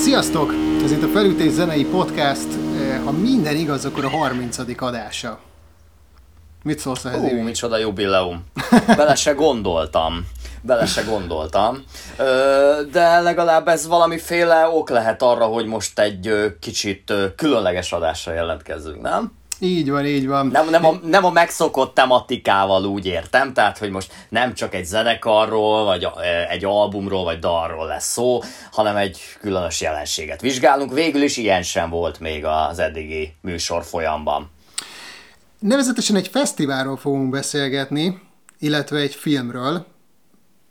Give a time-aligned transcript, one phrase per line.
[0.00, 0.52] sziasztok!
[0.84, 2.48] Ez itt a Felütés Zenei Podcast,
[2.80, 4.58] eh, ha minden igaz, akkor a 30.
[4.78, 5.38] adása.
[6.62, 7.22] Mit szólsz ehhez?
[7.22, 7.40] Évi?
[7.40, 8.44] micsoda jubileum.
[8.86, 10.26] Bele se gondoltam.
[10.62, 11.84] Bele se gondoltam.
[12.92, 19.32] De legalább ez valamiféle ok lehet arra, hogy most egy kicsit különleges adásra jelentkezzünk, nem?
[19.62, 20.46] Így van, így van.
[20.46, 24.84] Nem, nem, a, nem a megszokott tematikával úgy értem, tehát hogy most nem csak egy
[24.84, 26.08] zenekarról, vagy ö,
[26.48, 28.42] egy albumról, vagy dalról lesz szó,
[28.72, 30.92] hanem egy különös jelenséget vizsgálunk.
[30.92, 34.50] Végül is ilyen sem volt még az eddigi műsor folyamban.
[35.58, 38.20] Nevezetesen egy fesztiválról fogunk beszélgetni,
[38.58, 39.86] illetve egy filmről,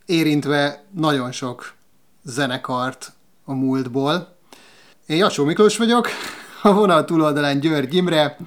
[0.05, 1.73] érintve nagyon sok
[2.23, 3.11] zenekart
[3.45, 4.37] a múltból.
[5.05, 6.09] Én Jasó Miklós vagyok,
[6.61, 8.37] a vonal túloldalán György Imre,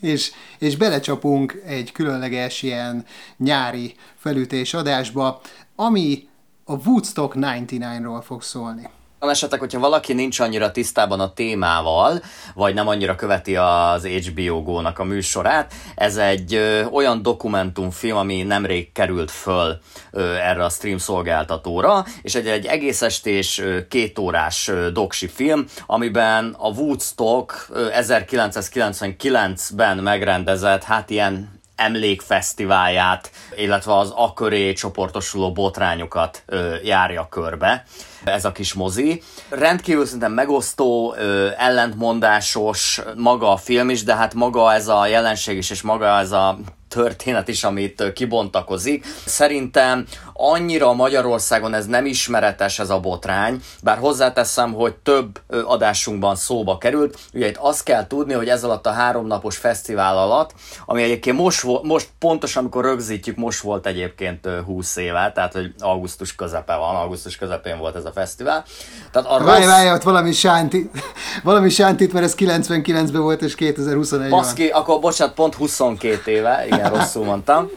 [0.00, 3.04] és, és belecsapunk egy különleges ilyen
[3.36, 5.40] nyári felütés adásba,
[5.76, 6.28] ami
[6.64, 8.88] a Woodstock 99-ról fog szólni.
[9.18, 12.22] Van esetleg, hogyha valaki nincs annyira tisztában a témával,
[12.54, 18.42] vagy nem annyira követi az HBO Go-nak a műsorát, ez egy ö, olyan dokumentumfilm, ami
[18.42, 19.78] nemrég került föl
[20.10, 25.26] ö, erre a stream szolgáltatóra, és egy, egy egész estés, ö, két órás ö, doksi
[25.26, 36.42] film, amiben a Woodstock ö, 1999-ben megrendezett, hát ilyen emlékfesztiválját, illetve az aköré csoportosuló botrányokat
[36.46, 37.84] ö, járja körbe.
[38.24, 39.22] Ez a kis mozi.
[39.48, 45.56] Rendkívül szerintem megosztó, ö, ellentmondásos maga a film is, de hát maga ez a jelenség
[45.56, 46.58] is, és maga ez a
[46.88, 49.06] történet is, amit kibontakozik.
[49.24, 56.78] Szerintem annyira Magyarországon ez nem ismeretes ez a botrány, bár hozzáteszem, hogy több adásunkban szóba
[56.78, 57.18] került.
[57.32, 60.54] Ugye itt azt kell tudni, hogy ez alatt a háromnapos fesztivál alatt,
[60.86, 65.74] ami egyébként most, most pontosan, amikor rögzítjük, most volt egyébként ö, 20 éve, tehát hogy
[65.78, 68.64] augusztus közepe van, augusztus közepén volt ez a fesztivál.
[69.12, 69.70] Tehát a Várj, rossz...
[69.70, 70.90] várj, ott valami sánti,
[71.42, 74.40] valami sántit, mert ez 99-ben volt, és 2021 van.
[74.40, 77.70] Baszki, akkor bocsánat, pont 22 éve, igen, rosszul mondtam.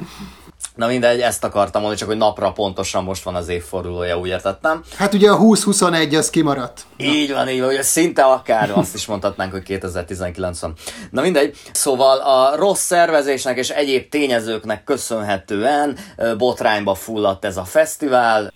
[0.75, 4.83] Na mindegy, ezt akartam mondani, csak hogy napra pontosan most van az évfordulója, úgy értettem.
[4.97, 6.85] Hát ugye a 20-21 az kimaradt.
[6.97, 10.73] Így van, így van, ugye szinte akár azt is mondhatnánk, hogy 2019 van.
[11.11, 15.97] Na mindegy, szóval a rossz szervezésnek és egyéb tényezőknek köszönhetően
[16.37, 18.53] botrányba fulladt ez a fesztivál,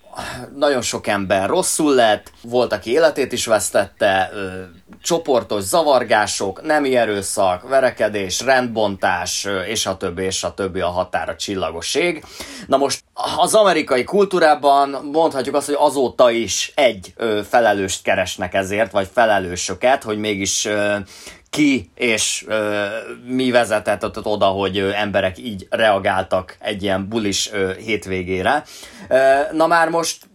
[0.55, 4.61] nagyon sok ember rosszul lett, volt, aki életét is vesztette, ö,
[5.01, 11.35] csoportos zavargások, nemi erőszak, verekedés, rendbontás, ö, és a többi, és a többi a határa
[11.35, 12.23] csillagoség.
[12.67, 13.03] Na most
[13.37, 20.03] az amerikai kultúrában mondhatjuk azt, hogy azóta is egy ö, felelőst keresnek ezért, vagy felelősöket,
[20.03, 20.95] hogy mégis ö,
[21.55, 22.85] ki és ö,
[23.25, 28.63] mi vezetett ott oda, hogy ö, emberek így reagáltak egy ilyen bulis ö, hétvégére.
[29.07, 30.29] Ö, na már most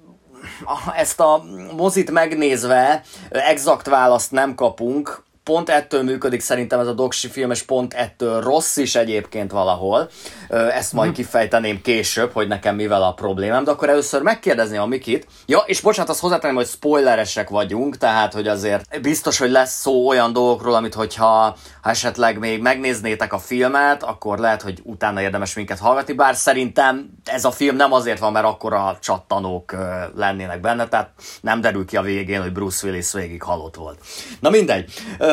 [0.97, 1.44] ezt a
[1.76, 7.62] mozit megnézve exakt választ nem kapunk, pont ettől működik szerintem ez a doksi film, és
[7.62, 10.08] pont ettől rossz is egyébként valahol.
[10.48, 15.26] Ezt majd kifejteném később, hogy nekem mivel a problémám, de akkor először megkérdezni a Mikit.
[15.46, 20.08] Ja, és bocsánat, azt hozzátenném, hogy spoileresek vagyunk, tehát, hogy azért biztos, hogy lesz szó
[20.08, 25.54] olyan dolgokról, amit hogyha ha esetleg még megnéznétek a filmet, akkor lehet, hogy utána érdemes
[25.54, 29.76] minket hallgatni, bár szerintem ez a film nem azért van, mert akkor a csattanók
[30.16, 33.98] lennének benne, tehát nem derül ki a végén, hogy Bruce Willis végig halott volt.
[34.40, 34.92] Na mindegy.
[35.18, 35.29] Ö,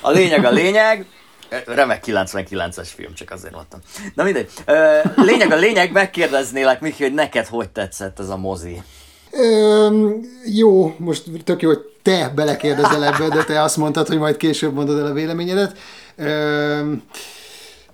[0.00, 1.06] A lényeg a lényeg,
[1.66, 3.80] Remek 99-es film, csak azért mondtam.
[4.14, 4.50] Na mindegy.
[5.16, 8.82] Lényeg a lényeg, megkérdeznélek, Miki, hogy neked hogy tetszett ez a mozi?
[9.32, 14.36] Öm, jó, most tök jó, hogy te belekérdezel ebbe, de te azt mondtad, hogy majd
[14.36, 15.78] később mondod el a véleményedet.
[16.16, 17.02] Öm,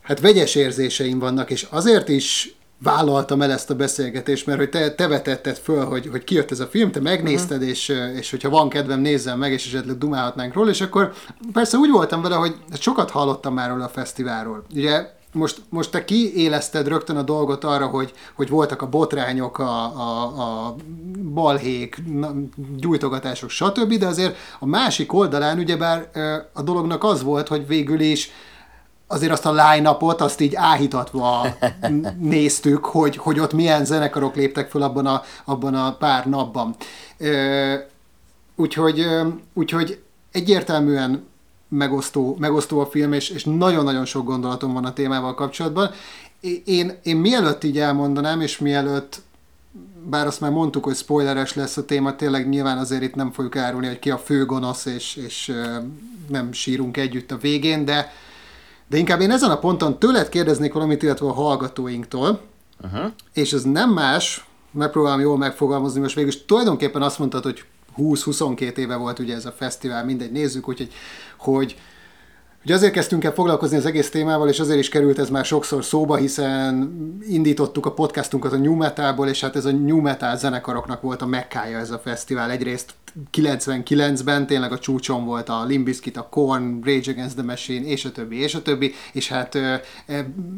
[0.02, 4.94] hát vegyes érzéseim vannak, és azért is vállaltam el ezt a beszélgetést, mert hogy te,
[4.94, 7.70] te vetetted föl, hogy, hogy kijött ez a film, te megnézted, uh-huh.
[7.70, 11.12] és, és hogyha van kedvem, nézzem meg, és esetleg dumálhatnánk róla, és akkor
[11.52, 14.64] persze úgy voltam vele, hogy sokat hallottam már róla a fesztiválról.
[14.74, 19.84] Ugye most, most te kiélezted rögtön a dolgot arra, hogy, hogy voltak a botrányok, a,
[19.84, 20.76] a, a
[21.32, 22.02] balhék,
[22.76, 26.10] gyújtogatások, stb., de azért a másik oldalán ugyebár
[26.52, 28.30] a dolognak az volt, hogy végül is
[29.14, 31.46] azért azt a line-upot, azt így áhítatva
[32.18, 36.74] néztük, hogy, hogy ott milyen zenekarok léptek föl abban a, abban a pár napban.
[38.56, 39.06] Úgyhogy,
[39.52, 40.02] úgyhogy
[40.32, 41.26] egyértelműen
[41.68, 45.90] megosztó, megosztó a film, és, és nagyon-nagyon sok gondolatom van a témával kapcsolatban.
[46.64, 49.22] Én, én mielőtt így elmondanám, és mielőtt
[50.06, 53.56] bár azt már mondtuk, hogy spoileres lesz a téma, tényleg nyilván azért itt nem fogjuk
[53.56, 55.52] árulni, hogy ki a fő gonosz, és, és
[56.28, 58.12] nem sírunk együtt a végén, de,
[58.88, 62.40] de inkább én ezen a ponton tőled kérdeznék valamit, illetve a hallgatóinktól,
[62.82, 63.10] uh-huh.
[63.32, 67.64] és ez nem más, megpróbálom jól megfogalmazni, most végül tulajdonképpen azt mondtad, hogy
[67.96, 70.92] 20-22 éve volt ugye ez a fesztivál, mindegy, nézzük, úgyhogy
[71.36, 71.76] hogy
[72.64, 75.84] Ugye azért kezdtünk el foglalkozni az egész témával, és azért is került ez már sokszor
[75.84, 76.96] szóba, hiszen
[77.28, 81.26] indítottuk a podcastunkat a New Metalból, és hát ez a New Metal zenekaroknak volt a
[81.26, 82.50] mekkája ez a fesztivál.
[82.50, 82.94] Egyrészt
[83.32, 88.12] 99-ben tényleg a csúcson volt a Limbiskit, a Korn, Rage Against the Machine, és a
[88.12, 89.82] többi, és a többi, és hát e,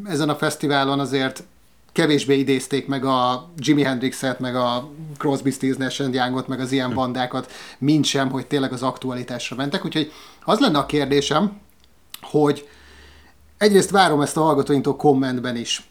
[0.05, 1.43] ezen a fesztiválon azért
[1.91, 6.93] kevésbé idézték meg a Jimi Hendrixet, meg a Crosby, Stills, Nash Youngot, meg az ilyen
[6.93, 9.85] bandákat, mint sem, hogy tényleg az aktualitásra mentek.
[9.85, 10.11] Úgyhogy
[10.43, 11.65] az lenne a kérdésem,
[12.21, 12.69] hogy
[13.57, 15.87] egyrészt várom ezt a hallgatóinktól kommentben is.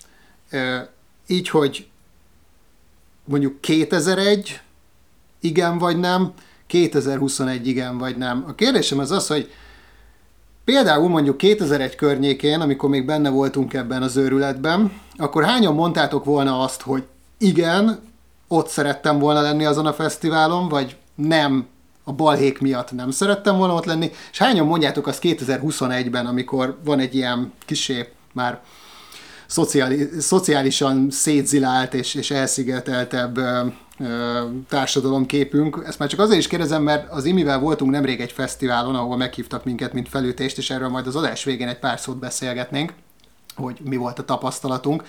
[1.26, 1.88] Így, hogy
[3.25, 4.61] mondjuk 2001,
[5.40, 6.32] igen vagy nem,
[6.67, 8.44] 2021 igen vagy nem.
[8.49, 9.50] A kérdésem az az, hogy
[10.64, 16.61] például mondjuk 2001 környékén, amikor még benne voltunk ebben az őrületben, akkor hányan mondtátok volna
[16.61, 17.05] azt, hogy
[17.38, 18.00] igen,
[18.49, 21.67] ott szerettem volna lenni azon a fesztiválon, vagy nem,
[22.08, 26.99] a balhék miatt nem szerettem volna ott lenni, és hányan mondjátok azt 2021-ben, amikor van
[26.99, 28.61] egy ilyen kisé már
[29.47, 33.67] szociális, szociálisan szétzilált és, és elszigeteltebb ö,
[33.99, 35.82] ö, társadalomképünk.
[35.87, 39.64] Ezt már csak azért is kérdezem, mert az Imivel voltunk nemrég egy fesztiválon, ahol meghívtak
[39.64, 42.93] minket, mint felütést, és erről majd az adás végén egy pár szót beszélgetnénk,
[43.56, 45.03] hogy mi volt a tapasztalatunk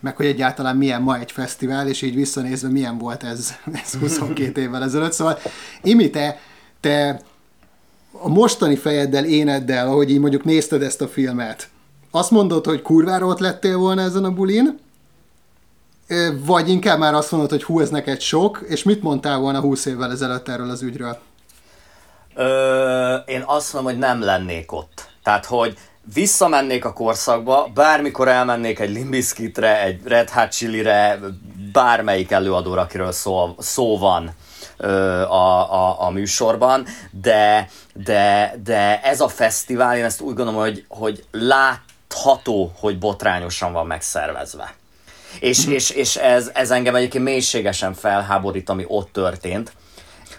[0.00, 3.54] meg hogy egyáltalán milyen ma egy fesztivál, és így visszanézve milyen volt ez,
[3.84, 5.12] ez 22 évvel ezelőtt.
[5.12, 5.38] Szóval
[5.82, 6.38] Imi, te,
[6.80, 7.20] te
[8.12, 11.68] a mostani fejeddel, éneddel, ahogy így mondjuk nézted ezt a filmet,
[12.10, 14.78] azt mondod, hogy kurvára ott lettél volna ezen a bulin,
[16.44, 19.84] vagy inkább már azt mondod, hogy hú, ez neked sok, és mit mondtál volna 20
[19.84, 21.18] évvel ezelőtt erről az ügyről?
[22.34, 25.08] Ö, én azt mondom, hogy nem lennék ott.
[25.22, 25.76] Tehát, hogy
[26.14, 31.18] visszamennék a korszakba, bármikor elmennék egy Limbiskitre, egy Red Hot Chili-re,
[31.72, 34.30] bármelyik előadóra, akiről szó, szó van
[34.76, 40.60] ö, a, a, a műsorban, de, de, de ez a fesztivál, én ezt úgy gondolom,
[40.60, 44.74] hogy, hogy látható, hogy botrányosan van megszervezve.
[45.40, 45.72] És, mm.
[45.72, 49.72] és, és ez, ez engem egyébként mélységesen felháborít, ami ott történt.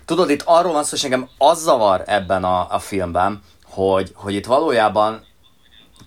[0.06, 4.34] Tudod, itt arról van szó, hogy engem az zavar ebben a, a filmben, hogy, hogy
[4.34, 5.27] itt valójában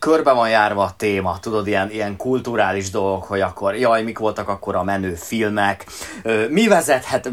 [0.01, 4.49] körbe van járva a téma, tudod, ilyen, ilyen kulturális dolgok, hogy akkor, jaj, mik voltak
[4.49, 5.87] akkor a menő filmek,
[6.49, 7.31] mi vezethet,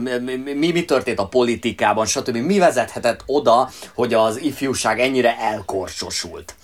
[0.54, 2.36] mi, mi történt a politikában, stb.
[2.36, 6.56] Mi vezethetett oda, hogy az ifjúság ennyire elkorsosult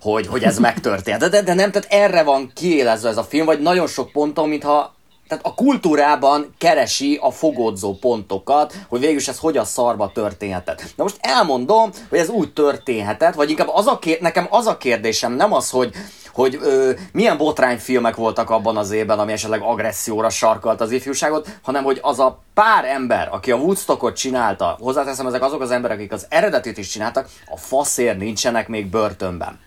[0.00, 1.18] hogy, hogy ez megtörtént.
[1.18, 4.48] De, de, de nem, tehát erre van kiélezve ez a film, vagy nagyon sok ponton,
[4.48, 4.94] mintha
[5.30, 10.82] tehát a kultúrában keresi a fogódzó pontokat, hogy végül ez hogy a szarba történhetett.
[10.96, 14.76] Na most elmondom, hogy ez úgy történhetett, vagy inkább az a kér, nekem az a
[14.76, 15.92] kérdésem nem az, hogy,
[16.32, 21.84] hogy ö, milyen botrányfilmek voltak abban az évben, ami esetleg agresszióra sarkalt az ifjúságot, hanem
[21.84, 26.12] hogy az a pár ember, aki a Woodstockot csinálta, hozzáteszem, ezek azok az emberek, akik
[26.12, 29.58] az eredetit is csináltak, a faszér nincsenek még börtönben.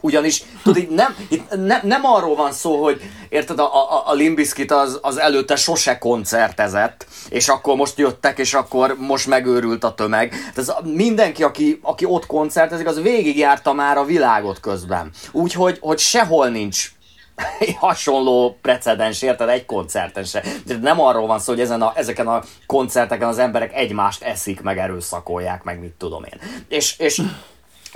[0.00, 4.12] Ugyanis, tudod, itt nem, itt ne, nem arról van szó, hogy érted, a, a, a
[4.12, 9.94] Limbiskit az, az előtte sose koncertezett, és akkor most jöttek, és akkor most megőrült a
[9.94, 10.34] tömeg.
[10.54, 15.10] Ez mindenki, aki, aki ott koncertezik, az végigjárta már a világot közben.
[15.32, 16.90] Úgyhogy hogy sehol nincs
[17.78, 20.42] hasonló precedens, érted, egy koncerten se.
[20.64, 24.60] De nem arról van szó, hogy ezen a, ezeken a koncerteken az emberek egymást eszik,
[24.60, 26.40] meg erőszakolják, meg mit tudom én.
[26.68, 27.22] És, és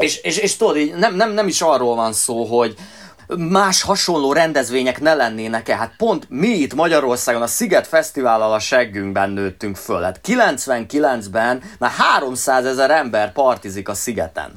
[0.01, 2.75] és, és, és tudod, így nem, nem, nem is arról van szó, hogy
[3.37, 5.77] más hasonló rendezvények ne lennének-e?
[5.77, 10.03] Hát pont mi itt Magyarországon a Sziget Fesztivállal a seggünkben nőttünk föl.
[10.03, 14.53] Hát 99-ben már 300 ezer ember partizik a Szigeten.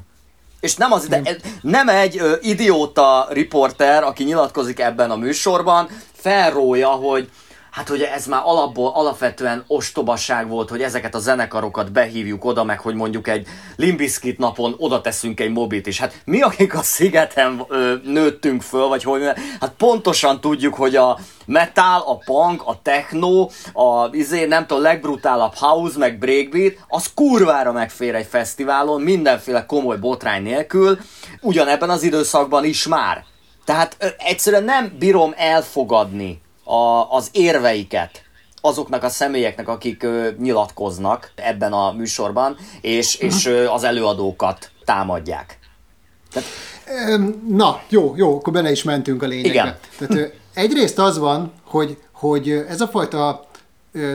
[0.60, 1.22] És nem az, de
[1.60, 7.30] nem egy ö, idióta riporter, aki nyilatkozik ebben a műsorban, felrója, hogy
[7.74, 12.80] hát ugye ez már alapból alapvetően ostobaság volt, hogy ezeket a zenekarokat behívjuk oda, meg
[12.80, 16.00] hogy mondjuk egy Limbiskit napon oda teszünk egy mobit is.
[16.00, 19.22] Hát mi, akik a szigeten ö, nőttünk föl, vagy hogy,
[19.60, 25.54] hát pontosan tudjuk, hogy a metal, a punk, a techno, a izé, nem tudom, legbrutálabb
[25.54, 30.98] house, meg breakbeat, az kurvára megfér egy fesztiválon, mindenféle komoly botrány nélkül,
[31.40, 33.24] ugyanebben az időszakban is már.
[33.64, 38.22] Tehát ö, egyszerűen nem bírom elfogadni a, az érveiket
[38.60, 45.58] azoknak a személyeknek, akik ö, nyilatkoznak ebben a műsorban, és, és ö, az előadókat támadják.
[46.32, 46.48] Tehát...
[47.48, 49.50] Na, jó, jó, akkor bele is mentünk a lényegbe.
[49.50, 49.76] Igen.
[49.98, 53.46] Tehát, egyrészt az van, hogy, hogy ez a fajta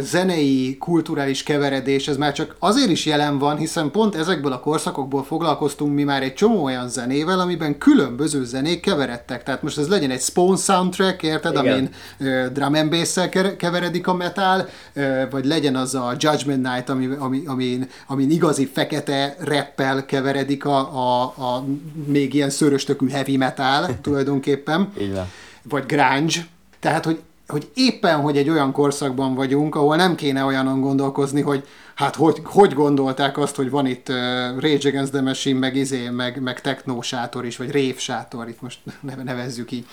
[0.01, 5.23] zenei, kulturális keveredés, ez már csak azért is jelen van, hiszen pont ezekből a korszakokból
[5.23, 9.43] foglalkoztunk mi már egy csomó olyan zenével, amiben különböző zenék keveredtek.
[9.43, 11.73] Tehát most ez legyen egy Spawn soundtrack, érted, Igen.
[11.73, 13.19] amin uh, drum and bass
[13.57, 18.69] keveredik a metal, uh, vagy legyen az a Judgment Night, ami, ami, amin, amin igazi
[18.73, 21.65] fekete rappel keveredik a, a, a
[22.05, 24.91] még ilyen szöröstökű heavy metal tulajdonképpen.
[24.97, 25.27] Igen.
[25.63, 26.47] Vagy grunge.
[26.79, 27.19] Tehát, hogy
[27.51, 32.41] hogy éppen, hogy egy olyan korszakban vagyunk, ahol nem kéne olyanon gondolkozni, hogy hát hogy,
[32.43, 34.15] hogy gondolták azt, hogy van itt uh,
[34.59, 38.61] Rage Against the Machine, meg izé, meg, meg techno sátor is, vagy rév sátor, itt
[38.61, 38.79] most
[39.23, 39.85] nevezzük így.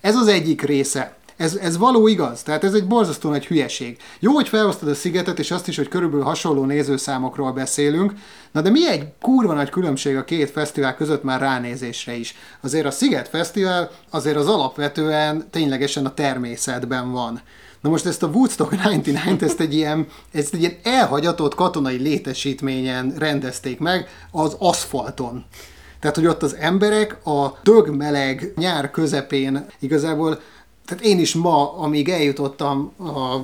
[0.00, 1.16] Ez az egyik része.
[1.36, 3.96] Ez, ez való igaz, tehát ez egy borzasztó nagy hülyeség.
[4.18, 8.12] Jó, hogy felhoztad a szigetet, és azt is, hogy körülbelül hasonló nézőszámokról beszélünk,
[8.52, 12.34] na de mi egy kurva nagy különbség a két fesztivál között már ránézésre is.
[12.60, 17.40] Azért a Sziget Fesztivál azért az alapvetően ténylegesen a természetben van.
[17.80, 23.14] Na most ezt a Woodstock 99-t, ezt egy ilyen, ezt egy ilyen elhagyatott katonai létesítményen
[23.18, 25.44] rendezték meg az aszfalton.
[26.00, 30.40] Tehát, hogy ott az emberek a dögmeleg nyár közepén igazából
[30.84, 33.40] tehát én is ma, amíg eljutottam a,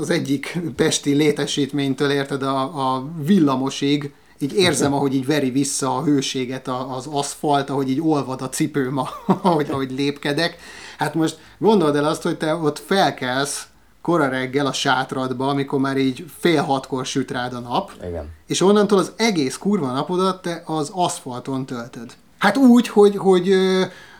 [0.00, 2.60] az egyik pesti létesítménytől, érted, a,
[2.94, 8.42] a villamosig, így érzem, ahogy így veri vissza a hőséget az aszfalt, ahogy így olvad
[8.42, 8.98] a cipőm,
[9.42, 10.56] ahogy, ahogy lépkedek.
[10.98, 13.66] Hát most gondold el azt, hogy te ott felkelsz
[14.02, 18.28] kora reggel a sátradba, amikor már így fél hatkor süt rád a nap, Igen.
[18.46, 22.12] és onnantól az egész kurva napodat te az aszfalton töltöd.
[22.38, 23.54] Hát úgy, hogy, hogy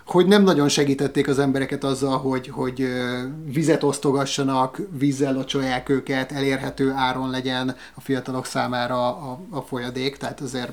[0.08, 2.88] hogy nem nagyon segítették az embereket azzal, hogy, hogy
[3.44, 10.40] vizet osztogassanak, vízzel locsolják őket, elérhető áron legyen a fiatalok számára a, a folyadék, tehát
[10.40, 10.72] azért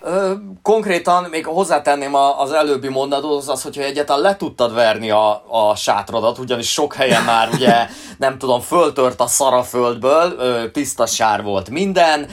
[0.00, 5.76] Ö, konkrétan még hozzátenném az előbbi mondathoz az, hogyha egyáltalán le tudtad verni a, a
[5.76, 7.86] sátradat, ugyanis sok helyen már ugye
[8.18, 12.26] nem tudom, föltört a szaraföldből, ö, tiszta sár volt minden,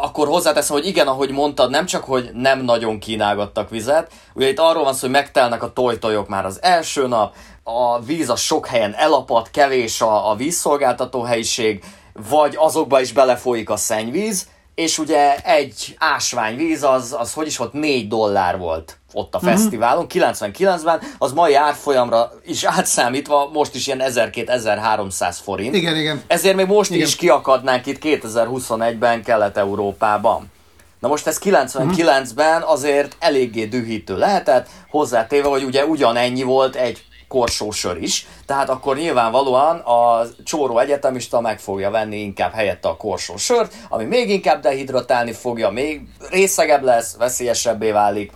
[0.00, 4.58] akkor hozzáteszem, hogy igen, ahogy mondtad, nem csak, hogy nem nagyon kínálgattak vizet, ugye itt
[4.58, 8.66] arról van szó, hogy megtelnek a tojtojok már az első nap, a víz a sok
[8.66, 11.84] helyen elapad, kevés a, a vízszolgáltató helyiség,
[12.30, 17.72] vagy azokba is belefolyik a szennyvíz, és ugye egy ásványvíz az, az hogy is volt,
[17.72, 19.52] 4 dollár volt ott a uh-huh.
[19.52, 25.74] fesztiválon, 99-ben, az mai árfolyamra is átszámítva most is ilyen 1200-1300 forint.
[25.74, 26.22] Igen, igen.
[26.26, 27.06] Ezért még most igen.
[27.06, 30.50] is kiakadnánk itt 2021-ben Kelet-Európában.
[30.98, 37.04] Na most ez 99-ben azért eléggé dühítő lehetett, hozzátéve, hogy ugye ugyanennyi volt egy
[37.36, 43.74] korsósör is, tehát akkor nyilvánvalóan a csóró egyetemista meg fogja venni inkább helyette a korsósört,
[43.88, 46.00] ami még inkább dehidratálni fogja, még
[46.30, 48.32] részegebb lesz, veszélyesebbé válik,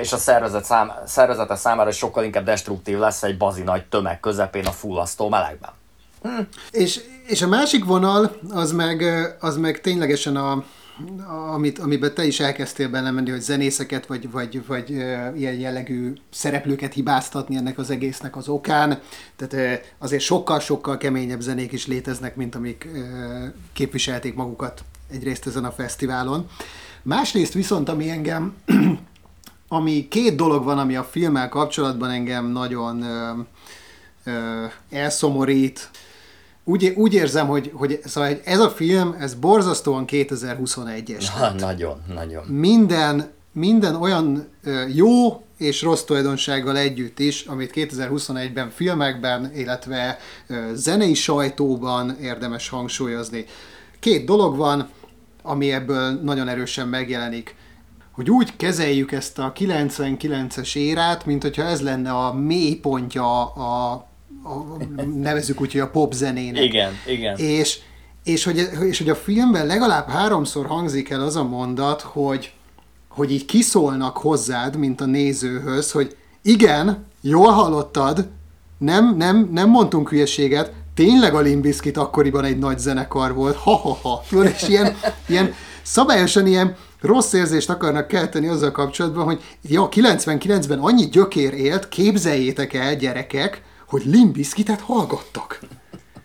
[0.00, 4.66] és a szervezet szám, szervezete számára sokkal inkább destruktív lesz egy bazi nagy tömeg közepén
[4.66, 5.70] a fullasztó melegben.
[6.22, 6.40] Hm.
[6.70, 9.04] És, és a másik vonal, az meg,
[9.40, 10.64] az meg ténylegesen a,
[11.52, 14.90] amit, amiben te is elkezdtél belemenni, hogy zenészeket vagy, vagy, vagy
[15.36, 19.00] ilyen jellegű szereplőket hibáztatni ennek az egésznek az okán.
[19.36, 22.88] Tehát azért sokkal-sokkal keményebb zenék is léteznek, mint amik
[23.72, 26.48] képviselték magukat egyrészt ezen a fesztiválon.
[27.02, 28.54] Másrészt viszont, ami engem,
[29.68, 33.38] ami két dolog van, ami a filmmel kapcsolatban engem nagyon uh,
[34.26, 35.90] uh, elszomorít,
[36.64, 41.38] úgy, úgy érzem, hogy, hogy szóval ez a film, ez borzasztóan 2021-es.
[41.38, 42.44] Na, nagyon, nagyon.
[42.44, 44.48] Minden, minden olyan
[44.94, 50.18] jó és rossz tulajdonsággal együtt is, amit 2021-ben filmekben, illetve
[50.72, 53.44] zenei sajtóban érdemes hangsúlyozni.
[54.00, 54.88] Két dolog van,
[55.42, 57.54] ami ebből nagyon erősen megjelenik
[58.14, 64.06] hogy úgy kezeljük ezt a 99-es érát, mint hogyha ez lenne a mélypontja a
[64.44, 64.84] a,
[65.14, 66.62] nevezük úgy, hogy a pop zenének.
[66.62, 67.36] Igen, igen.
[67.36, 67.78] És,
[68.24, 72.52] és, hogy, és hogy a filmben legalább háromszor hangzik el az a mondat, hogy,
[73.08, 78.28] hogy így kiszólnak hozzád, mint a nézőhöz, hogy igen, jól hallottad,
[78.78, 84.22] nem, nem, nem mondtunk hülyeséget, tényleg a Limbiskit akkoriban egy nagy zenekar volt, ha-ha-ha.
[84.44, 84.96] És ilyen,
[85.26, 91.88] ilyen szabályosan ilyen rossz érzést akarnak kelteni azzal kapcsolatban, hogy ja, 99-ben annyi gyökér élt,
[91.88, 95.60] képzeljétek el, gyerekek, hogy Limbiskitet hallgattak.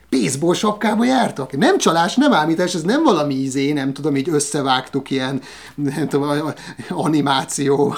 [0.10, 1.58] Baseball sapkába jártak.
[1.58, 5.42] Nem csalás, nem ámítás, ez nem valami izé, nem tudom, így összevágtuk ilyen
[5.76, 6.54] nem tudom,
[6.90, 7.96] animáció.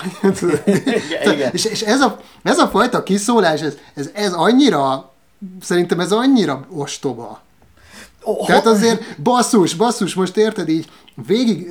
[0.65, 1.49] igen, igen.
[1.53, 5.13] És, és ez, a, ez a fajta kiszólás, ez, ez, ez annyira,
[5.61, 7.41] szerintem ez annyira ostoba.
[8.23, 8.45] Oh.
[8.45, 10.89] Tehát azért basszus, basszus, most érted így,
[11.27, 11.67] végig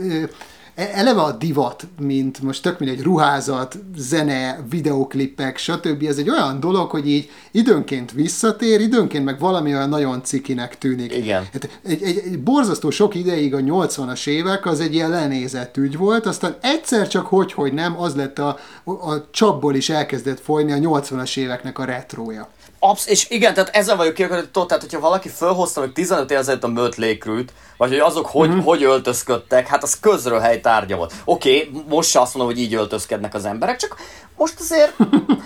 [0.88, 6.02] eleve a divat, mint most tök mindegy ruházat, zene, videoklippek, stb.
[6.02, 11.16] Ez egy olyan dolog, hogy így időnként visszatér, időnként meg valami olyan nagyon cikinek tűnik.
[11.16, 11.48] Igen.
[11.52, 15.96] Hát egy, egy, egy borzasztó sok ideig a 80-as évek az egy ilyen lenézett ügy
[15.96, 20.72] volt, aztán egyszer csak hogy, hogy nem, az lett a, a csapból is elkezdett folyni
[20.72, 22.48] a 80-as éveknek a retrója.
[22.82, 26.64] Absz- és igen, tehát ezzel vagyok kiakarodott, tehát hogyha valaki felhozta hogy 15 évvel ezelőtt
[26.64, 28.58] a Mötley Crüe-t, vagy hogy azok hogy, mm-hmm.
[28.58, 31.12] hogy öltözködtek, hát az közröhely tárgya volt.
[31.24, 33.96] Oké, okay, most se azt mondom, hogy így öltözkednek az emberek, csak
[34.36, 34.96] most azért...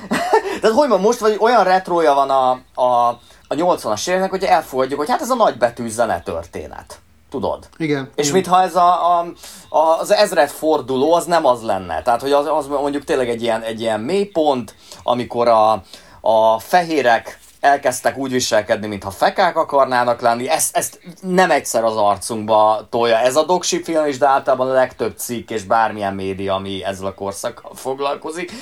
[0.61, 2.51] tehát hogy van, most vagy olyan retrója van a,
[2.83, 3.09] a,
[3.49, 6.99] a 80-as éveknek, hogy elfogadjuk, hogy hát ez a nagybetű zene történet.
[7.31, 7.69] Tudod?
[7.77, 8.11] Igen.
[8.15, 8.35] És igen.
[8.35, 9.27] mintha ez a, a,
[9.69, 12.03] a, az ezred forduló, az nem az lenne.
[12.03, 15.83] Tehát, hogy az, az mondjuk tényleg egy ilyen, egy ilyen mélypont, amikor a,
[16.27, 20.49] a fehérek elkezdtek úgy viselkedni, mintha fekák akarnának lenni.
[20.49, 24.73] Ezt, ezt nem egyszer az arcunkba tolja ez a doksi film is, de általában a
[24.73, 28.53] legtöbb cikk és bármilyen média, ami ezzel a korszakkal foglalkozik.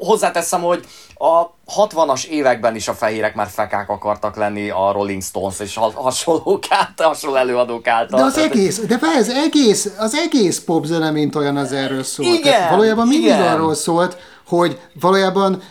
[0.00, 5.60] Hozzáteszem, hogy a 60-as években is a fehérek már fekák akartak lenni a Rolling Stones
[5.60, 8.18] és hasonlók által, hasonló előadók által.
[8.18, 12.28] De az egész, de ez egész, az egész popzene, mint olyan az erről szólt.
[12.28, 13.52] Igen, Tehát valójában mindig igen.
[13.52, 14.16] arról szólt,
[14.46, 15.62] hogy valójában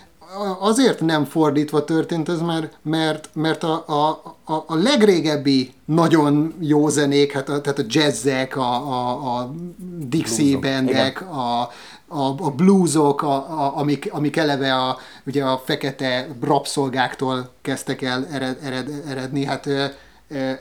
[0.60, 4.10] azért nem fordítva történt ez, mert, mert, mert a, a,
[4.54, 9.54] a, a legrégebbi nagyon jó zenék, hát a, tehát a jazzek, a, a, a
[9.98, 11.70] Dixie bandek, a,
[12.08, 18.28] a, a bluesok, a, a, amik, amik eleve a, ugye a fekete rabszolgáktól kezdtek el
[18.32, 19.70] ered, ered, eredni, hát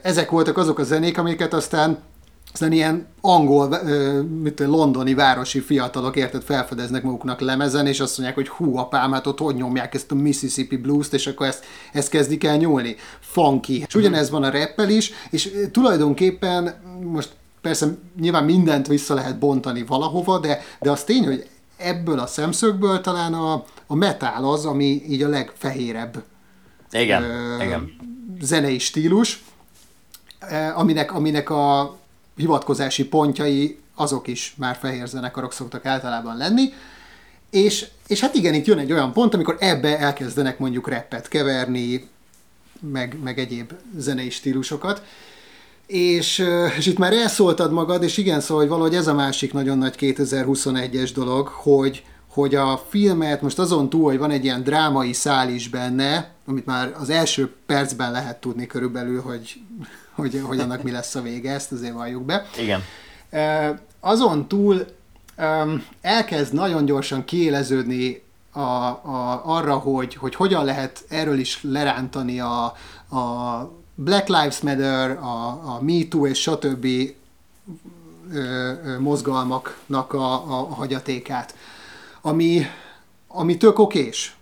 [0.02, 1.98] ezek voltak azok a zenék, amiket aztán
[2.52, 3.78] aztán ilyen angol,
[4.42, 9.12] mit tudom, londoni városi fiatalok érted felfedeznek maguknak lemezen, és azt mondják, hogy hú, apám,
[9.12, 12.96] hát ott hogy nyomják ezt a Mississippi blues-t, és akkor ezt, ezt kezdik el nyúlni.
[13.20, 13.84] Funky.
[13.86, 17.30] És ugyanez van a rappel is, és tulajdonképpen most
[17.60, 17.86] persze
[18.20, 23.34] nyilván mindent vissza lehet bontani valahova, de, de az tény, hogy ebből a szemszögből talán
[23.34, 26.22] a, a metal az, ami így a legfehérebb
[26.90, 27.96] Igen, ö, igen.
[28.40, 29.44] zenei stílus,
[30.74, 31.98] aminek, aminek a
[32.36, 36.72] hivatkozási pontjai azok is már fehér zenekarok szoktak általában lenni,
[37.50, 42.08] és, és hát igen, itt jön egy olyan pont, amikor ebbe elkezdenek mondjuk rappet keverni,
[42.80, 45.02] meg, meg egyéb zenei stílusokat,
[45.86, 46.44] és,
[46.76, 49.94] és itt már elszóltad magad, és igen, szóval hogy valahogy ez a másik nagyon nagy
[49.98, 55.48] 2021-es dolog, hogy, hogy a filmet most azon túl, hogy van egy ilyen drámai szál
[55.48, 59.60] is benne, amit már az első percben lehet tudni körülbelül, hogy,
[60.20, 62.46] hogy, hogy annak mi lesz a vége, ezt azért valljuk be.
[62.58, 62.82] Igen.
[64.00, 64.86] Azon túl
[66.00, 72.64] elkezd nagyon gyorsan kiéleződni a, a, arra, hogy, hogy hogyan lehet erről is lerántani a,
[73.16, 76.86] a Black Lives Matter, a, a Me Too és stb.
[78.98, 81.54] Mozgalmaknak a, a, a hagyatékát,
[82.20, 82.66] ami,
[83.28, 84.36] ami tök okés,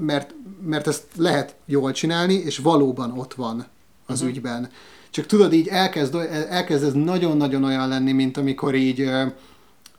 [0.00, 0.34] mert,
[0.64, 3.66] mert ezt lehet jól csinálni, és valóban ott van
[4.06, 4.36] az uh-huh.
[4.36, 4.70] ügyben.
[5.16, 6.14] Csak tudod, így elkezd,
[6.50, 9.10] elkezd ez nagyon-nagyon olyan lenni, mint amikor így,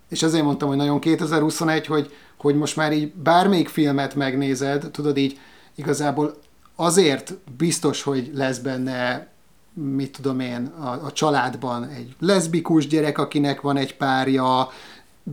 [0.10, 5.18] és ezért mondtam, hogy nagyon 2021, hogy, hogy most már így bármelyik filmet megnézed, tudod
[5.18, 5.40] így
[5.76, 6.36] igazából
[6.76, 9.28] azért biztos, hogy lesz benne
[9.74, 14.70] mit tudom én, a, a családban egy leszbikus gyerek, akinek van egy párja,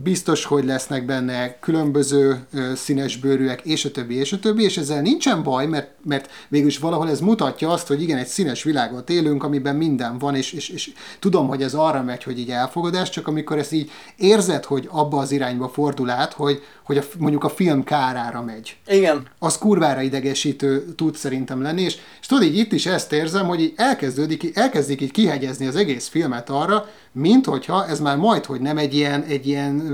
[0.03, 5.01] biztos, hogy lesznek benne különböző színes bőrűek, és a többi, és a többi, és ezzel
[5.01, 9.43] nincsen baj, mert, mert végülis valahol ez mutatja azt, hogy igen, egy színes világot élünk,
[9.43, 13.27] amiben minden van, és, és, és tudom, hogy ez arra megy, hogy így elfogadás, csak
[13.27, 17.49] amikor ezt így érzed, hogy abba az irányba fordul át, hogy, hogy a, mondjuk a
[17.49, 18.77] film kárára megy.
[18.87, 19.27] Igen.
[19.39, 23.61] Az kurvára idegesítő tud szerintem lenni, és, és tudod, így itt is ezt érzem, hogy
[23.61, 28.61] így elkezdődik, elkezdik így kihegyezni az egész filmet arra, mint hogyha ez már majd, hogy
[28.61, 29.84] nem egy ilyen, egy ilyen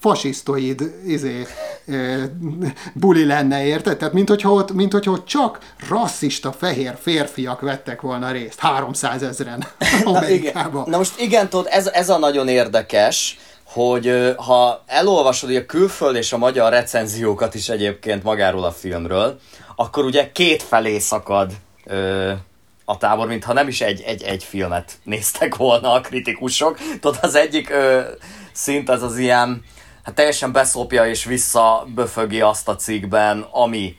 [0.00, 1.46] fasisztoid izé,
[2.92, 3.96] buli lenne, érted?
[3.96, 9.22] Tehát mint hogyha, ott, mint hogyha ott csak rasszista fehér férfiak vettek volna részt, 300
[9.22, 9.64] ezeren
[10.04, 10.82] Amerikában.
[10.84, 16.16] Na, Na most igen, tudod, ez, ez a nagyon érdekes, hogy ha elolvasod a külföld
[16.16, 19.38] és a magyar recenziókat is egyébként magáról a filmről,
[19.76, 21.52] akkor ugye két felé szakad
[21.84, 22.32] ö,
[22.84, 26.78] a tábor, mintha nem is egy, egy, egy filmet néztek volna a kritikusok.
[27.00, 28.00] Tudod, az egyik ö,
[28.54, 29.62] szint az az ilyen,
[30.02, 33.96] hát teljesen beszopja és visszaböfögi azt a cikkben, ami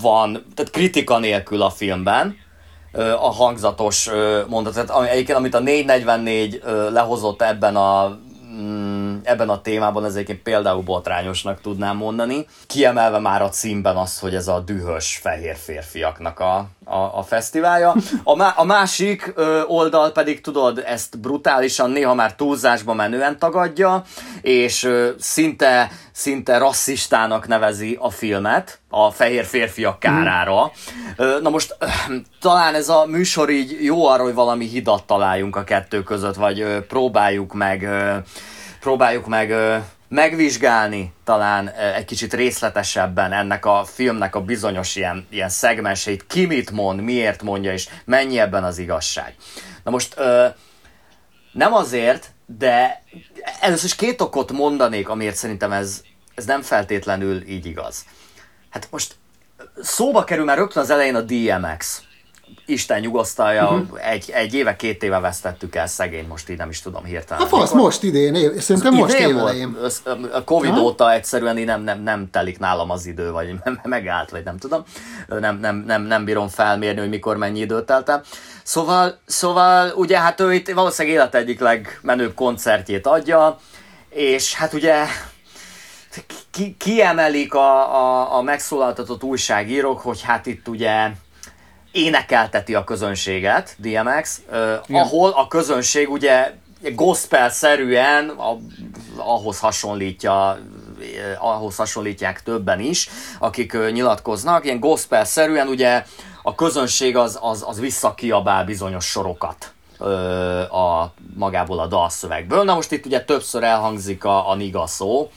[0.00, 2.36] van, tehát kritika nélkül a filmben,
[3.20, 4.10] a hangzatos
[4.48, 8.18] mondat, tehát egyébként amit a 444 lehozott ebben a
[8.60, 12.46] mm, ebben a témában ez egyébként például botrányosnak tudnám mondani.
[12.66, 17.94] Kiemelve már a címben azt, hogy ez a dühös fehér férfiaknak a, a, a fesztiválja.
[18.24, 24.02] A, a másik ö, oldal pedig, tudod, ezt brutálisan, néha már túlzásba menően tagadja,
[24.40, 30.72] és ö, szinte, szinte rasszistának nevezi a filmet, a fehér férfiak kárára.
[31.16, 31.76] Ö, na most
[32.40, 36.84] talán ez a műsor így jó arra, hogy valami hidat találjunk a kettő között, vagy
[36.88, 37.88] próbáljuk meg,
[38.80, 39.54] próbáljuk meg
[40.08, 46.70] megvizsgálni talán egy kicsit részletesebben ennek a filmnek a bizonyos ilyen, ilyen szegmenseit, ki mit
[46.70, 49.34] mond, miért mondja, és mennyi ebben az igazság.
[49.84, 50.16] Na most
[51.52, 53.02] nem azért, de
[53.60, 56.02] először is két okot mondanék, amiért szerintem ez,
[56.40, 58.04] ez nem feltétlenül így igaz.
[58.70, 59.14] Hát most
[59.82, 62.02] szóba kerül már rögtön az elején a DMX.
[62.66, 64.10] Isten nyugosztalja, uh-huh.
[64.10, 67.42] egy, egy éve, két éve vesztettük el szegény, most így nem is tudom hirtelen.
[67.42, 69.72] A fasz, most idén, év, szerintem most Idén évelején.
[69.72, 70.02] volt.
[70.32, 70.80] A Covid Aha.
[70.80, 74.82] óta egyszerűen így nem, nem, nem telik nálam az idő, vagy megállt, vagy nem tudom.
[75.28, 78.22] Nem, nem, nem, nem bírom felmérni, hogy mikor mennyi időt telt el.
[78.62, 83.58] Szóval, szóval ugye hát ő itt valószínűleg élet egyik legmenőbb koncertjét adja,
[84.10, 85.06] és hát ugye
[86.50, 91.10] ki, kiemelik a, a, a megszólaltatott újságírók, hogy hát itt ugye
[91.92, 96.52] énekelteti a közönséget, DMX, uh, ahol a közönség ugye
[96.94, 98.56] gospel-szerűen a,
[99.16, 100.58] ahhoz hasonlítja
[101.00, 106.04] eh, ahhoz hasonlítják többen is, akik nyilatkoznak, ilyen gospel-szerűen ugye
[106.42, 110.08] a közönség az, az, az visszakiabál bizonyos sorokat ö,
[110.60, 112.64] a magából a dalszövegből.
[112.64, 115.30] Na most itt ugye többször elhangzik a, a niga szó,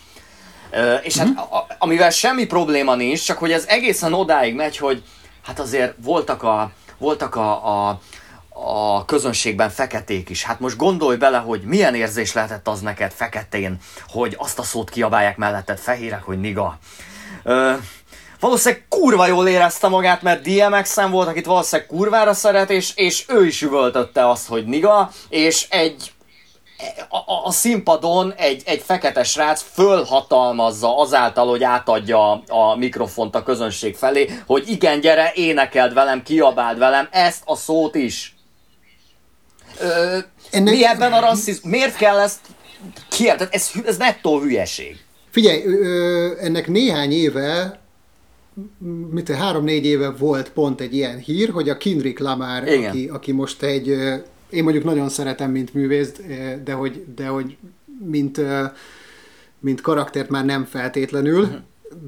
[0.73, 4.77] Ö, és hát a, a, amivel semmi probléma nincs, csak hogy ez egészen odáig megy,
[4.77, 5.03] hogy
[5.45, 7.99] hát azért voltak a, voltak a, a,
[8.49, 10.43] a közönségben feketék is.
[10.43, 14.89] Hát most gondolj bele, hogy milyen érzés lehetett az neked feketén, hogy azt a szót
[14.89, 16.77] kiabálják melletted fehérek, hogy niga.
[17.43, 17.73] Ö,
[18.39, 23.45] valószínűleg kurva jól érezte magát, mert DMX-en volt, akit valószínűleg kurvára szeret, és, és ő
[23.45, 26.13] is üvöltötte azt, hogy niga, és egy
[27.09, 33.95] a, a, színpadon egy, egy fekete srác fölhatalmazza azáltal, hogy átadja a, mikrofont a közönség
[33.95, 38.35] felé, hogy igen, gyere, énekeld velem, kiabáld velem ezt a szót is.
[39.79, 40.17] Ö,
[40.51, 41.71] Ennek- Mi ebben a rasszizmus?
[41.71, 42.39] Miért kell ezt
[43.09, 43.23] ki?
[43.23, 44.97] Tehát ez, ez nettó hülyeség.
[45.31, 47.79] Figyelj, ö, ennek néhány éve,
[49.11, 52.89] mint három-négy éve volt pont egy ilyen hír, hogy a Kendrick Lamar, Igen.
[52.89, 53.95] aki, aki most egy,
[54.53, 57.57] én mondjuk nagyon szeretem, mint művészt, ö, de hogy, de hogy
[58.07, 58.63] mint, ö,
[59.59, 61.47] mint karaktert már nem feltétlenül,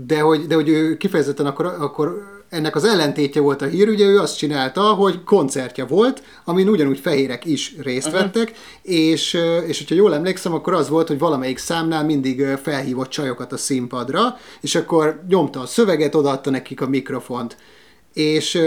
[0.06, 4.06] de hogy, de hogy ő kifejezetten akkor, akkor ennek az ellentétje volt a hír, ugye
[4.06, 9.78] ő azt csinálta, hogy koncertje volt, amin ugyanúgy fehérek is részt vettek, és, ö, és
[9.78, 14.76] hogyha jól emlékszem, akkor az volt, hogy valamelyik számnál mindig felhívott csajokat a színpadra, és
[14.76, 17.58] akkor nyomta a szöveget, odaadta nekik a mikrofont.
[18.14, 18.62] És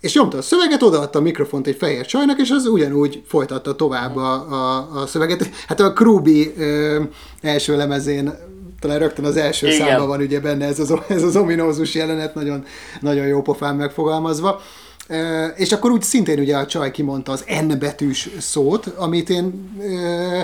[0.00, 4.16] és nyomta a szöveget, odaadta a mikrofont egy fehér csajnak, és az ugyanúgy folytatta tovább
[4.16, 5.50] a, a, a szöveget.
[5.66, 7.02] Hát a Krubi ö,
[7.40, 8.34] első lemezén
[8.80, 9.78] talán rögtön az első Igen.
[9.78, 12.64] számban van ugye benne ez az, ez az ominózus jelenet, nagyon,
[13.00, 14.60] nagyon jó pofán megfogalmazva.
[15.08, 19.70] Ö, és akkor úgy szintén ugye a csaj kimondta az N betűs szót, amit én
[19.80, 20.40] ö,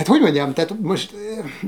[0.00, 1.14] Hát hogy mondjam, tehát most,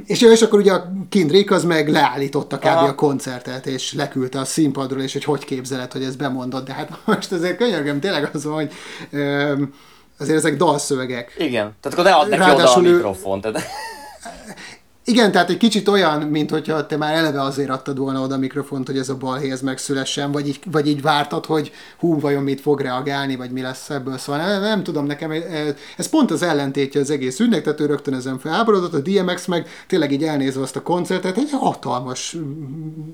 [0.06, 2.64] és, és akkor ugye a Kendrick az meg leállította kb.
[2.64, 2.86] Aha.
[2.86, 6.90] a koncertet, és leküldte a színpadról, és hogy hogy képzeled, hogy ezt bemondod, de hát
[7.04, 8.72] most azért könyörgöm, tényleg az van, hogy
[9.10, 9.74] öm,
[10.18, 11.34] azért ezek dalszövegek.
[11.38, 11.74] Igen.
[11.80, 13.42] Tehát akkor ne add neki oda a Ráadásul mikrofont.
[13.42, 13.62] Tehát-
[15.04, 18.38] Igen, tehát egy kicsit olyan, mint hogyha te már eleve azért adtad volna oda a
[18.38, 22.60] mikrofont, hogy ez a balhéz megszülessen, vagy így, vagy így vártad, hogy hú, vajon mit
[22.60, 24.18] fog reagálni, vagy mi lesz ebből.
[24.18, 27.86] Szóval nem, nem tudom, nekem ez, ez pont az ellentétje az egész ügynek, tehát ő
[27.86, 32.36] rögtön ezen felháborodott, a DMX meg tényleg így elnézve azt a koncertet, egy hatalmas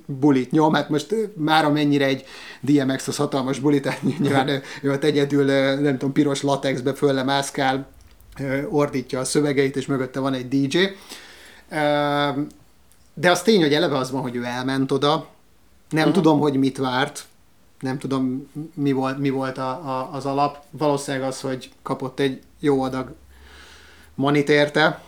[0.06, 2.24] bulit nyom, hát most már amennyire egy
[2.60, 5.44] DMX az hatalmas bulit, tehát nyilván ő- ő ott egyedül,
[5.80, 7.88] nem tudom, piros latexbe fölle mászkál,
[8.70, 10.78] ordítja a szövegeit, és mögötte van egy DJ.
[13.14, 15.26] De az tény, hogy eleve az van, hogy ő elment oda.
[15.88, 16.14] Nem uh-huh.
[16.14, 17.26] tudom, hogy mit várt.
[17.80, 20.62] Nem tudom, mi volt, mi volt a, a, az alap.
[20.70, 23.14] Valószínűleg az, hogy kapott egy jó adag
[24.14, 25.00] manit érte.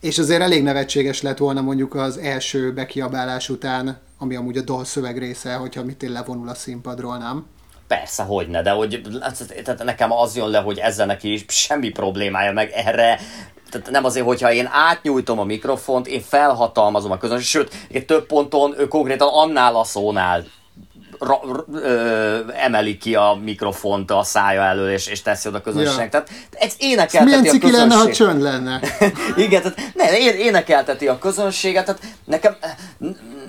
[0.00, 5.18] És azért elég nevetséges lett volna mondjuk az első bekiabálás után, ami amúgy a dalszöveg
[5.18, 7.46] része, hogyha mit levonul a színpadról, nem?
[7.86, 9.00] Persze, hogy ne, de hogy
[9.64, 13.20] tehát nekem az jön le, hogy ezzel neki is semmi problémája, meg erre
[13.80, 18.74] tehát nem azért, hogyha én átnyújtom a mikrofont, én felhatalmazom a közönséget, sőt, több ponton
[18.78, 20.44] ő konkrétan annál a szónál
[21.18, 21.40] ra,
[21.72, 26.12] ö, emeli ki a mikrofont a szája elől, és, és teszi oda a közönségnek.
[26.12, 26.22] Ja.
[26.22, 27.72] Tehát ez énekelteti Milyen a közönség.
[27.72, 28.80] lenne, ha csönd lenne?
[29.44, 32.56] Igen, tehát ne, énekelteti a közönséget, tehát nekem,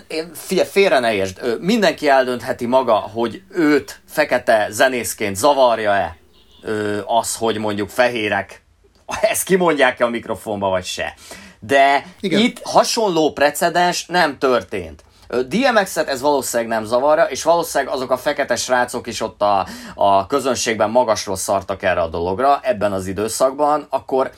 [0.07, 6.17] én, figyelj, félre ne értsd, mindenki eldöntheti maga, hogy őt fekete zenészként zavarja-e
[7.05, 8.64] az, hogy mondjuk fehérek
[9.22, 11.13] ezt kimondják-e a mikrofonba, vagy se.
[11.60, 12.39] De Igen.
[12.39, 15.04] itt hasonló precedens nem történt.
[15.48, 20.28] DMX-et ez valószínűleg nem zavarja, és valószínűleg azok a fekete srácok is ott a, a
[20.28, 24.32] közönségben magasról szartak erre a dologra ebben az időszakban, akkor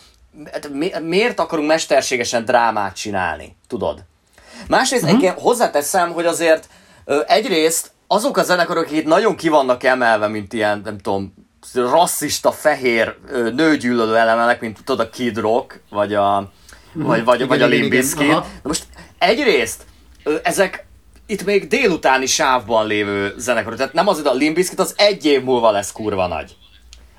[0.51, 4.03] hát mi, miért akarunk mesterségesen drámát csinálni, tudod?
[4.67, 5.17] Másrészt uh-huh.
[5.17, 6.67] egyébként hozzáteszem, hogy azért
[7.27, 11.33] egyrészt azok a zenekarok, akik itt nagyon kivannak emelve, mint ilyen, nem tudom,
[11.73, 16.51] rasszista, fehér, nőgyűlölő elemelek, mint tudod a Kid Rock, vagy a,
[16.93, 18.35] vagy, vagy, igen, vagy a Limp Bizkit.
[18.63, 18.83] most
[19.17, 19.85] egyrészt
[20.43, 20.85] ezek
[21.25, 25.25] itt még délutáni sávban lévő zenekarok, tehát nem az, hogy a Limp Bizkit az egy
[25.25, 26.55] év múlva lesz kurva nagy.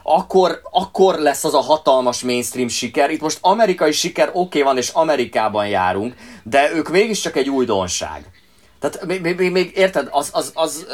[0.02, 3.10] Akkor, akkor lesz az a hatalmas mainstream siker.
[3.10, 8.30] Itt most amerikai siker oké okay van, és Amerikában járunk, de ők mégiscsak egy újdonság.
[8.80, 10.86] Tehát még, még, még érted, az, az, az,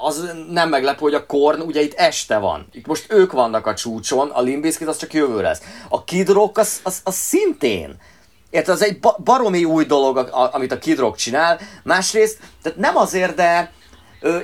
[0.00, 2.68] az, nem meglepő, hogy a Korn ugye itt este van.
[2.72, 5.60] Itt most ők vannak a csúcson, a Limbiskit az csak jövő lesz.
[5.88, 7.96] A Kid Rock az, az, az szintén.
[8.50, 11.58] Érted, az egy baromi új dolog, amit a Kid Rock csinál.
[11.82, 13.72] Másrészt, tehát nem azért, de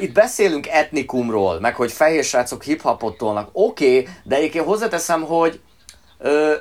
[0.00, 3.48] itt beszélünk etnikumról, meg hogy fehér srácok hip-hopot tolnak.
[3.52, 5.60] Oké, okay, de egyébként hozzáteszem, hogy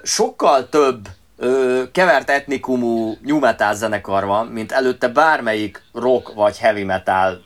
[0.04, 6.84] sokkal több ö, kevert etnikumú new metal zenekar van, mint előtte bármelyik rock vagy heavy
[6.84, 7.44] metal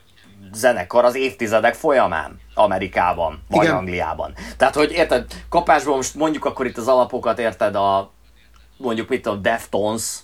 [0.52, 3.76] zenekar az évtizedek folyamán Amerikában, vagy Igen.
[3.76, 4.32] Angliában.
[4.56, 8.12] Tehát, hogy érted, kapásból most mondjuk akkor itt az alapokat, érted, a
[8.76, 10.18] mondjuk mit a Deftones,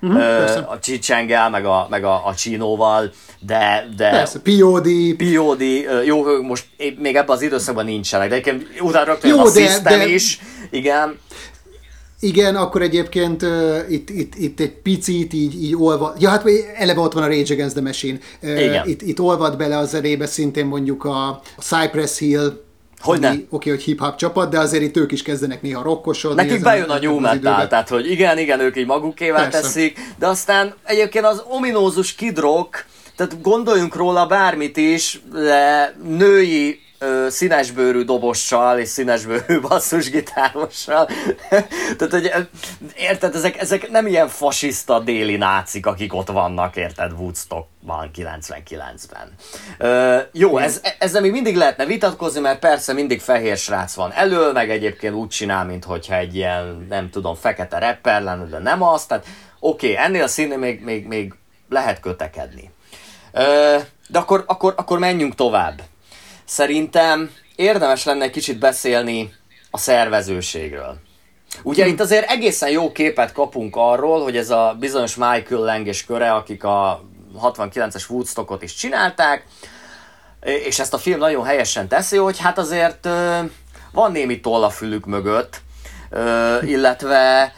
[0.00, 3.88] Uh-huh, ö, a Csicsengel, meg a, meg a, a Csinóval, de...
[3.96, 4.88] de persze, POD.
[5.16, 5.60] POD,
[6.04, 6.66] jó, most
[6.98, 10.06] még ebben az időszakban nincsenek, de egyébként utána rögtön jó, a de, System de...
[10.06, 11.18] is, igen.
[12.20, 16.44] Igen, akkor egyébként uh, itt, itt, itt egy picit így, így olvad, ja hát
[16.76, 18.88] eleve ott van a Rage Against the Machine, uh, Igen.
[18.88, 22.66] Itt, itt olvad bele a zenébe szintén mondjuk a Cypress Hill,
[23.00, 26.42] hogy Oké, okay, hogy hip-hop csapat, de azért itt ők is kezdenek néha rokkosodni.
[26.42, 29.60] Nekik bejön a new metal, tehát hogy igen, igen, ők így magukével Persze.
[29.60, 36.80] teszik, de aztán egyébként az ominózus Kid Rock, tehát gondoljunk róla bármit is, de női
[36.98, 41.08] ö, színesbőrű dobossal és színesbőrű basszusgitárossal.
[41.96, 42.30] Tehát, hogy
[42.96, 49.32] érted, ezek, ezek nem ilyen fasiszta déli nácik, akik ott vannak, érted, Woodstockban 99-ben.
[49.78, 54.52] Ö, jó, ez, ezzel még mindig lehetne vitatkozni, mert persze mindig fehér srác van elő,
[54.52, 59.06] meg egyébként úgy csinál, mintha egy ilyen, nem tudom, fekete rapper lenne, de nem az,
[59.06, 59.26] tehát
[59.60, 61.34] oké, okay, ennél a színnél még, még, még
[61.68, 62.70] lehet kötekedni.
[63.32, 63.76] Ö,
[64.08, 65.80] de akkor, akkor, akkor menjünk tovább.
[66.48, 69.34] Szerintem érdemes lenne egy kicsit beszélni
[69.70, 70.96] a szervezőségről.
[71.62, 76.04] Ugye itt azért egészen jó képet kapunk arról, hogy ez a bizonyos Michael Lang és
[76.04, 77.04] köre, akik a
[77.42, 79.44] 69-es Woodstockot is csinálták,
[80.40, 83.08] és ezt a film nagyon helyesen teszi, hogy hát azért
[83.92, 85.60] van némi toll a fülük mögött,
[86.62, 87.52] illetve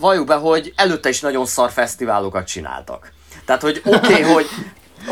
[0.00, 3.12] valljuk be, hogy előtte is nagyon szar fesztiválokat csináltak.
[3.44, 4.46] Tehát, hogy oké, okay, hogy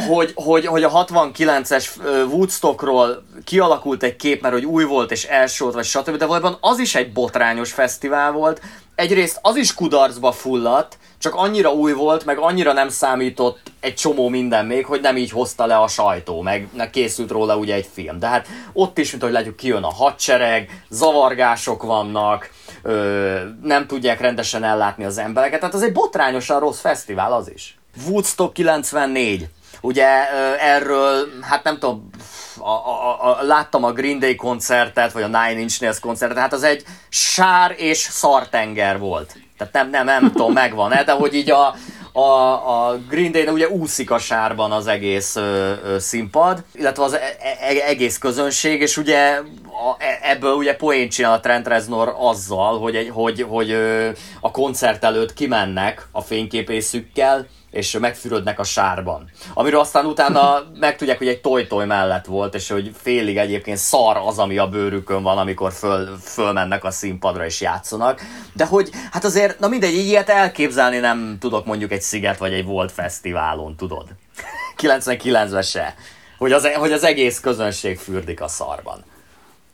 [0.08, 1.88] hogy, hogy, hogy a 69-es
[2.30, 6.16] Woodstockról kialakult egy kép, mert hogy új volt és első volt, vagy stb.
[6.16, 8.60] De valójában az is egy botrányos fesztivál volt.
[8.94, 14.28] Egyrészt az is kudarcba fulladt, csak annyira új volt, meg annyira nem számított egy csomó
[14.28, 18.18] minden még, hogy nem így hozta le a sajtó, meg készült róla ugye egy film.
[18.18, 22.50] De hát ott is, mint hogy látjuk, kijön a hadsereg, zavargások vannak,
[22.82, 27.78] ö, nem tudják rendesen ellátni az embereket, tehát az egy botrányosan rossz fesztivál az is.
[28.08, 29.48] Woodstock 94.
[29.80, 32.10] Ugye erről, hát nem tudom,
[32.58, 36.52] a, a, a, láttam a Green Day koncertet, vagy a Nine Inch Nails koncertet, hát
[36.52, 39.36] az egy sár és szartenger volt.
[39.58, 41.74] Tehát nem, nem, nem tudom, megvan-e, de hogy így a,
[42.12, 47.12] a, a Green day ugye úszik a sárban az egész ö, ö, színpad, illetve az
[47.12, 52.14] e, e, egész közönség, és ugye a, e, ebből ugye poén csinál a Trent Reznor
[52.18, 54.10] azzal, hogy, egy, hogy, hogy ö,
[54.40, 59.30] a koncert előtt kimennek a fényképészükkel, és megfürödnek a sárban.
[59.54, 64.38] Amiről aztán utána megtudják, hogy egy toj-toj mellett volt, és hogy félig egyébként szar az,
[64.38, 68.20] ami a bőrükön van, amikor föl, fölmennek a színpadra és játszanak.
[68.52, 72.64] De hogy, hát azért, na mindegy, ilyet elképzelni nem tudok mondjuk egy Sziget vagy egy
[72.64, 74.08] Volt Fesztiválon, tudod?
[74.82, 75.94] 99-ben se.
[76.38, 79.04] Hogy az, hogy az egész közönség fürdik a szarban.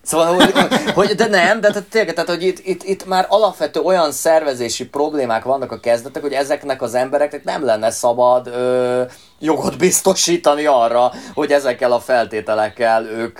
[0.02, 0.52] Szóval,
[0.94, 4.88] hogy, de nem, de tehát, tényleg, tehát, hogy itt, itt, itt már alapvető olyan szervezési
[4.88, 9.02] problémák vannak a kezdetek, hogy ezeknek az embereknek nem lenne szabad ö,
[9.38, 13.38] jogot biztosítani arra, hogy ezekkel a feltételekkel ők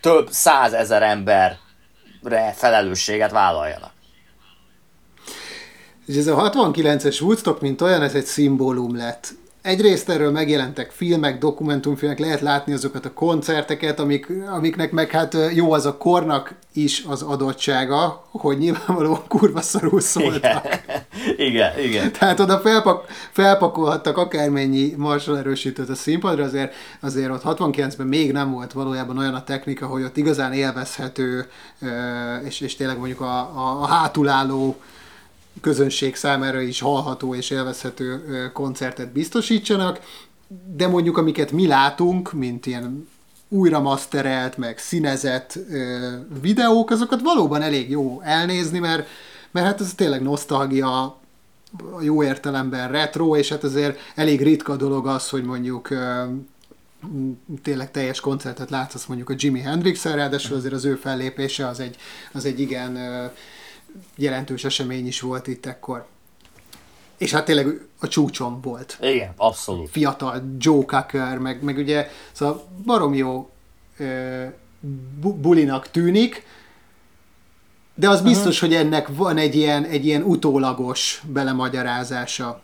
[0.00, 3.92] több százezer emberre felelősséget vállaljanak.
[6.06, 11.38] És ez a 69-es Woodstock, mint olyan, ez egy szimbólum lett egyrészt erről megjelentek filmek,
[11.38, 17.04] dokumentumfilmek, lehet látni azokat a koncerteket, amik, amiknek meg hát jó az a kornak is
[17.08, 20.66] az adottsága, hogy nyilvánvalóan kurva szarul szóltak.
[21.36, 21.78] Igen, igen.
[21.78, 22.12] igen.
[22.12, 28.52] Tehát oda felpak, felpakolhattak akármennyi marsal erősítőt a színpadra, azért, azért ott 69-ben még nem
[28.52, 31.46] volt valójában olyan a technika, hogy ott igazán élvezhető,
[32.44, 34.76] és, és tényleg mondjuk a, a, a hátulálló
[35.60, 40.00] közönség számára is hallható és élvezhető koncertet biztosítsanak,
[40.76, 43.08] de mondjuk amiket mi látunk, mint ilyen
[43.48, 45.58] újra masterelt, meg színezett
[46.40, 49.08] videók, azokat valóban elég jó elnézni, mert,
[49.50, 51.20] mert hát ez tényleg nosztalgia,
[52.00, 55.88] jó értelemben retro, és hát azért elég ritka dolog az, hogy mondjuk
[57.62, 61.96] tényleg teljes koncertet látsz, mondjuk a Jimi Hendrix-el, ráadásul azért az ő fellépése az egy,
[62.32, 62.98] az egy igen
[64.16, 66.06] jelentős esemény is volt itt ekkor.
[67.18, 67.66] És hát tényleg
[67.98, 68.98] a csúcson volt.
[69.00, 69.90] Igen, abszolút.
[69.90, 73.50] Fiatal Joe Cocker, meg, meg ugye szóval barom jó
[73.96, 74.44] ö,
[75.20, 76.44] bu- bulinak tűnik,
[77.94, 78.70] de az biztos, uh-huh.
[78.70, 82.60] hogy ennek van egy ilyen, egy ilyen utólagos belemagyarázása.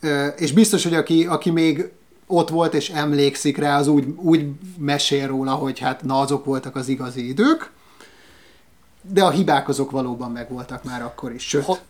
[0.00, 1.90] Ö, és biztos, hogy aki, aki még
[2.26, 4.46] ott volt és emlékszik rá, az úgy, úgy
[4.78, 7.70] mesél róla, hogy hát na azok voltak az igazi idők,
[9.08, 11.42] de a hibák azok valóban megvoltak már akkor is.
[11.48, 11.82] Sőt, Ho-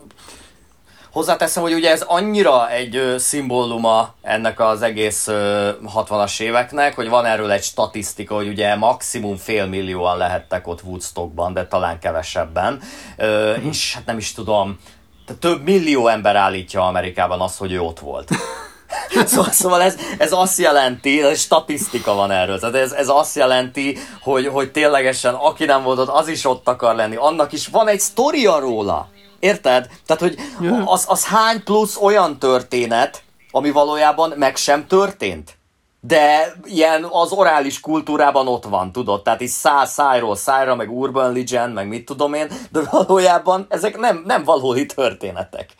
[1.12, 7.08] Hozzáteszem, hogy ugye ez annyira egy ö, szimbóluma ennek az egész ö, 60-as éveknek, hogy
[7.08, 12.80] van erről egy statisztika, hogy ugye maximum fél millióan lehettek ott Woodstockban, de talán kevesebben.
[13.16, 13.66] Ö, uh-huh.
[13.66, 14.78] És hát nem is tudom,
[15.38, 18.30] több millió ember állítja Amerikában azt, hogy ő ott volt.
[19.26, 23.98] Szóval, szóval ez, ez azt jelenti, ez statisztika van erről, tehát ez, ez azt jelenti,
[24.22, 27.88] hogy, hogy ténylegesen aki nem volt ott, az is ott akar lenni, annak is van
[27.88, 29.08] egy sztoria róla.
[29.40, 29.88] Érted?
[30.06, 30.36] Tehát, hogy
[30.84, 35.56] az, az hány plusz olyan történet, ami valójában meg sem történt
[36.06, 41.32] de ilyen az orális kultúrában ott van, tudod, tehát is száz szájról szájra, meg urban
[41.32, 45.74] legend, meg mit tudom én, de valójában ezek nem, nem valódi történetek.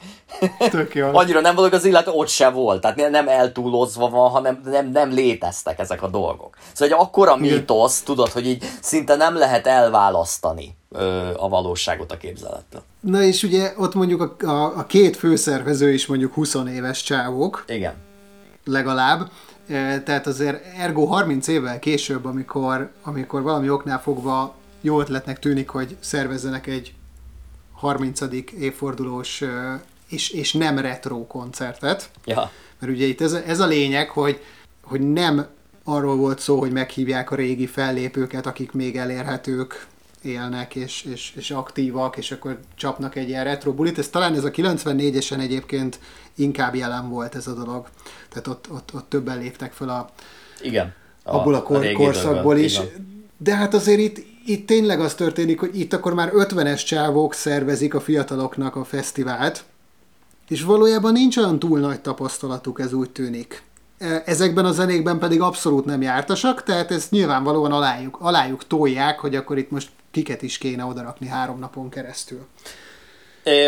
[0.70, 1.08] Tök jó.
[1.12, 5.10] Annyira nem valók az illetve ott se volt, tehát nem eltúlozva van, hanem nem, nem
[5.10, 6.56] léteztek ezek a dolgok.
[6.72, 12.16] Szóval egy akkora mítosz, tudod, hogy így szinte nem lehet elválasztani ö, a valóságot a
[12.16, 12.82] képzelettől.
[13.00, 17.64] Na és ugye ott mondjuk a, a, a két főszervező is mondjuk 20 éves csávók.
[17.66, 17.94] Igen.
[18.64, 19.28] Legalább
[20.04, 25.96] tehát azért ergo 30 évvel később, amikor, amikor valami oknál fogva jó ötletnek tűnik, hogy
[26.00, 26.94] szervezzenek egy
[27.72, 28.20] 30.
[28.58, 29.42] évfordulós
[30.08, 32.10] és, és nem retro koncertet.
[32.24, 32.50] Ja.
[32.78, 34.40] Mert ugye itt ez, ez a lényeg, hogy,
[34.82, 35.46] hogy nem
[35.84, 39.86] arról volt szó, hogy meghívják a régi fellépőket, akik még elérhetők,
[40.26, 43.98] élnek, és, és, és aktívak, és akkor csapnak egy ilyen retro bulit.
[43.98, 45.98] Ez talán ez a 94-esen egyébként
[46.34, 47.88] inkább jelen volt ez a dolog.
[48.28, 50.10] Tehát ott, ott, ott többen léptek fel a,
[50.60, 52.74] Igen, a, abból a, kor, a korszakból is.
[52.74, 53.14] Igen.
[53.38, 57.94] De hát azért itt, itt tényleg az történik, hogy itt akkor már 50-es csávók szervezik
[57.94, 59.64] a fiataloknak a fesztivált,
[60.48, 63.62] és valójában nincs olyan túl nagy tapasztalatuk, ez úgy tűnik.
[63.98, 69.36] E, ezekben a zenékben pedig abszolút nem jártasak, tehát ezt nyilvánvalóan alájuk, alájuk tolják, hogy
[69.36, 72.46] akkor itt most kiket is kéne odarakni három napon keresztül.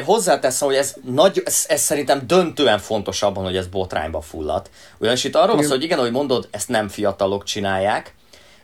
[0.04, 4.70] Hozzáteszem, hogy ez, nagy, ez, ez szerintem döntően fontos abban, hogy ez botrányba fulladt.
[4.98, 8.14] Ugyanis itt arról van hogy igen, ahogy mondod, ezt nem fiatalok csinálják,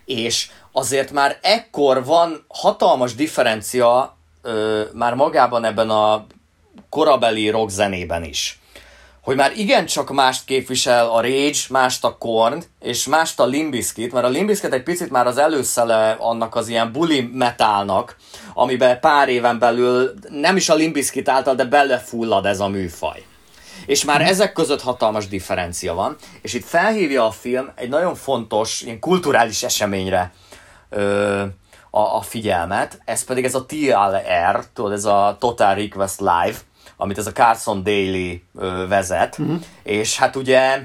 [0.05, 6.27] és azért már ekkor van hatalmas differencia ö, már magában ebben a
[6.89, 8.59] korabeli rockzenében is
[9.25, 14.27] hogy már igencsak mást képvisel a Rage, mást a Korn, és mást a Limbiskit, mert
[14.27, 18.17] a Limbiskit egy picit már az előszele annak az ilyen bully metalnak,
[18.55, 23.25] amiben pár éven belül nem is a Limbiskit által, de belefullad ez a műfaj.
[23.87, 28.81] És már ezek között hatalmas differencia van, és itt felhívja a film egy nagyon fontos,
[28.81, 30.33] ilyen kulturális eseményre
[30.91, 31.43] ö,
[31.95, 36.57] a, a figyelmet, ez pedig ez a TLR, tudod, ez a Total Request Live,
[36.97, 39.61] amit ez a Carson Daly ö, vezet, uh-huh.
[39.83, 40.81] és hát ugye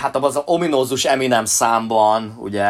[0.00, 2.66] hát abban az ominózus Eminem számban, ugye,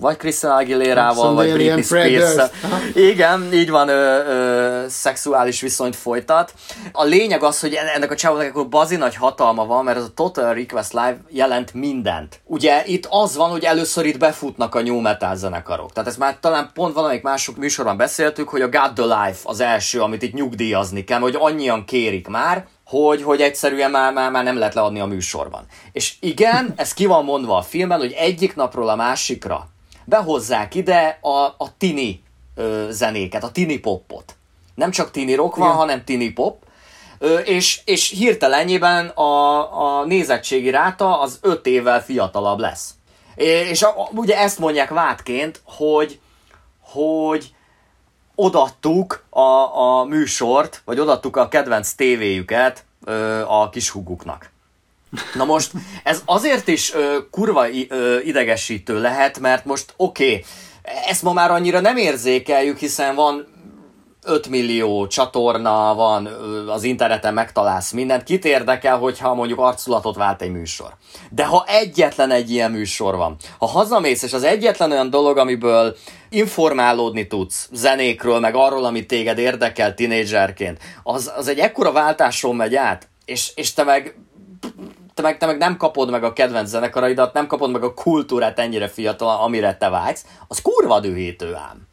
[0.00, 2.50] vagy Christina Aguilera-val, vagy Britney spears
[2.94, 6.52] Igen, így van, ö, ö, szexuális viszonyt folytat.
[6.92, 10.12] A lényeg az, hogy ennek a csávónak akkor bazi nagy hatalma van, mert ez a
[10.14, 12.40] Total Request Live jelent mindent.
[12.44, 15.92] Ugye itt az van, hogy először itt befutnak a new metal zenekarok.
[15.92, 19.60] Tehát ezt már talán pont valamelyik mások műsorban beszéltük, hogy a God the Life az
[19.60, 24.44] első, amit itt nyugdíjazni kell, hogy annyian kérik már, hogy, hogy egyszerűen már, már, már
[24.44, 25.66] nem lehet leadni a műsorban.
[25.92, 29.68] És igen, ez ki van mondva a filmben, hogy egyik napról a másikra
[30.04, 32.22] behozzák ide a, a tini
[32.54, 34.36] ö, zenéket, a tini popot.
[34.74, 35.78] Nem csak tini rock van, igen.
[35.78, 36.62] hanem tini pop.
[37.18, 42.94] Ö, és, és hirtelenjében a, a nézettségi ráta az öt évvel fiatalabb lesz.
[43.34, 46.20] És a, ugye ezt mondják vádként, hogy,
[46.80, 47.54] hogy
[48.40, 49.40] odattuk a,
[49.78, 54.50] a műsort, vagy odattuk a kedvenc tévéjüket ö, a huguknak.
[55.34, 55.72] Na most
[56.04, 60.44] ez azért is ö, kurva ö, idegesítő lehet, mert most oké, okay,
[61.06, 63.46] ezt ma már annyira nem érzékeljük, hiszen van
[64.28, 66.26] 5 millió csatorna van,
[66.68, 70.92] az interneten megtalálsz mindent, kit érdekel, hogyha mondjuk arculatot vált egy műsor.
[71.30, 75.96] De ha egyetlen egy ilyen műsor van, ha hazamész, és az egyetlen olyan dolog, amiből
[76.28, 82.74] informálódni tudsz zenékről, meg arról, ami téged érdekel tinédzserként, az, az egy ekkora váltáson megy
[82.74, 84.16] át, és, és te meg
[85.14, 88.58] te meg, te meg nem kapod meg a kedvenc zenekaraidat, nem kapod meg a kultúrát
[88.58, 91.87] ennyire fiatal, amire te vágysz, az kurva dühítő ám.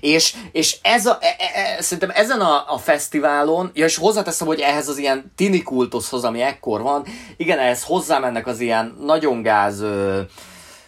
[0.00, 4.46] És, és ez a, e, e, e, szerintem ezen a, a fesztiválon, ja, és hozzáteszem,
[4.46, 7.04] hogy ehhez az ilyen tini kultuszhoz, ami ekkor van,
[7.36, 10.20] igen, ehhez hozzámennek az ilyen nagyon gáz ö,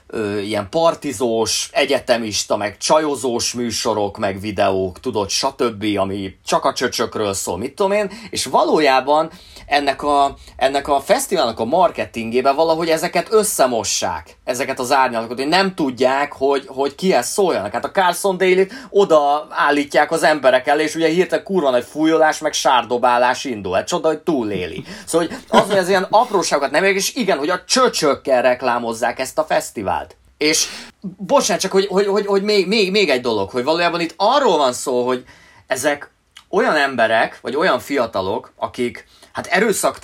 [0.07, 7.35] ö, ilyen partizós, egyetemista, meg csajozós műsorok, meg videók, tudod, stb., ami csak a csöcsökről
[7.35, 9.31] szól, mit tudom én, és valójában
[9.67, 15.75] ennek a, ennek a fesztiválnak a marketingében valahogy ezeket összemossák, ezeket az árnyalatokat, hogy nem
[15.75, 17.73] tudják, hogy, hogy kihez szóljanak.
[17.73, 22.39] Hát a Carson daly oda állítják az emberek elé, és ugye hirtelen kurva nagy fújolás,
[22.39, 23.75] meg sárdobálás indul.
[23.75, 24.85] Hát csoda, hogy túléli.
[25.07, 29.39] Szóval hogy az, hogy ez ilyen apróságokat nem és igen, hogy a csöcsökkel reklámozzák ezt
[29.39, 29.96] a fesztivált.
[30.37, 30.69] És
[31.01, 34.57] bocsánat, csak hogy, hogy, hogy, hogy még, még, még egy dolog, hogy valójában itt arról
[34.57, 35.25] van szó, hogy
[35.67, 36.11] ezek
[36.49, 39.99] olyan emberek, vagy olyan fiatalok, akik hát erőszak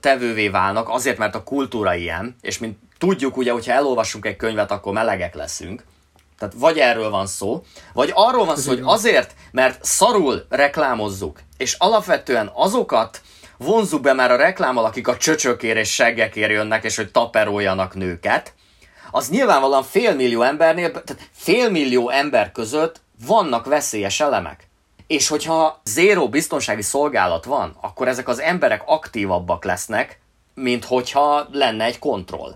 [0.00, 4.70] tevővé válnak azért, mert a kultúra ilyen, és mint tudjuk ugye, hogyha elolvassunk egy könyvet,
[4.70, 5.84] akkor melegek leszünk,
[6.38, 7.62] tehát vagy erről van szó,
[7.92, 13.20] vagy arról van szó, hogy azért, mert szarul reklámozzuk, és alapvetően azokat
[13.56, 18.54] vonzuk be már a reklámmal, akik a csöcsökér és seggekért jönnek, és hogy taperoljanak nőket,
[19.10, 24.68] az nyilvánvalóan félmillió embernél, tehát félmillió ember között vannak veszélyes elemek.
[25.06, 30.20] És hogyha zéró biztonsági szolgálat van, akkor ezek az emberek aktívabbak lesznek,
[30.54, 32.54] mint hogyha lenne egy kontroll.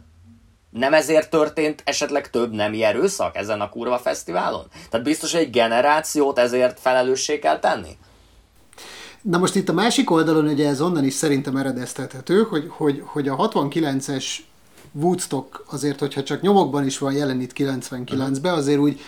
[0.71, 4.67] Nem ezért történt esetleg több nemi erőszak ezen a kurva fesztiválon?
[4.91, 7.97] Tehát biztos, egy generációt ezért felelőssé kell tenni?
[9.23, 13.29] Na most itt a másik oldalon ugye ez onnan is szerintem eredeztethető, hogy, hogy, hogy
[13.29, 14.25] a 69-es
[15.01, 19.01] Woodstock azért, hogyha csak nyomokban is van jelen itt 99-ben, azért úgy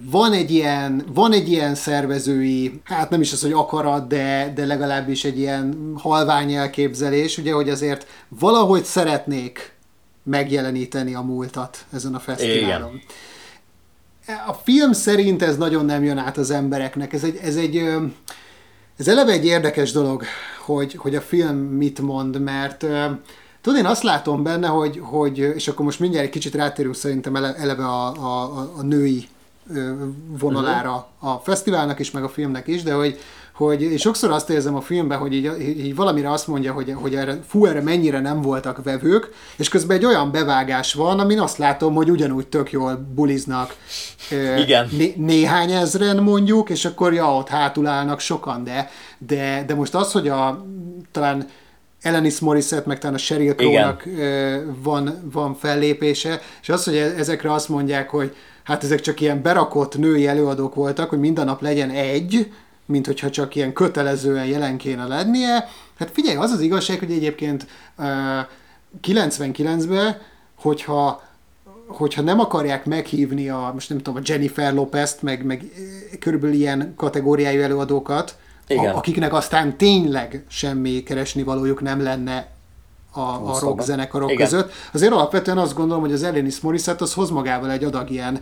[0.00, 4.66] van egy ilyen, van egy ilyen szervezői, hát nem is az, hogy akarat, de, de
[4.66, 9.72] legalábbis egy ilyen halvány elképzelés, ugye, hogy azért valahogy szeretnék
[10.22, 12.90] megjeleníteni a múltat ezen a fesztiválon.
[12.90, 14.38] Igen.
[14.46, 17.12] A film szerint ez nagyon nem jön át az embereknek.
[17.12, 17.76] Ez egy, ez egy
[19.00, 20.24] ez eleve egy érdekes dolog,
[20.64, 22.86] hogy, hogy a film mit mond, mert
[23.62, 27.36] Tudod, én azt látom benne, hogy, hogy és akkor most mindjárt egy kicsit rátérünk szerintem
[27.36, 29.28] eleve a, a, a női
[30.38, 33.18] vonalára a fesztiválnak is, meg a filmnek is, de hogy,
[33.52, 37.14] hogy és sokszor azt érzem a filmben, hogy így, így valamire azt mondja, hogy, hogy
[37.14, 41.58] erre, fú, erre mennyire nem voltak vevők, és közben egy olyan bevágás van, amin azt
[41.58, 43.76] látom, hogy ugyanúgy tök jól buliznak
[44.58, 44.88] Igen.
[44.90, 49.94] Né, néhány ezren mondjuk, és akkor ja, ott hátul állnak sokan, de, de, de most
[49.94, 50.66] az, hogy a
[51.12, 51.48] talán
[52.02, 54.04] Elenis Morissette, meg talán a Sheryl Crow-nak
[54.82, 59.98] van, van fellépése, és az, hogy ezekre azt mondják, hogy hát ezek csak ilyen berakott
[59.98, 62.52] női előadók voltak, hogy minden nap legyen egy,
[62.86, 65.68] mint hogyha csak ilyen kötelezően jelen kéne lennie.
[65.98, 67.66] Hát figyelj, az az igazság, hogy egyébként
[69.02, 70.16] 99-ben,
[70.54, 71.28] hogyha
[71.86, 75.64] hogyha nem akarják meghívni a, most nem tudom, a Jennifer Lopez-t, meg, meg
[76.20, 78.36] körülbelül ilyen kategóriájú előadókat,
[78.70, 78.94] igen.
[78.94, 82.48] akiknek aztán tényleg semmi keresni valójuk nem lenne
[83.12, 84.48] a, a rock zenekarok Igen.
[84.48, 84.72] között.
[84.92, 88.40] Azért alapvetően azt gondolom, hogy az Elenis Morissette az hoz magával egy adag ilyen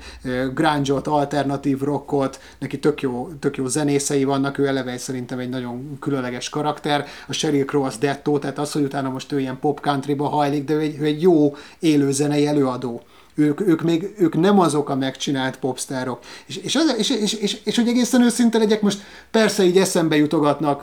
[0.54, 5.96] grunge alternatív rockot, neki tök jó, tök jó zenészei vannak, ő eleve szerintem egy nagyon
[6.00, 7.06] különleges karakter.
[7.28, 10.64] A Sheryl Crow az dettó, tehát az, hogy utána most ő ilyen pop countryba hajlik,
[10.64, 13.02] de ő egy, ő egy jó élőzenei előadó
[13.38, 16.18] ők, ők még ők nem azok a megcsinált popstárok.
[16.46, 19.76] És, és, az, és, és, és, és, és hogy egészen őszinte legyek, most persze így
[19.76, 20.82] eszembe jutogatnak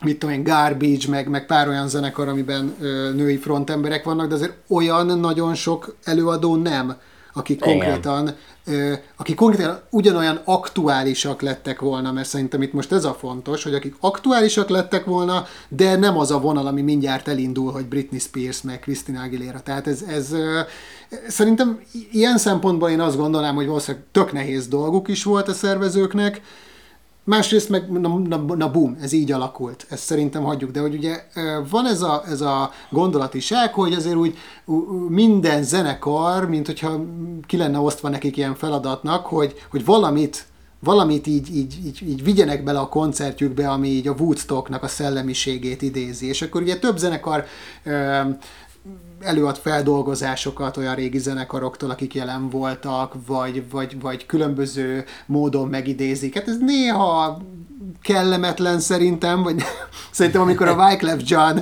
[0.00, 4.34] mit tudom én, Garbage, meg, meg pár olyan zenekar, amiben ö, női frontemberek vannak, de
[4.34, 6.96] azért olyan nagyon sok előadó nem,
[7.32, 8.34] akik konkrétan,
[8.64, 13.74] ö, akik konkrétan ugyanolyan aktuálisak lettek volna, mert szerintem itt most ez a fontos, hogy
[13.74, 18.62] akik aktuálisak lettek volna, de nem az a vonal, ami mindjárt elindul, hogy Britney Spears
[18.62, 19.60] meg Christina Aguilera.
[19.60, 20.34] Tehát ez, ez
[21.28, 26.40] szerintem ilyen szempontból én azt gondolnám, hogy valószínűleg tök nehéz dolguk is volt a szervezőknek,
[27.26, 29.86] Másrészt meg, na, na, na bum, ez így alakult.
[29.90, 30.70] Ezt szerintem hagyjuk.
[30.70, 31.24] De hogy ugye
[31.70, 34.36] van ez a, ez a gondolatiság, hogy azért úgy
[35.08, 37.04] minden zenekar, mint hogyha
[37.46, 40.46] ki lenne osztva nekik ilyen feladatnak, hogy, hogy valamit
[40.84, 45.82] valamit így, így, így, így vigyenek bele a koncertjükbe, ami így a Woodstocknak a szellemiségét
[45.82, 46.28] idézi.
[46.28, 47.44] És akkor ugye több zenekar
[49.24, 56.34] előad feldolgozásokat olyan régi zenekaroktól, akik jelen voltak, vagy, vagy, vagy különböző módon megidézik.
[56.34, 57.42] Hát ez néha
[58.02, 59.62] kellemetlen szerintem, vagy
[60.10, 61.58] szerintem amikor a Wyclef John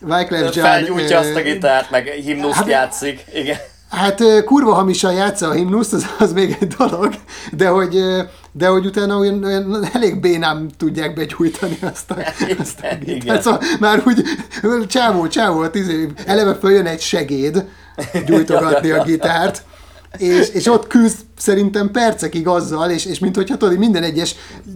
[0.00, 0.66] Wyclef John...
[0.66, 3.56] Felgyújtja azt a gitárt, meg himnuszt hát, játszik, igen.
[3.92, 7.14] Hát kurva hamisan játsza a himnuszt, az, az még egy dolog,
[7.52, 8.02] de hogy,
[8.52, 12.16] de hogy utána olyan, olyan elég bénám tudják begyújtani azt a,
[12.58, 13.42] azt a gitárt.
[13.42, 14.24] Szóval már úgy
[14.86, 17.64] csávó, csávó, tíz év, eleve följön egy segéd
[18.26, 19.64] gyújtogatni a gitárt,
[20.18, 24.34] és, és ott küzd szerintem percekig azzal, és, és mint hogyha tudod, minden egyes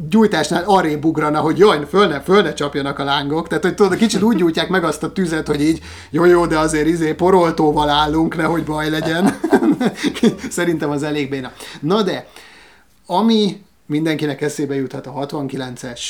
[0.08, 3.48] gyújtásnál arrébb ugrana, hogy jaj, föl ne, föl ne csapjanak a lángok.
[3.48, 5.80] Tehát, hogy tudod, kicsit úgy gyújtják meg azt a tüzet, hogy így
[6.10, 9.38] jó, jó, de azért izé poroltóval állunk, nehogy baj legyen.
[10.50, 11.52] szerintem az elég béna.
[11.80, 12.28] Na de,
[13.06, 16.00] ami mindenkinek eszébe juthat a 69-es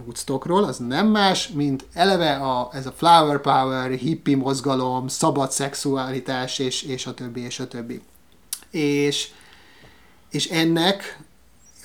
[0.00, 6.58] Woodstockról, az nem más, mint eleve a, ez a flower power, hippie mozgalom, szabad szexualitás,
[6.58, 8.02] és, és a többi, és a többi
[8.72, 9.28] és,
[10.30, 11.18] és ennek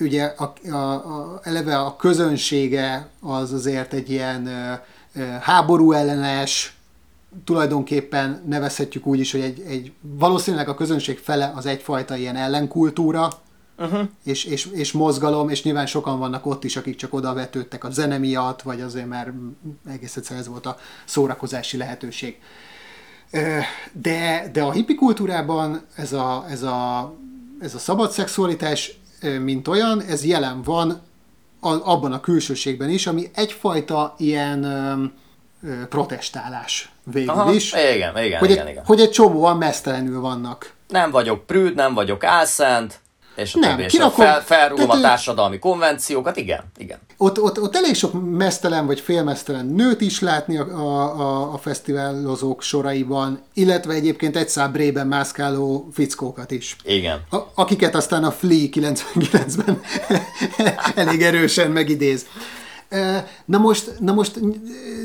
[0.00, 4.72] ugye a, a, a, eleve a közönsége az azért egy ilyen ö,
[5.14, 6.76] ö, háború ellenes,
[7.44, 13.30] tulajdonképpen nevezhetjük úgy is, hogy egy, egy valószínűleg a közönség fele az egyfajta ilyen ellenkultúra,
[13.78, 14.08] uh-huh.
[14.24, 17.90] és, és, és mozgalom, és nyilván sokan vannak ott is, akik csak oda vetődtek a
[17.90, 19.30] zene miatt, vagy azért mert
[19.88, 22.38] egész egyszerűen ez volt a szórakozási lehetőség.
[23.92, 27.12] De, de a hippi kultúrában ez a, ez, a,
[27.60, 28.98] ez a szabad szexualitás,
[29.40, 31.00] mint olyan, ez jelen van
[31.60, 34.66] abban a külsőségben is, ami egyfajta ilyen
[35.88, 37.72] protestálás végül Aha, is.
[37.72, 38.84] Igen, igen, hogy igen, egy, igen.
[38.84, 40.72] Hogy egy csomóan mesztelenül vannak.
[40.88, 43.00] Nem vagyok prűd, nem vagyok álszent,
[43.38, 46.98] és a nem, többi, és fel, felrúgom a társadalmi konvenciókat, igen, igen.
[47.16, 52.62] Ott, ott, ott elég sok mesztelen vagy félmesztelen nőt is látni a, a, a fesztiválozók
[52.62, 56.76] soraiban, illetve egyébként egy szábrében mászkáló fickókat is.
[56.84, 57.20] Igen.
[57.30, 59.80] A, akiket aztán a Flea 99-ben
[61.06, 62.26] elég erősen megidéz.
[63.44, 64.40] Na most, na most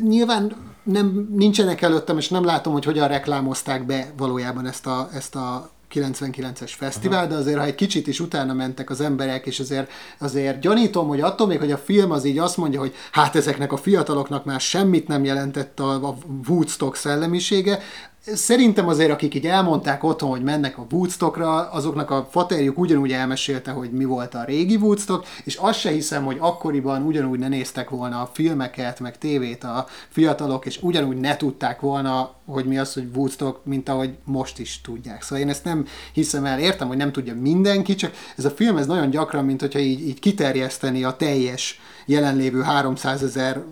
[0.01, 5.35] nyilván nem, nincsenek előttem, és nem látom, hogy hogyan reklámozták be valójában ezt a, ezt
[5.35, 9.91] a 99-es fesztivál, de azért, ha egy kicsit is utána mentek az emberek, és azért,
[10.17, 13.71] azért gyanítom, hogy attól még, hogy a film az így azt mondja, hogy hát ezeknek
[13.71, 16.15] a fiataloknak már semmit nem jelentett a, a
[16.47, 17.79] Woodstock szellemisége,
[18.25, 23.71] Szerintem azért, akik így elmondták otthon, hogy mennek a Woodstockra, azoknak a faterjuk ugyanúgy elmesélte,
[23.71, 27.89] hogy mi volt a régi Woodstock, és azt se hiszem, hogy akkoriban ugyanúgy ne néztek
[27.89, 32.93] volna a filmeket, meg tévét a fiatalok, és ugyanúgy ne tudták volna, hogy mi az,
[32.93, 35.21] hogy Woodstock, mint ahogy most is tudják.
[35.21, 38.77] Szóval én ezt nem hiszem el, értem, hogy nem tudja mindenki, csak ez a film
[38.77, 43.63] ez nagyon gyakran, mint hogyha így, így kiterjeszteni a teljes jelenlévő 300 ezer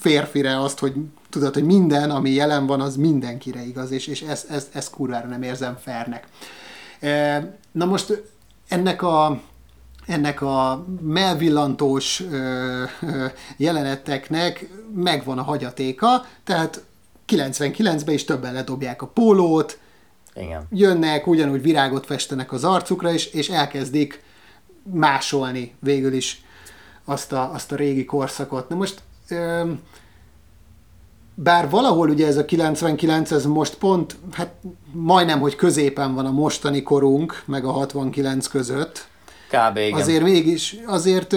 [0.00, 0.94] férfire azt, hogy
[1.30, 5.28] tudod, hogy minden, ami jelen van, az mindenkire igaz, és, és ezt, ezt, ezt kurvára
[5.28, 6.26] nem érzem fernek.
[7.00, 8.22] E, na most
[8.68, 9.40] ennek a,
[10.06, 12.22] ennek a melvillantós
[13.56, 16.82] jeleneteknek megvan a hagyatéka, tehát
[17.28, 19.78] 99-ben is többen ledobják a pólót,
[20.34, 20.66] Igen.
[20.70, 24.22] jönnek, ugyanúgy virágot festenek az arcukra, és, és elkezdik
[24.92, 26.42] másolni végül is
[27.04, 28.68] azt a, azt a régi korszakot.
[28.68, 29.02] Na most
[31.42, 34.54] bár valahol ugye ez a 99, ez most pont, hát
[34.92, 39.08] majdnem, hogy középen van a mostani korunk, meg a 69 között,
[39.48, 39.76] Kb.
[39.76, 40.00] Igen.
[40.00, 41.36] azért mégis, azért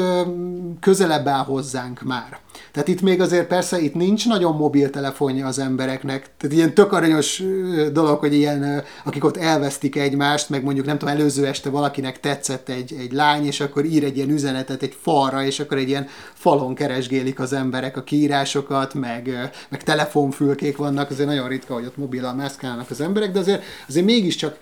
[0.80, 2.40] közelebb áll hozzánk már.
[2.72, 6.30] Tehát itt még azért persze itt nincs nagyon mobiltelefonja az embereknek.
[6.38, 7.44] Tehát ilyen tök aranyos
[7.92, 12.70] dolog, hogy ilyen, akik ott elvesztik egymást, meg mondjuk nem tudom, előző este valakinek tetszett
[12.70, 16.08] egy, egy lány, és akkor ír egy ilyen üzenetet egy falra, és akkor egy ilyen
[16.34, 21.98] falon keresgélik az emberek a kiírásokat, meg, meg telefonfülkék vannak, azért nagyon ritka, hogy ott
[21.98, 24.58] mobillal mászkálnak az emberek, de azért, azért mégiscsak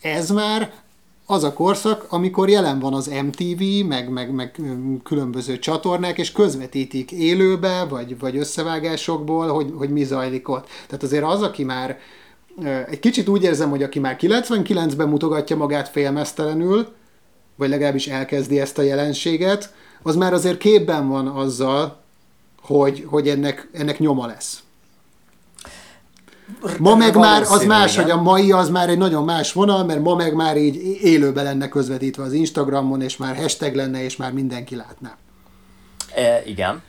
[0.00, 0.72] ez már
[1.26, 4.60] az a korszak, amikor jelen van az MTV, meg, meg, meg
[5.02, 10.66] különböző csatornák, és közvetítik élőbe, vagy, vagy összevágásokból, hogy, hogy mi zajlik ott.
[10.86, 11.98] Tehát azért az, aki már
[12.90, 16.88] egy kicsit úgy érzem, hogy aki már 99-ben mutogatja magát félmeztelenül,
[17.56, 22.02] vagy legalábbis elkezdi ezt a jelenséget, az már azért képben van azzal,
[22.62, 24.63] hogy, hogy ennek, ennek nyoma lesz.
[26.78, 30.00] Ma meg már az más, hogy a mai az már egy nagyon más vonal, mert
[30.00, 34.32] ma meg már így élőben lenne közvetítve az Instagramon, és már hashtag lenne, és már
[34.32, 35.16] mindenki látná.
[36.14, 36.82] E, igen.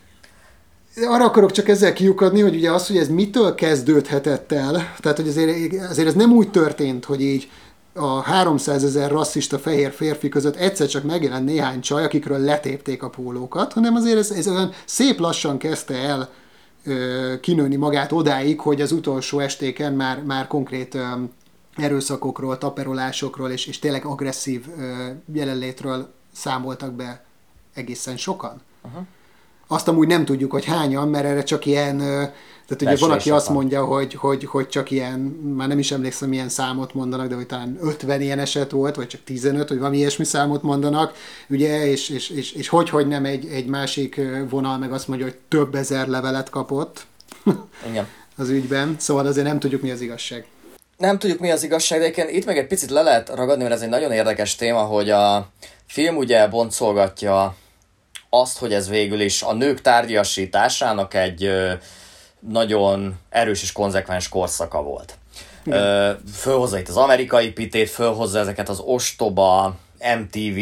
[0.95, 5.27] Arra akarok csak ezzel kiukadni, hogy ugye az, hogy ez mitől kezdődhetett el, tehát hogy
[5.27, 7.49] azért, azért ez nem úgy történt, hogy így
[7.93, 13.09] a 300 ezer rasszista fehér férfi között egyszer csak megjelent néhány csaj, akikről letépték a
[13.09, 16.29] pólókat, hanem azért ez, ez olyan szép lassan kezdte el
[17.41, 20.97] kinőni magát odáig, hogy az utolsó estéken már, már konkrét
[21.75, 24.65] erőszakokról, taperolásokról és, és tényleg agresszív
[25.33, 27.25] jelenlétről számoltak be
[27.73, 28.61] egészen sokan.
[28.83, 29.05] Uh-huh.
[29.67, 32.01] Azt amúgy nem tudjuk, hogy hányan, mert erre csak ilyen
[32.67, 35.19] tehát ugye van, aki azt mondja, hogy, hogy, hogy csak ilyen,
[35.55, 39.07] már nem is emlékszem, milyen számot mondanak, de hogy talán 50 ilyen eset volt, vagy
[39.07, 41.13] csak 15, vagy valami ilyesmi számot mondanak,
[41.49, 45.25] ugye, és, és, és, és hogy, hogy nem egy, egy másik vonal meg azt mondja,
[45.25, 47.05] hogy több ezer levelet kapott
[47.89, 48.07] Igen.
[48.37, 50.45] az ügyben, szóval azért nem tudjuk, mi az igazság.
[50.97, 53.81] Nem tudjuk, mi az igazság, de itt meg egy picit le lehet ragadni, mert ez
[53.81, 55.49] egy nagyon érdekes téma, hogy a
[55.87, 57.55] film ugye boncolgatja
[58.29, 61.49] azt, hogy ez végül is a nők tárgyasításának egy
[62.47, 65.17] nagyon erős és konzekvens korszaka volt.
[65.65, 69.75] Ö, fölhozza itt az amerikai pitét, fölhozza ezeket az ostoba
[70.19, 70.59] MTV,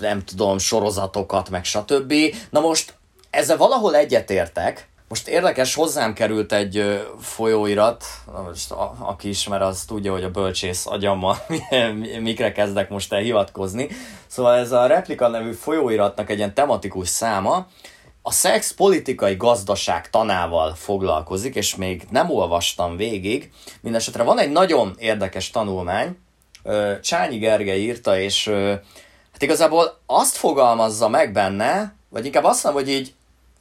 [0.00, 2.14] nem tudom, sorozatokat, meg stb.
[2.50, 2.94] Na most
[3.30, 8.04] ezzel valahol egyetértek, most érdekes, hozzám került egy folyóirat,
[8.46, 11.36] most a, aki ismer, az tudja, hogy a bölcsész agyammal
[12.20, 13.88] mikre kezdek most el hivatkozni.
[14.26, 17.66] Szóval ez a Replika nevű folyóiratnak egy ilyen tematikus száma,
[18.26, 23.52] a szex politikai gazdaság tanával foglalkozik, és még nem olvastam végig.
[23.80, 26.18] Mindenesetre van egy nagyon érdekes tanulmány,
[27.02, 28.48] Csányi Gergely írta, és
[29.32, 33.14] hát igazából azt fogalmazza meg benne, vagy inkább azt mondom, hogy így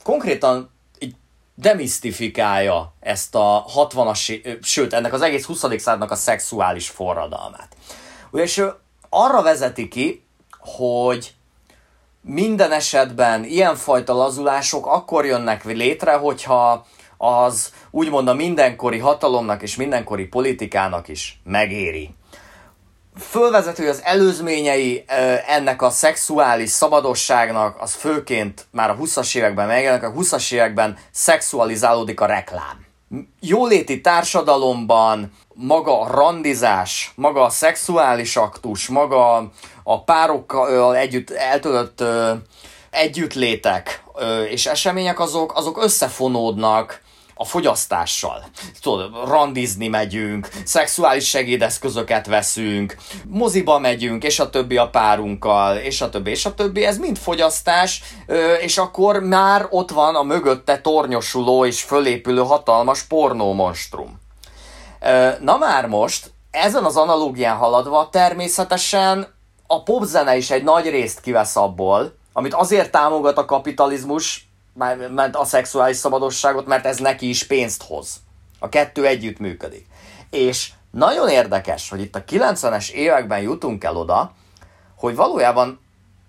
[0.03, 1.15] konkrétan így
[1.55, 5.59] demisztifikálja ezt a 60-as, sőt, ennek az egész 20.
[5.59, 7.75] századnak a szexuális forradalmát.
[8.31, 8.63] És
[9.09, 10.25] arra vezeti ki,
[10.59, 11.33] hogy
[12.23, 16.85] minden esetben ilyenfajta lazulások akkor jönnek létre, hogyha
[17.17, 22.09] az úgymond a mindenkori hatalomnak és mindenkori politikának is megéri.
[23.19, 25.03] Fölvezető, az előzményei
[25.47, 32.19] ennek a szexuális szabadosságnak, az főként már a 20-as években megjelennek, a 20-as években szexualizálódik
[32.21, 32.85] a reklám.
[33.39, 39.51] Jóléti társadalomban maga a randizás, maga a szexuális aktus, maga
[39.83, 42.03] a párokkal együtt eltöltött
[42.89, 44.03] együttlétek
[44.49, 47.02] és események azok, azok összefonódnak
[47.43, 48.43] a fogyasztással.
[48.81, 52.95] Tudod, randizni megyünk, szexuális segédeszközöket veszünk,
[53.27, 56.85] moziba megyünk, és a többi a párunkkal, és a többi, és a többi.
[56.85, 58.03] Ez mind fogyasztás,
[58.61, 64.19] és akkor már ott van a mögötte tornyosuló és fölépülő hatalmas pornómonstrum.
[65.39, 69.27] Na már most, ezen az analógián haladva természetesen
[69.67, 75.45] a popzene is egy nagy részt kivesz abból, amit azért támogat a kapitalizmus, mert a
[75.45, 78.15] szexuális szabadosságot, mert ez neki is pénzt hoz.
[78.59, 79.85] A kettő együtt működik.
[80.29, 84.33] És nagyon érdekes, hogy itt a 90-es években jutunk el oda,
[84.95, 85.79] hogy valójában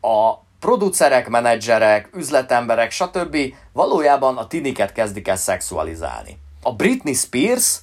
[0.01, 3.37] a producerek, menedzserek, üzletemberek, stb.
[3.73, 6.39] valójában a tiniket kezdik el szexualizálni.
[6.63, 7.79] A Britney Spears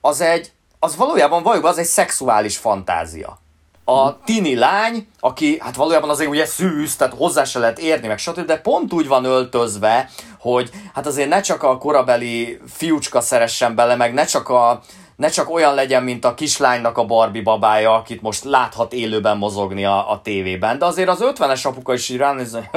[0.00, 3.41] az egy, az valójában valójában az egy szexuális fantázia.
[3.84, 8.18] A tini lány, aki hát valójában azért ugye szűz, tehát hozzá se lehet érni, meg
[8.18, 13.74] stb., de pont úgy van öltözve, hogy hát azért ne csak a korabeli fiúcska szeressen
[13.74, 14.82] bele, meg ne csak a
[15.16, 19.84] ne csak olyan legyen, mint a kislánynak a Barbie babája, akit most láthat élőben mozogni
[19.84, 22.68] a, a tévében, de azért az 50-es apuka is így ránéz, hogy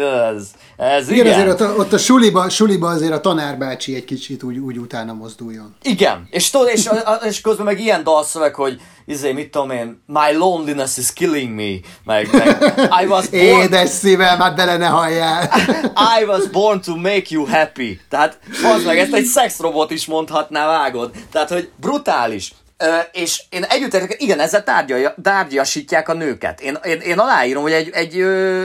[0.00, 1.26] ez, ez igen.
[1.26, 1.38] igen.
[1.38, 5.12] azért ott a, ott a suliba, suliba azért a tanárbácsi egy kicsit úgy, úgy utána
[5.12, 5.76] mozduljon.
[5.82, 6.88] Igen, és, és,
[7.22, 11.88] és közben meg ilyen dalszöveg, hogy izé, mit tudom én, my loneliness is killing me,
[12.04, 13.62] meg, meg I was born...
[13.62, 15.50] Édes szívem, hát bele ne halljál.
[16.20, 18.00] I was born to make you happy.
[18.08, 18.38] Tehát
[18.74, 21.10] az meg, ezt egy szexrobot is mondhatná, vágod.
[21.32, 22.52] Tehát, hogy brutális.
[22.76, 26.60] Ö, és én együtt értek, igen, ezzel tárgyalja, tárgyasítják a nőket.
[26.60, 28.64] Én, én, én aláírom, hogy egy, egy ö,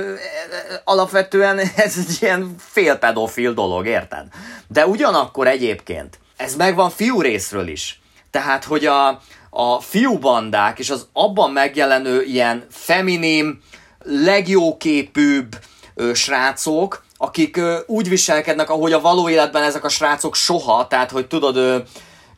[0.83, 4.25] alapvetően ez egy ilyen félpedofil dolog, érted?
[4.67, 7.99] De ugyanakkor egyébként, ez megvan fiú részről is.
[8.31, 9.21] Tehát, hogy a,
[9.57, 13.61] a fiúbandák és az abban megjelenő ilyen feminim,
[14.03, 15.55] legjóképűbb
[15.93, 21.11] ö, srácok, akik ö, úgy viselkednek, ahogy a való életben ezek a srácok soha, tehát
[21.11, 21.77] hogy tudod, ö,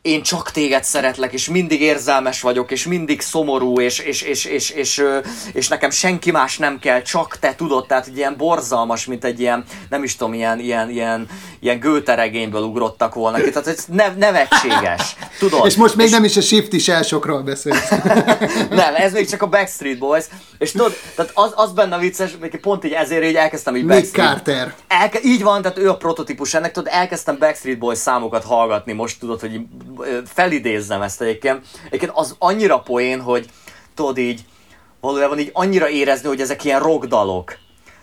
[0.08, 4.70] én csak téged szeretlek, és mindig érzelmes vagyok, és mindig szomorú, és, és, és, és,
[4.70, 5.02] és,
[5.52, 9.40] és nekem senki más nem kell, csak te tudod, tehát egy ilyen borzalmas, mint egy
[9.40, 11.28] ilyen, nem is tudom, ilyen, ilyen, ilyen,
[11.60, 15.66] ilyen gőteregényből ugrottak volna ki, tehát ez ne, nevetséges, tudod.
[15.66, 16.12] És most még és...
[16.12, 17.90] nem is a shift is elsokról beszélsz.
[18.70, 20.24] nem, ez még csak a Backstreet Boys,
[20.58, 22.30] és tudod, tehát az, az benne vicces,
[22.60, 24.28] pont így ezért így elkezdtem így Nick Backstreet.
[24.28, 24.74] Carter.
[24.88, 29.20] Elke, így van, tehát ő a prototípus ennek, tudod, elkezdtem Backstreet Boys számokat hallgatni, most
[29.20, 29.60] tudod, hogy
[30.26, 31.66] felidézzem ezt egyébként.
[31.86, 33.46] Egyébként az annyira poén, hogy
[33.94, 34.44] tudod így,
[35.00, 37.56] valójában így annyira érezni, hogy ezek ilyen rockdalok.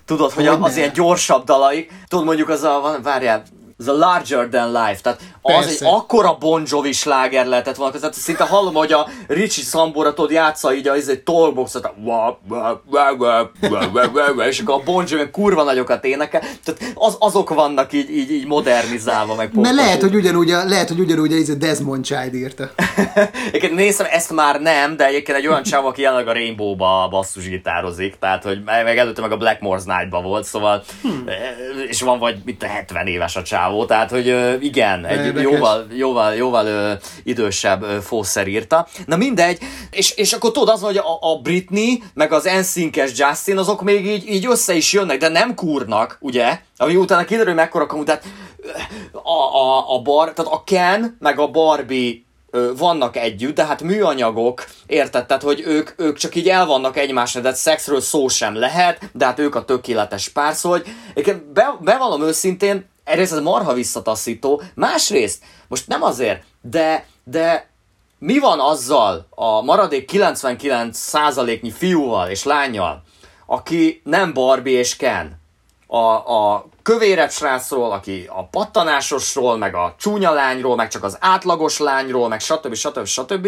[0.06, 3.44] Tudod, hogy, hogy az ilyen gyorsabb dalai, tudod mondjuk az a, várjál,
[3.80, 8.14] ez a larger than life, tehát az egy akkora Bon Jovi sláger lehetett volna, tehát
[8.14, 11.92] szinte hallom, hogy a Richie Sambora tudod játsza így a izé, tollboxot,
[14.48, 18.46] és akkor a Bon Jovi kurva nagyokat énekel, tehát az, azok vannak így, így, így
[18.46, 22.70] modernizálva, meg Mert lehet, hogy ugyanúgy a, lehet, hogy ugyanúgy a izé Desmond Child írta.
[23.48, 28.16] egyébként nézem, ezt már nem, de egyébként egy olyan csáv, aki jelenleg a Rainbow-ba basszusgitározik,
[28.20, 31.26] tehát hogy meg előtte meg a Blackmore's Night-ba volt, szóval, hmm.
[31.88, 35.52] és van vagy mit a 70 éves a csávó, tehát hogy igen, egy Érdekes.
[35.52, 38.88] jóval, jóval, jóval idősebb ö, fószer írta.
[39.06, 39.58] Na mindegy,
[39.92, 44.06] és, és akkor tudod az, hogy a, a Britney, meg az NSYNC-es Justin, azok még
[44.06, 46.60] így, így össze is jönnek, de nem kúrnak, ugye?
[46.78, 48.24] Ami utána kiderül, hogy mekkora kamu, tehát
[49.12, 52.24] a, a, a bar, tehát a Ken, meg a Barbie
[52.78, 55.26] vannak együtt, de hát műanyagok, érted?
[55.26, 59.26] Tehát, hogy ők, ők csak így el vannak egymásra, de szexről szó sem lehet, de
[59.26, 60.82] hát ők a tökéletes pár, szóval,
[61.14, 67.70] hogy be, bevallom őszintén, egyrészt ez marha visszataszító, másrészt, most nem azért, de, de
[68.20, 73.04] mi van azzal a maradék 99%-nyi fiúval és lányjal,
[73.46, 75.44] aki nem Barbie és Ken,
[75.88, 75.98] a,
[76.36, 82.28] a kövérebb srácról, aki a pattanásosról, meg a csúnya lányról, meg csak az átlagos lányról,
[82.28, 82.74] meg stb.
[82.74, 83.06] stb.
[83.06, 83.48] stb.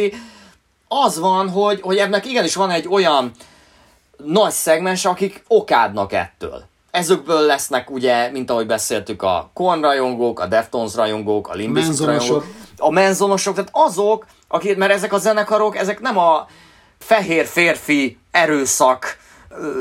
[0.88, 3.32] Az van, hogy, hogy ennek igenis van egy olyan
[4.18, 10.46] nagy szegmens, akik okádnak ettől ezekből lesznek ugye, mint ahogy beszéltük, a Korn rajongók, a
[10.46, 12.46] Deftones rajongók, a Limbiskit rajongók,
[12.78, 16.48] a menzonosok, tehát azok, akik, mert ezek a zenekarok, ezek nem a
[17.00, 19.18] fehér férfi erőszak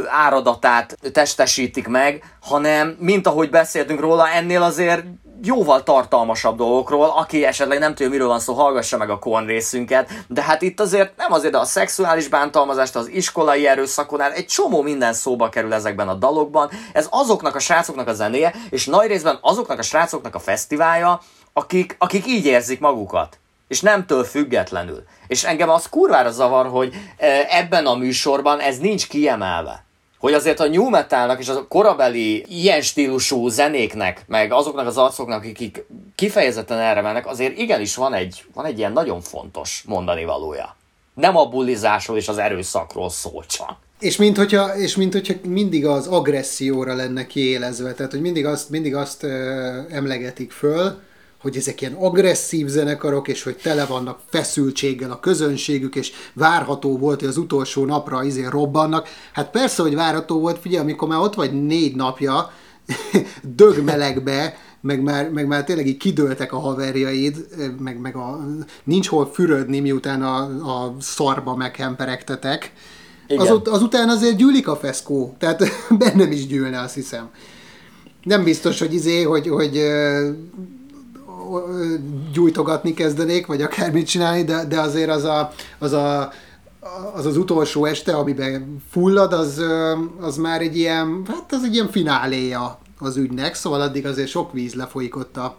[0.06, 5.04] áradatát testesítik meg, hanem, mint ahogy beszéltünk róla, ennél azért
[5.42, 10.10] jóval tartalmasabb dolgokról, aki esetleg nem tudja, miről van szó, hallgassa meg a korn részünket,
[10.28, 14.82] de hát itt azért nem azért, de a szexuális bántalmazást, az iskolai erőszakonál egy csomó
[14.82, 16.70] minden szóba kerül ezekben a dalokban.
[16.92, 21.20] Ez azoknak a srácoknak a zenéje, és nagy részben azoknak a srácoknak a fesztiválja,
[21.52, 23.38] akik, akik így érzik magukat.
[23.68, 25.04] És nemtől függetlenül.
[25.26, 29.85] És engem az kurvára zavar, hogy e, ebben a műsorban ez nincs kiemelve
[30.18, 35.44] hogy azért a new metalnak és a korabeli ilyen stílusú zenéknek, meg azoknak az arcoknak,
[35.44, 40.76] akik kifejezetten erre mennek, azért igenis van egy, van egy ilyen nagyon fontos mondani valója.
[41.14, 43.76] Nem a bullizásról és az erőszakról szól csak.
[44.00, 48.70] És mint, hogyha, és mint hogyha mindig az agresszióra lenne kiélezve, tehát hogy mindig azt,
[48.70, 50.98] mindig azt ö, emlegetik föl,
[51.46, 57.20] hogy ezek ilyen agresszív zenekarok, és hogy tele vannak feszültséggel a közönségük, és várható volt,
[57.20, 59.08] hogy az utolsó napra izé robbannak.
[59.32, 62.50] Hát persze, hogy várható volt, figyelj, amikor már ott vagy négy napja,
[63.56, 67.46] dögmelegbe, meg már, meg már tényleg így kidőltek a haverjaid,
[67.78, 68.46] meg, meg a,
[68.84, 72.72] nincs hol fürödni, miután a, a szarba meghemperegtetek.
[73.36, 75.62] Azut, azután azért gyűlik a feszkó, tehát
[75.98, 77.30] bennem is gyűlne, azt hiszem.
[78.22, 79.82] Nem biztos, hogy izé, hogy, hogy
[82.32, 86.32] gyújtogatni kezdenék, vagy akármit csinálni, de, de azért az a, az a
[87.14, 89.62] az az utolsó este, amiben fullad, az,
[90.20, 94.52] az már egy ilyen, hát az egy ilyen fináléja az ügynek, szóval addig azért sok
[94.52, 95.56] víz lefolyik ott a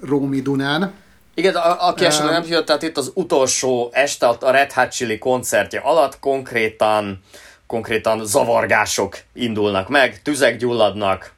[0.00, 0.92] Rómi Dunán.
[1.34, 5.18] Igen, a, aki esetleg nem tudja, tehát itt az utolsó este a Red Hot Chili
[5.18, 7.20] koncertje alatt konkrétan
[7.70, 11.32] konkrétan zavargások indulnak meg, tüzek gyulladnak,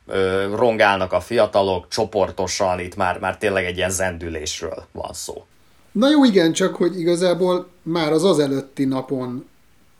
[0.54, 5.44] rongálnak a fiatalok, csoportosan, itt már, már tényleg egy ilyen zendülésről van szó.
[5.92, 9.48] Na jó, igen, csak hogy igazából már az az előtti napon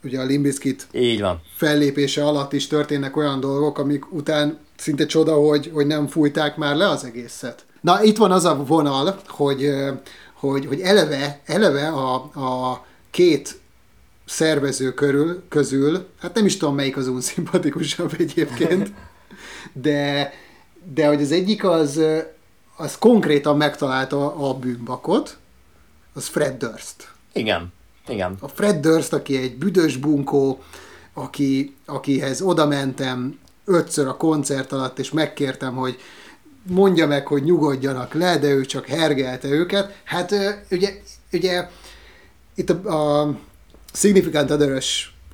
[0.05, 1.41] ugye a Limbiskit Így van.
[1.57, 6.77] fellépése alatt is történnek olyan dolgok, amik után szinte csoda, hogy, hogy nem fújták már
[6.77, 7.65] le az egészet.
[7.81, 9.71] Na, itt van az a vonal, hogy,
[10.33, 13.61] hogy, hogy eleve, eleve a, a két
[14.33, 18.93] szervező körül, közül, hát nem is tudom melyik az unszimpatikusabb egyébként,
[19.73, 20.33] de,
[20.95, 22.01] de hogy az egyik az,
[22.77, 25.37] az konkrétan megtalálta a bűnbakot,
[26.13, 27.13] az Fred Durst.
[27.33, 27.73] Igen,
[28.09, 28.37] igen.
[28.41, 30.63] A Fred Durst, aki egy büdös bunkó,
[31.13, 35.99] aki, akihez oda mentem ötször a koncert alatt, és megkértem, hogy
[36.63, 40.01] mondja meg, hogy nyugodjanak le, de ő csak hergelte őket.
[40.05, 40.35] Hát
[40.71, 40.93] ugye,
[41.33, 41.69] ugye
[42.55, 43.39] itt a, a
[43.95, 44.83] Significant other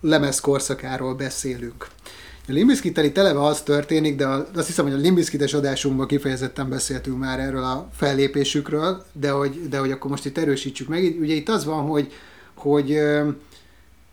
[0.00, 1.86] lemez korszakáról beszélünk.
[2.48, 7.18] A Limbiskit itt eleve az történik, de azt hiszem, hogy a Limbiskites adásunkban kifejezetten beszéltünk
[7.18, 11.16] már erről a fellépésükről, de hogy, de hogy akkor most itt erősítsük meg.
[11.20, 12.12] Ugye itt az van, hogy,
[12.54, 12.98] hogy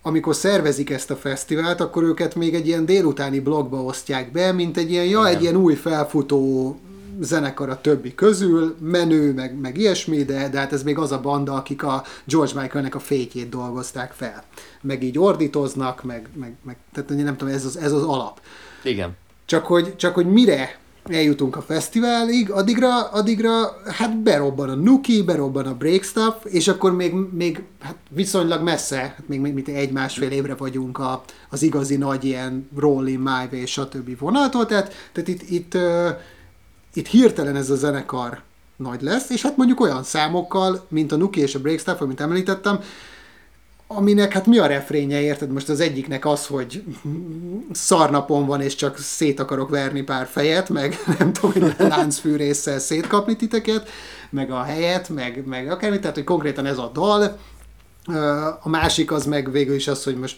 [0.01, 4.77] amikor szervezik ezt a fesztivált, akkor őket még egy ilyen délutáni blogba osztják be, mint
[4.77, 6.79] egy ilyen, ja, egy ilyen új felfutó
[7.19, 11.21] zenekar a többi közül, menő, meg, meg ilyesmi, de, de hát ez még az a
[11.21, 14.43] banda, akik a George Michaelnek a fékjét dolgozták fel.
[14.81, 18.41] Meg így ordítoznak, meg, meg, meg tehát nem tudom, ez az, ez az alap.
[18.83, 19.15] Igen.
[19.45, 25.65] Csak hogy, csak hogy mire eljutunk a fesztiválig, addigra, addigra hát berobban a Nuki, berobban
[25.65, 30.31] a Break Stuff, és akkor még, még hát viszonylag messze, hát még, még mint egy-másfél
[30.31, 34.19] évre vagyunk a, az igazi nagy ilyen Rolling My Way, stb.
[34.19, 35.77] vonaltól, tehát, tehát itt, itt,
[36.95, 38.41] itt hirtelen ez a zenekar
[38.75, 42.79] nagy lesz, és hát mondjuk olyan számokkal, mint a Nuki és a Breakstuff, amit említettem,
[43.87, 45.51] aminek hát mi a refrénye, érted?
[45.51, 46.83] Most az egyiknek az, hogy
[47.71, 53.35] szarnapon van, és csak szét akarok verni pár fejet, meg nem tudom, hogy láncfűrészsel szétkapni
[53.35, 53.89] titeket,
[54.29, 57.37] meg a helyet, meg, meg akármit, tehát hogy konkrétan ez a dal,
[58.61, 60.37] a másik az meg végül is az, hogy most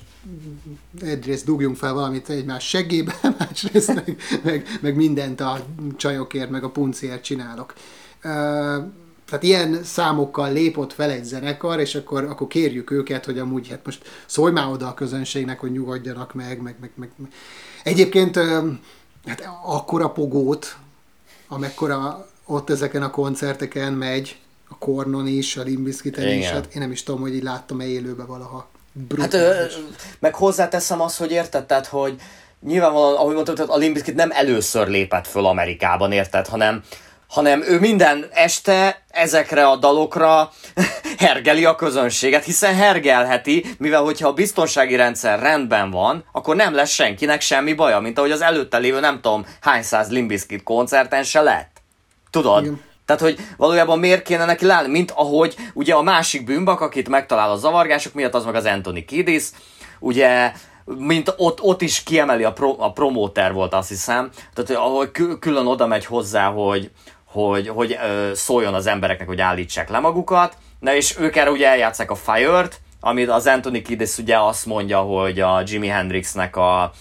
[1.02, 5.66] egyrészt dugjunk fel valamit egymás seggébe, másrészt meg, meg, meg mindent a
[5.98, 7.74] csajokért, meg a punciért csinálok.
[9.26, 13.86] Tehát ilyen számokkal lépott fel egy zenekar, és akkor, akkor kérjük őket, hogy amúgy hát
[13.86, 17.10] most szólj már oda a közönségnek, hogy nyugodjanak meg, meg, meg, meg.
[17.84, 18.36] Egyébként
[19.26, 20.78] hát akkora pogót,
[21.48, 24.40] amekkora ott ezeken a koncerteken megy,
[24.70, 28.24] a Kornon is, a Limbiskiten is, hát én nem is tudom, hogy így láttam-e élőbe
[28.24, 28.68] valaha.
[29.08, 29.34] Brutális.
[29.34, 29.84] Hát, ö,
[30.20, 32.16] meg hozzáteszem azt, hogy érted, tehát, hogy
[32.66, 36.84] nyilvánvalóan, ahogy mondtad, a Limbiskit nem először lépett föl Amerikában, érted, hanem
[37.28, 40.52] hanem ő minden este ezekre a dalokra
[41.18, 46.90] hergeli a közönséget, hiszen hergelheti, mivel hogyha a biztonsági rendszer rendben van, akkor nem lesz
[46.90, 51.42] senkinek semmi baja, mint ahogy az előtte lévő nem tudom hány száz Limbiskit koncerten se
[51.42, 51.82] lett.
[52.30, 52.64] Tudod?
[52.64, 52.82] Igen.
[53.08, 57.52] Tehát, hogy valójában miért kéne neki látni, mint ahogy ugye a másik bűnbak, akit megtalál
[57.52, 59.44] a zavargások miatt, az meg az Anthony Kiddis,
[60.00, 60.52] ugye
[60.86, 65.66] mint ott, ott is kiemeli a, pro, a promóter volt, azt hiszem, tehát ahogy külön
[65.66, 66.92] oda megy hozzá, hogy,
[67.26, 71.68] hogy, hogy ö, szóljon az embereknek, hogy állítsák le magukat, na és ők erre ugye
[71.68, 76.92] eljátszák a Fire-t, amit az Anthony Kiddis ugye azt mondja, hogy a Jimi Hendrixnek a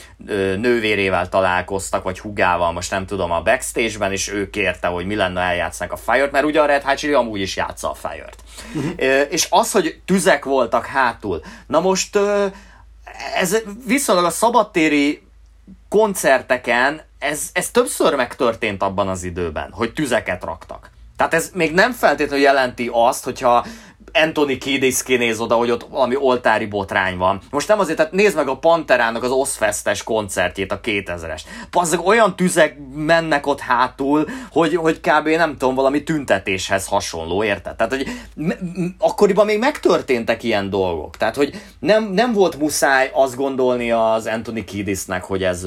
[0.57, 5.40] nővérével találkoztak, vagy hugával, most nem tudom, a backstage-ben, és ő kérte, hogy mi lenne,
[5.40, 8.36] eljátszák a Fire-t, mert ugye a Red Hot Chili amúgy is játsza a Fire-t.
[8.74, 8.92] Uh-huh.
[8.96, 12.18] Ö, és az, hogy tüzek voltak hátul, na most
[13.34, 15.22] ez viszonylag a szabadtéri
[15.88, 20.90] koncerteken ez, ez többször megtörtént abban az időben, hogy tüzeket raktak.
[21.16, 23.66] Tehát ez még nem feltétlenül jelenti azt, hogyha
[24.23, 27.41] Anthony Kiedis kinéz oda, hogy ott valami oltári botrány van.
[27.51, 31.41] Most nem azért, tehát nézd meg a Panterának az Oszfestes koncertjét, a 2000-es.
[31.71, 35.29] Pazzak, olyan tüzek mennek ott hátul, hogy, hogy kb.
[35.29, 37.77] nem tudom, valami tüntetéshez hasonló, érted?
[37.77, 38.07] Tehát, hogy
[38.99, 41.17] akkoriban még megtörténtek ilyen dolgok.
[41.17, 45.67] Tehát, hogy nem, nem volt muszáj azt gondolni az Anthony Kiedisnek, hogy ez,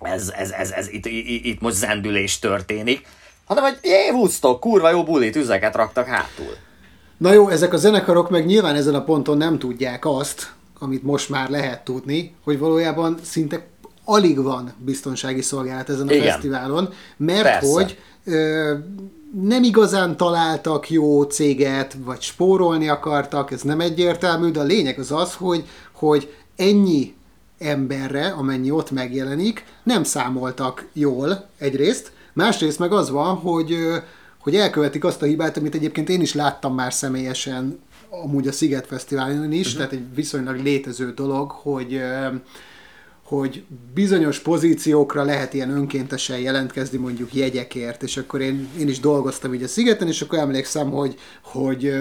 [0.00, 3.06] ez, ez, ez, ez itt, itt, most zendülés történik,
[3.44, 6.56] hanem hogy jé, Woodstock, kurva jó buli, tüzeket raktak hátul.
[7.18, 11.28] Na jó, ezek a zenekarok meg nyilván ezen a ponton nem tudják azt, amit most
[11.28, 13.66] már lehet tudni, hogy valójában szinte
[14.04, 16.26] alig van biztonsági szolgálat ezen a Igen.
[16.26, 17.72] fesztiválon, mert Persze.
[17.72, 18.74] hogy ö,
[19.42, 25.12] nem igazán találtak jó céget, vagy spórolni akartak, ez nem egyértelmű, de a lényeg az
[25.12, 27.14] az, hogy, hogy ennyi
[27.58, 33.76] emberre, amennyi ott megjelenik, nem számoltak jól egyrészt, másrészt meg az van, hogy
[34.46, 37.78] hogy elkövetik azt a hibát, amit egyébként én is láttam már személyesen
[38.10, 39.76] amúgy a Sziget Fesztiválon is, uh-huh.
[39.76, 42.00] tehát egy viszonylag létező dolog, hogy
[43.22, 49.54] hogy bizonyos pozíciókra lehet ilyen önkéntesen jelentkezni mondjuk jegyekért, és akkor én, én is dolgoztam
[49.54, 51.92] így a szigeten, és akkor emlékszem, hogy, hogy,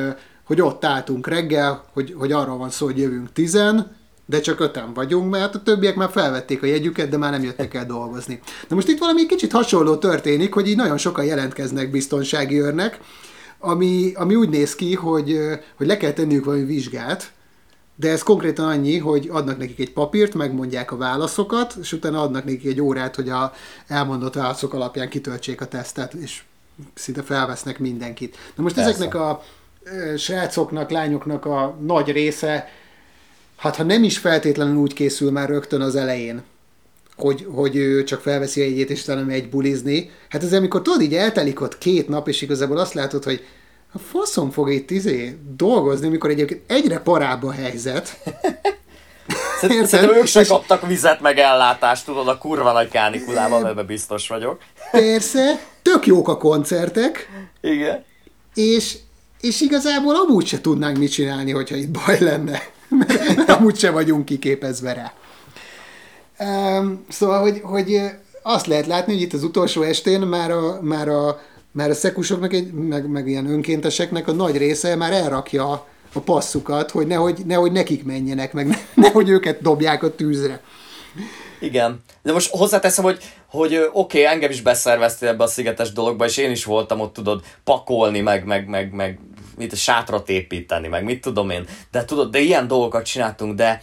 [0.44, 4.94] hogy ott álltunk reggel, hogy, hogy arról van szó, hogy jövünk tizen, de csak öten
[4.94, 8.40] vagyunk, mert a többiek már felvették a jegyüket, de már nem jöttek el dolgozni.
[8.68, 13.00] Na most itt valami kicsit hasonló történik, hogy így nagyon sokan jelentkeznek biztonsági őrnek,
[13.60, 15.40] ami, ami úgy néz ki, hogy,
[15.76, 17.32] hogy le kell tenniük valami vizsgát,
[17.96, 22.44] de ez konkrétan annyi, hogy adnak nekik egy papírt, megmondják a válaszokat, és utána adnak
[22.44, 23.54] nekik egy órát, hogy a
[23.88, 26.44] elmondott válaszok alapján kitöltsék a tesztet, és
[26.94, 28.38] szinte felvesznek mindenkit.
[28.56, 28.90] Na most Persze.
[28.90, 29.44] ezeknek a
[30.18, 32.68] srácoknak, lányoknak a nagy része,
[33.58, 36.44] hát ha nem is feltétlenül úgy készül már rögtön az elején,
[37.18, 40.12] hogy, hogy ő csak felveszi a jegyét, és utána megy bulizni.
[40.30, 43.46] Hát ez amikor tudod, így eltelik ott két nap, és igazából azt látod, hogy
[43.94, 48.18] a faszom fog itt izé dolgozni, mikor egyébként egyre parább a helyzet.
[49.62, 54.62] Szerintem ők se kaptak vizet meg ellátást, tudod, a kurva nagy kánikulában, ebben biztos vagyok.
[54.92, 57.30] Persze, tök jók a koncertek.
[57.62, 58.04] Igen.
[58.54, 58.98] És,
[59.42, 62.62] és igazából amúgy se tudnánk mit csinálni, hogyha itt baj lenne.
[62.90, 65.14] Mert amúgy se vagyunk kiképezve rá.
[67.10, 68.02] Szóval, hogy, hogy
[68.42, 72.54] azt lehet látni, hogy itt az utolsó estén már a, már a, már a szekusoknak,
[72.54, 77.72] egy, meg, meg ilyen önkénteseknek a nagy része már elrakja a passzukat, hogy nehogy, nehogy
[77.72, 80.62] nekik menjenek, meg nehogy őket dobják a tűzre.
[81.60, 82.04] Igen.
[82.24, 83.18] De most hozzáteszem, hogy,
[83.48, 87.14] hogy oké, okay, engem is beszerveztél ebbe a szigetes dologba, és én is voltam ott,
[87.14, 89.20] tudod, pakolni, meg, meg, meg, meg
[89.58, 91.68] mit a sátrat építeni, meg mit tudom én.
[91.92, 93.82] De tudod, de ilyen dolgokat csináltunk, de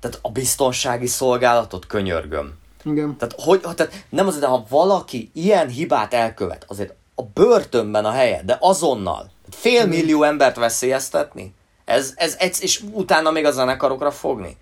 [0.00, 2.58] tehát a biztonsági szolgálatot könyörgöm.
[2.84, 3.16] Igen.
[3.16, 8.10] Tehát, hogy, tehát nem az, de ha valaki ilyen hibát elkövet, azért a börtönben a
[8.10, 9.30] helye, de azonnal.
[9.50, 11.54] Fél millió embert veszélyeztetni?
[11.84, 14.56] Ez, ez, ez, és utána még a zenekarokra fogni?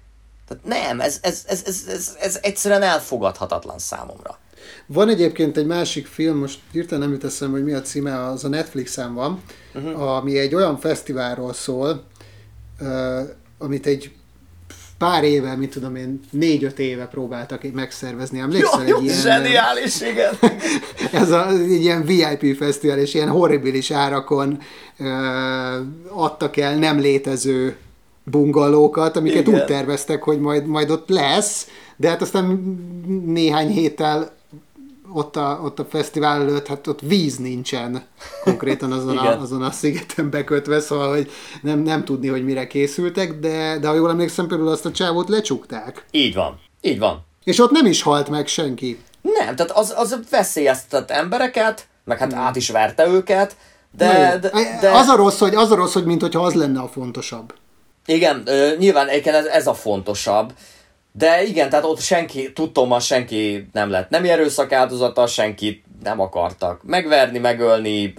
[0.48, 4.38] Tehát nem, ez, ez, ez, ez, ez, ez egyszerűen elfogadhatatlan számomra.
[4.86, 8.44] Van egyébként egy másik film, most hirtelen nem jut eszembe, hogy mi a címe, az
[8.44, 9.42] a Netflixen van,
[9.74, 10.16] uh-huh.
[10.16, 12.04] ami egy olyan fesztiválról szól,
[12.80, 13.20] uh,
[13.58, 14.12] amit egy
[14.98, 18.38] pár éve, mit tudom én, négy-öt éve próbáltak megszervezni.
[18.38, 18.86] Emlékszel?
[18.86, 20.34] Jó, egy ilyen, zseniális, igen.
[21.22, 24.58] ez a, egy ilyen VIP fesztivál, és ilyen horribilis árakon
[24.98, 25.06] uh,
[26.08, 27.76] adtak el nem létező
[28.24, 29.60] bungalókat, amiket igen.
[29.60, 31.66] úgy terveztek, hogy majd, majd ott lesz,
[31.96, 32.46] de hát aztán
[33.26, 34.36] néhány héttel
[35.12, 38.02] ott a, ott a fesztivál előtt, hát ott víz nincsen
[38.44, 41.30] konkrétan azon, a, azon a szigeten bekötve, szóval hogy
[41.62, 45.28] nem, nem tudni, hogy mire készültek, de, de ha jól emlékszem, például azt a csávót
[45.28, 46.04] lecsukták.
[46.10, 47.26] Így van, így van.
[47.44, 48.98] És ott nem is halt meg senki.
[49.20, 52.40] Nem, tehát az, az veszélyeztetett embereket, meg hát nem.
[52.40, 53.56] át is verte őket,
[53.96, 54.50] de, de,
[54.80, 54.90] de...
[54.90, 57.54] Az, a rossz, hogy, az a rossz, hogy mint hogyha az lenne a fontosabb.
[58.06, 58.48] Igen,
[58.78, 60.52] nyilván ez, ez a fontosabb,
[61.12, 66.82] de igen, tehát ott senki, tudtom, senki nem lett nem erőszak áldozata, senkit nem akartak
[66.82, 68.14] megverni, megölni,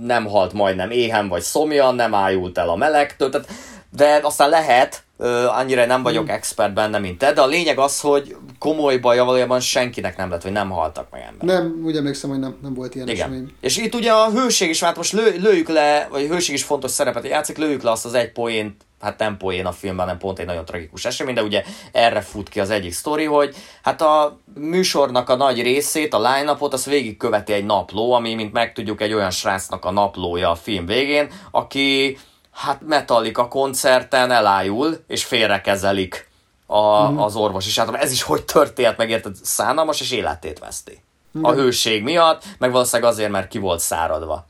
[0.00, 3.48] nem halt majdnem éhen vagy szomjan, nem ájult el a melegtől, tehát,
[3.96, 5.04] de aztán lehet,
[5.46, 6.34] annyira nem vagyok hmm.
[6.34, 10.42] expert benne, mint te, de a lényeg az, hogy komoly baj valójában senkinek nem lett,
[10.42, 11.58] hogy nem haltak meg emberek.
[11.58, 13.20] Nem, úgy emlékszem, hogy nem, nem volt ilyen Igen.
[13.20, 13.52] esemény.
[13.60, 16.62] És itt ugye a hőség is, hát most lő, lőjük le, vagy a hőség is
[16.62, 20.20] fontos szerepet játszik, lőjük le azt az egy poént, hát nem poén a filmben, hanem
[20.20, 24.02] pont egy nagyon tragikus esemény, de ugye erre fut ki az egyik sztori, hogy hát
[24.02, 29.00] a műsornak a nagy részét, a line az azt végigköveti egy napló, ami, mint megtudjuk,
[29.00, 32.18] egy olyan srácnak a naplója a film végén, aki
[32.50, 36.28] hát Metallica koncerten elájul, és félrekezelik
[36.66, 37.18] a, mm.
[37.18, 37.78] az orvos is.
[37.78, 41.02] Hát ez is hogy történt, meg érted, szánalmas, és életét veszti.
[41.38, 41.44] Mm.
[41.44, 44.46] A hőség miatt, meg valószínűleg azért, mert ki volt száradva.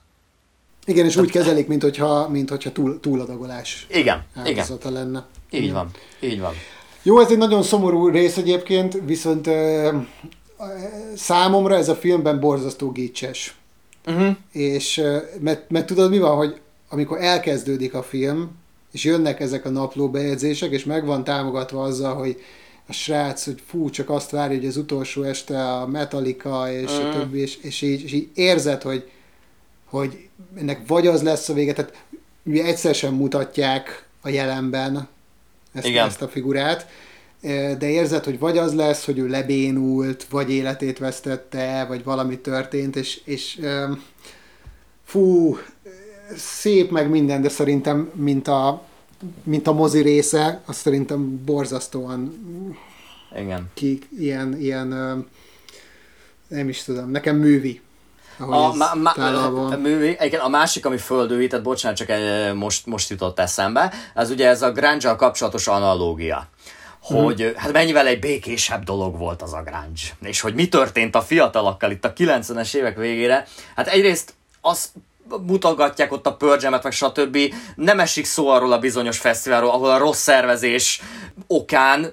[0.87, 4.67] Igen, és úgy kezelik, mint hogyha, mint hogyha túl, túladagolás igen, igen.
[4.83, 5.27] lenne.
[5.51, 5.75] Így igen.
[5.75, 6.53] van, így van.
[7.03, 9.51] Jó, ez egy nagyon szomorú rész egyébként, viszont
[11.15, 13.55] számomra ez a filmben borzasztó gicses.
[14.07, 14.37] Uh-huh.
[14.53, 15.03] És
[15.41, 18.51] mert, mert tudod mi van, hogy amikor elkezdődik a film,
[18.93, 22.41] és jönnek ezek a naplóbejegyzések, és meg van támogatva azzal, hogy
[22.87, 27.09] a srác, hogy fú, csak azt várja, hogy az utolsó este a Metallica, és uh-huh.
[27.09, 29.11] a többi, és, és, így, és így érzed, hogy,
[29.87, 32.05] hogy ennek vagy az lesz a vége, tehát
[32.43, 35.09] ugye egyszer sem mutatják a jelenben
[35.73, 36.07] ezt, Igen.
[36.07, 36.87] ezt a figurát,
[37.79, 42.97] de érzed, hogy vagy az lesz, hogy ő lebénult, vagy életét vesztette, vagy valami történt,
[42.97, 43.61] és, és
[45.05, 45.59] fú,
[46.37, 48.83] szép meg minden, de szerintem, mint a,
[49.43, 52.35] mint a mozi része, az szerintem borzasztóan
[53.39, 53.71] Igen.
[53.75, 54.89] Ki, ilyen, ilyen
[56.49, 57.81] nem is tudom, nekem művi.
[58.39, 59.79] A, má, má, a,
[60.41, 62.09] a másik, ami földőített, bocsánat, csak
[62.55, 66.49] most, most jutott eszembe, az ugye ez a grunge kapcsolatos analógia
[67.01, 67.53] hogy hmm.
[67.57, 71.91] hát mennyivel egy békésebb dolog volt az a grunge, és hogy mi történt a fiatalokkal
[71.91, 73.47] itt a 90-es évek végére.
[73.77, 74.89] Hát egyrészt azt
[75.47, 77.39] mutogatják ott a pörgyemet, meg stb.
[77.75, 81.03] Nem esik szó arról a bizonyos fesztiválról, ahol a rossz szervezés
[81.47, 82.13] okán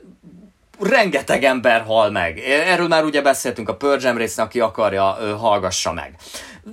[0.79, 2.39] rengeteg ember hal meg.
[2.39, 6.15] Erről már ugye beszéltünk a Purge részen, aki akarja, hallgassa meg.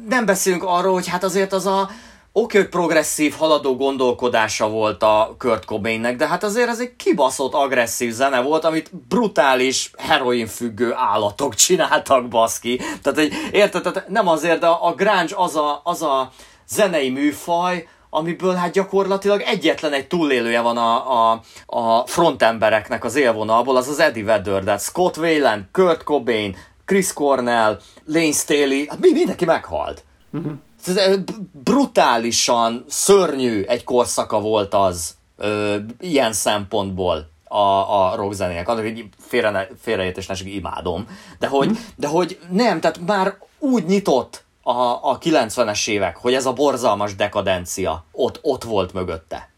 [0.08, 1.90] Nem beszélünk arról, hogy hát azért az a
[2.32, 7.54] oké, hogy progresszív, haladó gondolkodása volt a Kurt Cobainnek, de hát azért ez egy kibaszott
[7.54, 12.76] agresszív zene volt, amit brutális, heroinfüggő állatok csináltak, baszki.
[12.76, 16.30] Tehát, hogy érted, tehát nem azért, de a grunge az a, az a
[16.68, 23.76] zenei műfaj, amiből hát gyakorlatilag egyetlen egy túlélője van a, a, a frontembereknek az élvonalból,
[23.76, 29.44] az az Eddie Vedder, tehát Scott Wayland, Kurt Cobain, Chris Cornell, Lane Staley, hát mindenki
[29.44, 30.04] meghalt.
[30.30, 30.52] Uh-huh.
[30.86, 31.18] Ez
[31.64, 37.58] brutálisan szörnyű egy korszaka volt az ö, ilyen szempontból a,
[38.04, 38.68] a rockzenének.
[38.68, 41.06] Annak, hogy félre, félreértés imádom.
[41.38, 41.74] De hogy, mm.
[41.96, 47.14] de hogy nem, tehát már úgy nyitott a, a 90-es évek, hogy ez a borzalmas
[47.14, 49.50] dekadencia ott, ott volt mögötte.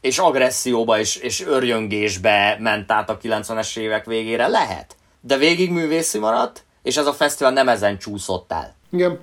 [0.00, 4.46] És agresszióba és, és örjöngésbe ment át a 90-es évek végére.
[4.46, 4.96] Lehet.
[5.20, 8.74] De végig művészi maradt, és ez a fesztivál nem ezen csúszott el.
[8.92, 9.18] Igen.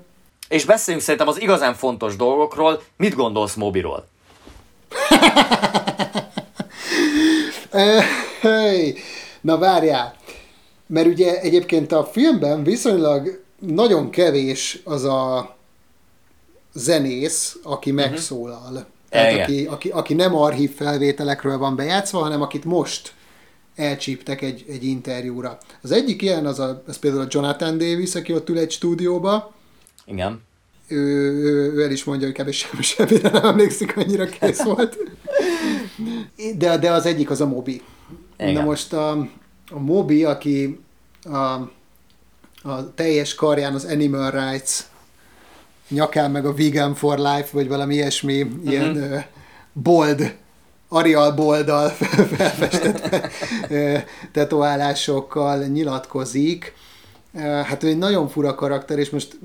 [0.49, 2.82] És beszéljünk szerintem az igazán fontos dolgokról.
[2.97, 4.07] Mit gondolsz Mobiról?
[9.41, 10.16] na várjál,
[10.88, 15.55] mert ugye egyébként a filmben viszonylag nagyon kevés az a
[16.74, 18.09] zenész, aki uh-huh.
[18.09, 18.86] megszólal.
[19.09, 23.14] Tehát aki, aki, aki nem archív felvételekről van bejátszva, hanem akit most
[23.76, 25.57] elcsíptek egy, egy interjúra.
[25.82, 29.53] Az egyik ilyen, az, a, az például a Jonathan Davis, aki ott ül egy stúdióba,
[30.05, 30.41] igen.
[30.88, 32.51] Ő, ő, ő el is mondja, hogy kb.
[32.51, 34.97] semmi semmire nem emlékszik, annyira kész volt.
[36.57, 37.82] De, de az egyik az a Mobi.
[38.38, 38.53] Igen.
[38.53, 39.09] Na most a,
[39.72, 40.80] a Mobi, aki
[41.24, 41.72] a,
[42.64, 44.80] a teljes karján az Animal Rights
[45.89, 48.72] nyakán meg a Vegan for Life, vagy valami ilyesmi, uh-huh.
[48.72, 49.24] ilyen uh,
[49.74, 50.36] bold,
[50.89, 51.89] Arial boldal
[52.38, 53.32] felfestett
[54.32, 56.74] tetoválásokkal nyilatkozik,
[57.39, 59.39] Hát ő egy nagyon fura karakter, és most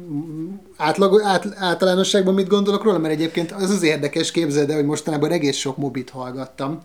[0.76, 2.98] átlag, át, általánosságban mit gondolok róla?
[2.98, 6.80] Mert egyébként az az érdekes, képzeld el, hogy mostanában egész sok mobit hallgattam.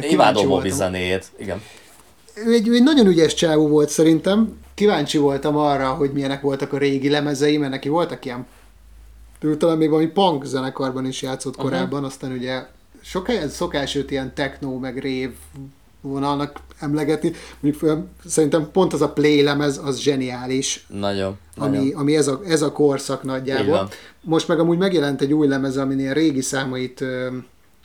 [0.00, 1.62] Imádom mobi zenét, igen.
[2.46, 4.58] Ő egy, egy nagyon ügyes csávó volt szerintem.
[4.74, 8.46] Kíváncsi voltam arra, hogy milyenek voltak a régi lemezei, mert neki voltak ilyen
[9.40, 11.70] ő talán még valami punk zenekarban is játszott uh-huh.
[11.70, 12.66] korábban, aztán ugye
[13.00, 15.30] sok helyen szokás őt ilyen techno, meg rév
[16.00, 17.32] vonalnak emlegetni.
[17.60, 20.86] Mondjuk szerintem pont az a play lemez, az zseniális.
[20.88, 21.38] Nagyon.
[21.56, 21.94] Ami, nagyon.
[21.94, 23.88] ami ez, a, ez a korszak nagyjából.
[24.20, 27.28] Most meg amúgy megjelent egy új lemez, aminél régi számait ö,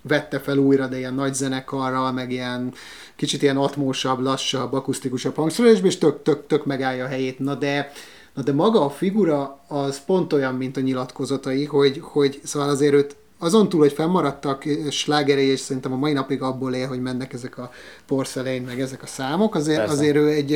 [0.08, 2.74] vette fel újra, de ilyen nagy zenekarral, meg ilyen
[3.16, 7.40] kicsit ilyen atmósabb, lassabb, akusztikusabb hangszerelésben, és tök, tök, tök megállja a helyét.
[7.40, 7.92] Na de,
[8.34, 12.94] na de maga a figura az pont olyan, mint a nyilatkozatai, hogy, hogy szóval azért
[12.94, 17.34] őt azon túl, hogy fennmaradtak slágerei, és szerintem a mai napig abból él, hogy mennek
[17.34, 17.72] ezek a
[18.06, 20.52] porszelein, meg ezek a számok, azért, azért ő egy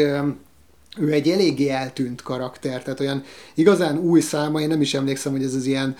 [0.99, 3.23] ő egy eléggé eltűnt karakter, tehát olyan
[3.53, 5.95] igazán új száma, én nem is emlékszem, hogy ez az ilyen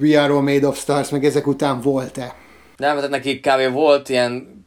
[0.00, 2.34] We Are All Made of Stars, meg ezek után volt-e.
[2.76, 3.72] Nem, tehát neki kb.
[3.72, 4.64] volt ilyen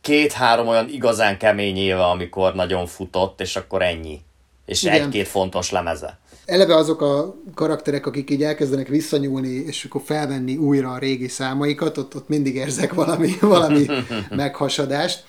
[0.00, 4.20] két-három olyan igazán kemény éve, amikor nagyon futott, és akkor ennyi.
[4.66, 10.56] És egy-két fontos lemeze eleve azok a karakterek, akik így elkezdenek visszanyúlni, és akkor felvenni
[10.56, 13.86] újra a régi számaikat, ott, ott mindig érzek valami, valami
[14.30, 15.24] meghasadást.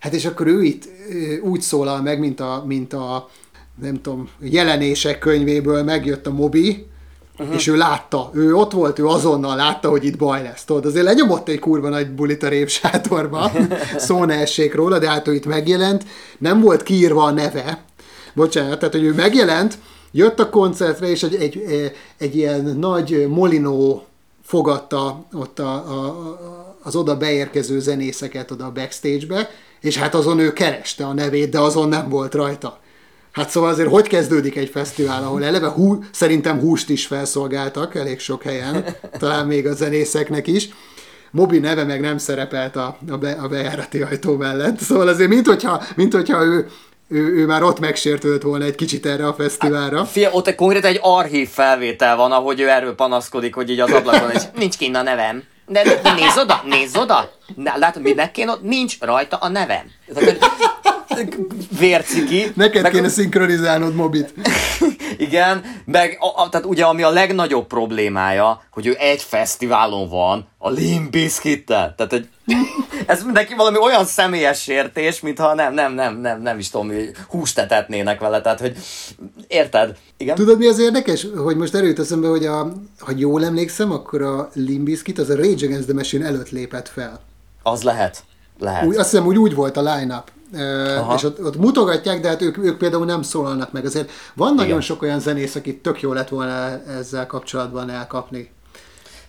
[0.00, 0.88] Hát és akkor ő itt
[1.42, 3.28] úgy szólal meg, mint a, mint a
[3.80, 6.86] nem tudom, jelenések könyvéből megjött a Mobi,
[7.38, 7.54] Uh-huh.
[7.54, 10.64] És ő látta, ő ott volt, ő azonnal látta, hogy itt baj lesz.
[10.64, 13.50] Tudod, azért lenyomott egy kurva nagy bulit a répsátorba,
[13.96, 16.04] szó ne essék róla, de hát ő itt megjelent,
[16.38, 17.84] nem volt kiírva a neve,
[18.34, 19.78] bocsánat, tehát hogy ő megjelent,
[20.16, 21.64] Jött a koncertre, és egy, egy,
[22.18, 24.04] egy ilyen nagy molinó
[24.42, 26.38] fogadta ott a, a,
[26.82, 31.58] az oda beérkező zenészeket oda a backstage-be, és hát azon ő kereste a nevét, de
[31.58, 32.80] azon nem volt rajta.
[33.34, 38.20] Hát szóval azért hogy kezdődik egy fesztivál, ahol eleve hú, szerintem húst is felszolgáltak elég
[38.20, 38.84] sok helyen,
[39.18, 40.68] talán még a zenészeknek is.
[41.30, 44.78] Mobi neve meg nem szerepelt a, a, be, a bejárati ajtó mellett.
[44.78, 46.68] Szóval azért, mint hogyha, mint hogyha ő
[47.08, 49.98] ő, ő már ott megsértődött volna egy kicsit erre a fesztiválra.
[49.98, 53.80] Hát, fia, ott egy, konkrétan egy archív felvétel van, ahogy ő erről panaszkodik, hogy így
[53.80, 55.42] az ablakon, és nincs kinn a nevem.
[55.66, 57.30] De, de nézz oda, nézz oda!
[57.76, 58.62] Látod, minek kéne ott?
[58.62, 59.90] Nincs rajta a nevem.
[61.78, 62.52] Vérciki.
[62.54, 62.92] Neked meg...
[62.92, 64.34] kéne szinkronizálnod mobit.
[65.16, 70.48] Igen, meg a, a, tehát ugye ami a legnagyobb problémája, hogy ő egy fesztiválon van,
[70.58, 71.94] a Limp Bizkittel.
[71.96, 72.28] Tehát, hogy
[73.06, 76.92] ez neki valami olyan személyes sértés, mintha nem, nem, nem, nem, nem is tudom,
[77.28, 78.76] húst etetnének vele, tehát, hogy
[79.46, 79.96] érted?
[80.16, 80.34] Igen?
[80.34, 81.26] Tudod, mi az érdekes?
[81.36, 85.36] Hogy most erőt eszembe, hogy a, ha jól emlékszem, akkor a Limp Bizkit az a
[85.36, 87.20] Rage Against the Machine előtt lépett fel.
[87.62, 88.22] Az lehet.
[88.58, 88.84] Lehet.
[88.84, 90.32] Úgy, azt hiszem, hogy úgy volt a line-up.
[90.98, 91.14] Aha.
[91.14, 93.84] És ott, ott mutogatják, de hát ők, ők például nem szólalnak meg.
[93.84, 94.64] Azért van Igen.
[94.64, 98.50] nagyon sok olyan zenész, akit tök jó lett volna ezzel kapcsolatban elkapni.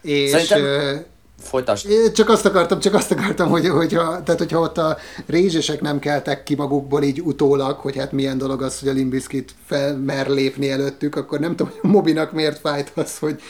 [0.02, 1.06] És, Szerintem...
[1.40, 2.12] Folytasd.
[2.14, 6.44] Csak azt akartam, csak azt akartam, hogy, hogyha, tehát hogyha ott a rézsesek nem keltek
[6.44, 11.16] ki magukból így utólag, hogy hát milyen dolog az, hogy a Limbiskit felmer lépni előttük,
[11.16, 13.42] akkor nem tudom, hogy a Mobinak miért fájt az, hogy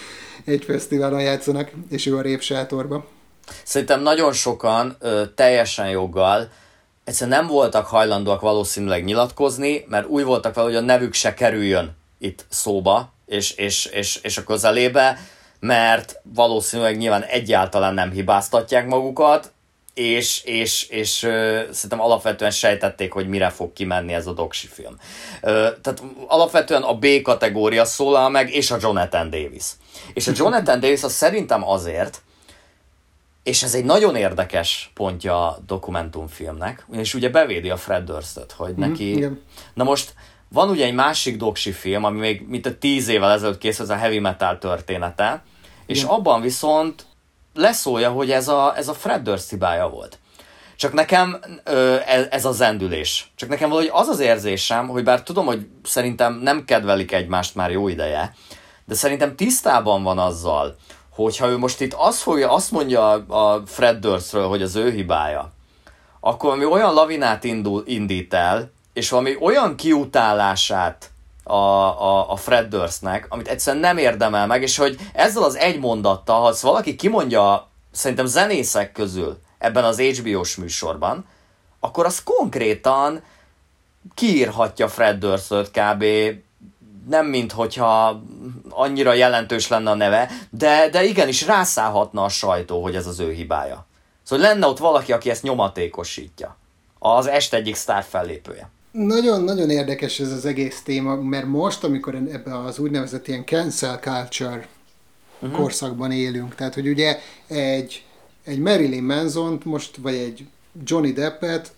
[0.46, 3.06] egy fesztiválon játszanak, és ő a répsátorba.
[3.64, 6.50] Szerintem nagyon sokan ö, teljesen joggal
[7.06, 11.96] egyszerűen nem voltak hajlandóak valószínűleg nyilatkozni, mert úgy voltak vele, hogy a nevük se kerüljön
[12.18, 15.20] itt szóba, és, és, és, és a közelébe,
[15.66, 19.52] mert valószínűleg nyilván egyáltalán nem hibáztatják magukat,
[19.94, 24.98] és, és, és ö, szerintem alapvetően sejtették, hogy mire fog kimenni ez a doksi film.
[25.42, 29.64] Ö, tehát alapvetően a B kategória szólal meg, és a Jonathan Davis.
[30.14, 32.22] És a Jonathan Davis az szerintem azért,
[33.44, 38.74] és ez egy nagyon érdekes pontja a dokumentumfilmnek, és ugye bevédi a Fred Durstot, hogy
[38.74, 39.16] mm, neki...
[39.16, 39.42] Igen.
[39.74, 40.14] Na most
[40.50, 43.96] van ugye egy másik doksi film, ami még mint a tíz évvel ezelőtt készült, ez
[43.96, 45.44] a heavy metal története,
[45.86, 46.10] és Igen.
[46.10, 47.06] abban viszont
[47.54, 50.20] leszólja, hogy ez a, ez a Fred Durst hibája volt.
[50.76, 53.32] Csak nekem ö, ez, ez a zendülés.
[53.36, 57.72] Csak nekem valahogy az az érzésem, hogy bár tudom, hogy szerintem nem kedvelik egymást már
[57.72, 58.36] jó ideje,
[58.86, 60.76] de szerintem tisztában van azzal,
[61.10, 65.52] hogyha ő most itt azt, fogja, azt mondja a Fred Durstről, hogy az ő hibája,
[66.20, 71.12] akkor valami olyan lavinát indul, indít el, és valami olyan kiutálását
[71.48, 75.80] a, a, a Fred Durstnek, amit egyszerűen nem érdemel meg, és hogy ezzel az egy
[75.80, 81.26] mondattal, ha valaki kimondja, szerintem zenészek közül ebben az HBO-s műsorban,
[81.80, 83.24] akkor az konkrétan
[84.14, 86.04] kiírhatja Fred Durstot kb
[87.10, 88.22] nem mint hogyha
[88.70, 93.32] annyira jelentős lenne a neve, de, de igenis rászállhatna a sajtó, hogy ez az ő
[93.32, 93.86] hibája.
[94.24, 96.58] Szóval lenne ott valaki, aki ezt nyomatékosítja.
[97.00, 98.70] Az este egyik sztár fellépője.
[98.98, 104.68] Nagyon-nagyon érdekes ez az egész téma, mert most, amikor ebben az úgynevezett ilyen cancel culture
[105.40, 105.60] uh-huh.
[105.60, 108.06] korszakban élünk, tehát hogy ugye egy,
[108.44, 110.46] egy Marilyn manson most, vagy egy
[110.84, 111.74] Johnny Deppet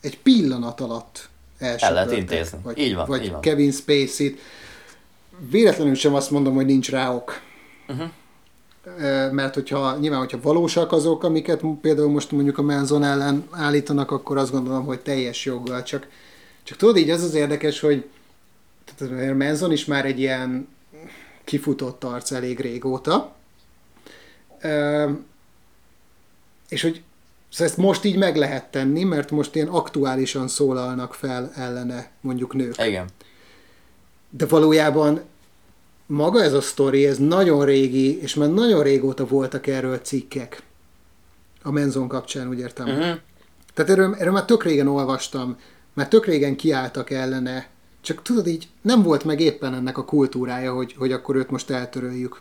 [0.00, 2.58] egy pillanat alatt el lehet intézni.
[2.62, 3.40] Vagy, így van, vagy így van.
[3.40, 4.38] Kevin Spacey-t.
[5.50, 7.40] Véletlenül sem azt mondom, hogy nincs rá ok.
[7.88, 8.08] Uh-huh.
[9.32, 14.36] Mert hogyha nyilván, hogyha valósak azok, amiket például most mondjuk a Manson ellen állítanak, akkor
[14.36, 15.82] azt gondolom, hogy teljes joggal.
[15.82, 16.06] Csak,
[16.68, 18.08] csak tudod, így az az érdekes, hogy
[18.94, 20.68] tehát a Manson is már egy ilyen
[21.44, 23.36] kifutott arc elég régóta.
[26.68, 27.02] És hogy
[27.50, 32.54] Szóval ezt most így meg lehet tenni, mert most ilyen aktuálisan szólalnak fel ellene mondjuk
[32.54, 32.86] nők.
[32.86, 33.08] Igen.
[34.30, 35.20] De valójában
[36.06, 40.62] maga ez a sztori, ez nagyon régi, és már nagyon régóta voltak erről cikkek.
[41.62, 42.86] A Menzon kapcsán, úgy értem.
[42.88, 43.16] Uh-huh.
[43.74, 45.58] Tehát erről, erről már tök régen olvastam,
[45.94, 47.68] mert tök régen kiálltak ellene,
[48.00, 51.70] csak tudod így, nem volt meg éppen ennek a kultúrája, hogy, hogy akkor őt most
[51.70, 52.40] eltöröljük.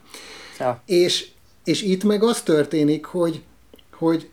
[0.60, 0.82] Ja.
[0.86, 1.28] És,
[1.64, 3.44] és itt meg az történik, hogy,
[3.92, 4.30] hogy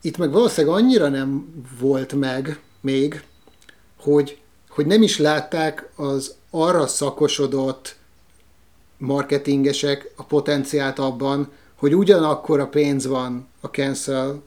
[0.00, 3.24] itt meg valószínűleg annyira nem volt meg még,
[4.00, 7.96] hogy, hogy nem is látták az arra szakosodott
[8.98, 14.42] marketingesek a potenciált abban, hogy ugyanakkor a pénz van a cancel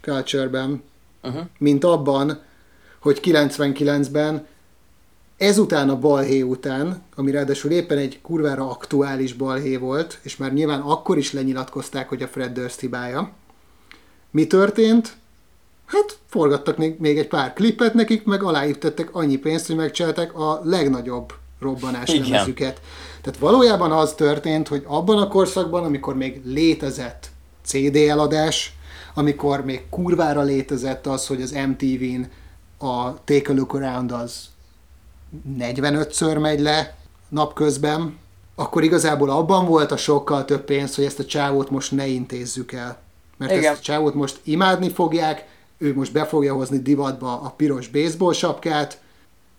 [0.00, 0.82] culture-ben,
[1.22, 1.42] uh-huh.
[1.58, 2.42] mint abban,
[3.06, 4.46] hogy 99-ben
[5.36, 10.80] ezután a balhé után, ami ráadásul éppen egy kurvára aktuális balhé volt, és már nyilván
[10.80, 13.32] akkor is lenyilatkozták, hogy a Fred Durst hibája,
[14.30, 15.16] mi történt?
[15.86, 21.32] Hát forgattak még egy pár klipet nekik, meg aláírtettek annyi pénzt, hogy megcsinálták a legnagyobb
[21.60, 22.80] robbanás lemezüket.
[23.22, 27.30] Tehát valójában az történt, hogy abban a korszakban, amikor még létezett
[27.64, 28.76] CD eladás,
[29.14, 32.20] amikor még kurvára létezett az, hogy az MTV-n
[32.78, 34.48] a Take a Look Around az
[35.58, 36.96] 45-ször megy le
[37.28, 38.18] napközben,
[38.54, 42.72] akkor igazából abban volt a sokkal több pénz, hogy ezt a csávót most ne intézzük
[42.72, 42.98] el.
[43.36, 43.70] Mert Igen.
[43.70, 45.48] ezt a csávót most imádni fogják,
[45.78, 49.00] ő most be fogja hozni divatba a piros baseball sapkát,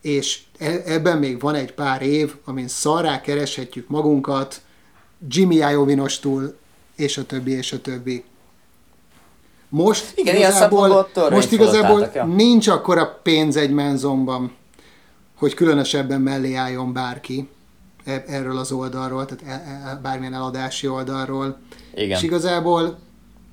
[0.02, 4.62] és e- ebben még van egy pár év, amin szarrá kereshetjük magunkat,
[5.28, 6.58] Jimmy Iovinostul,
[6.96, 8.24] és a többi, és a többi.
[9.70, 12.26] Most Igen, igazából, most igazából ja.
[12.26, 14.56] nincs akkora pénz egy menzomban,
[15.38, 17.50] hogy különösebben mellé álljon bárki
[18.06, 21.58] e- erről az oldalról, tehát e- e- bármilyen eladási oldalról.
[21.96, 22.18] Igen.
[22.18, 23.00] És igazából,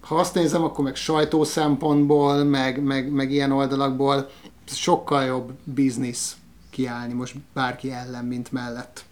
[0.01, 4.29] ha azt nézem, akkor meg sajtó szempontból, meg, meg, meg ilyen oldalakból
[4.67, 6.37] sokkal jobb biznisz
[6.71, 9.05] kiállni most bárki ellen, mint mellett.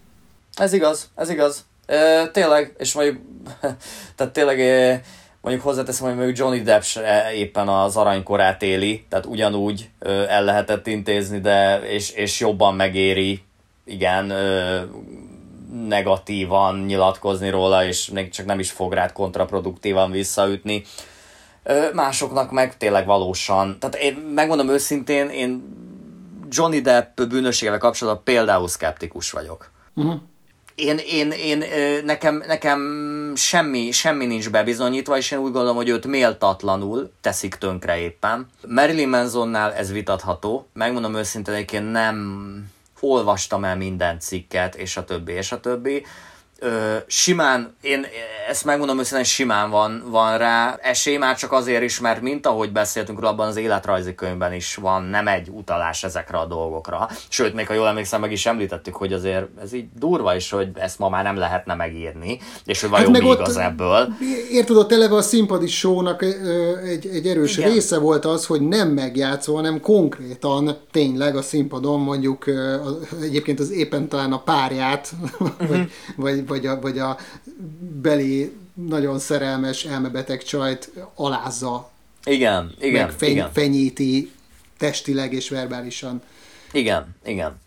[0.55, 1.65] Ez igaz, ez igaz.
[1.87, 3.19] E, tényleg, és mondjuk,
[4.17, 5.03] tehát tényleg e,
[5.43, 6.83] mondjuk hozzáteszem, hogy mondjuk Johnny Depp
[7.35, 13.43] éppen az aranykorát éli, tehát ugyanúgy e, el lehetett intézni, de és, és jobban megéri,
[13.85, 14.87] igen, e,
[15.87, 20.85] negatívan nyilatkozni róla, és csak nem is fog rád kontraproduktívan visszaütni.
[21.63, 25.81] E, másoknak meg tényleg valósan, tehát én megmondom őszintén, én
[26.49, 29.71] Johnny Depp bűnösségével kapcsolatban például szkeptikus vagyok.
[29.95, 30.21] Uh-huh.
[30.75, 31.65] Én, én, én,
[32.05, 32.81] nekem, nekem
[33.37, 38.49] semmi, semmi nincs bebizonyítva, és én úgy gondolom, hogy őt méltatlanul teszik tönkre éppen.
[38.69, 40.69] Marilyn Mansonnál ez vitatható.
[40.73, 42.71] Megmondom őszintén, egyébként nem
[43.01, 46.05] olvastam el minden cikket, és a többi, és a többi
[46.63, 48.07] ö, simán, én
[48.49, 52.73] ezt megmondom őszintén, simán van, van rá esély, már csak azért is, mert mint ahogy
[52.73, 57.09] beszéltünk róla, abban az életrajzi könyvben is van nem egy utalás ezekre a dolgokra.
[57.29, 60.69] Sőt, még ha jól emlékszem, meg is említettük, hogy azért ez így durva is, hogy
[60.75, 64.09] ezt ma már nem lehetne megírni, és hogy vajon hát mi igaz ebből.
[64.51, 67.71] Érted, ott eleve a színpadi sónak egy, egy erős Igen.
[67.71, 72.45] része volt az, hogy nem megjátszó, hanem konkrétan tényleg a színpadon mondjuk
[73.23, 75.79] egyébként az éppen talán a párját, uh-huh.
[76.17, 77.17] vagy, vagy vagy a, vagy a
[78.03, 81.91] beli nagyon szerelmes elmebeteg csajt alázza.
[82.25, 83.53] Igen, igen, meg feny, igen.
[83.53, 84.33] fenyíti
[84.79, 86.23] testileg és verbálisan.
[86.73, 87.61] Igen, igen.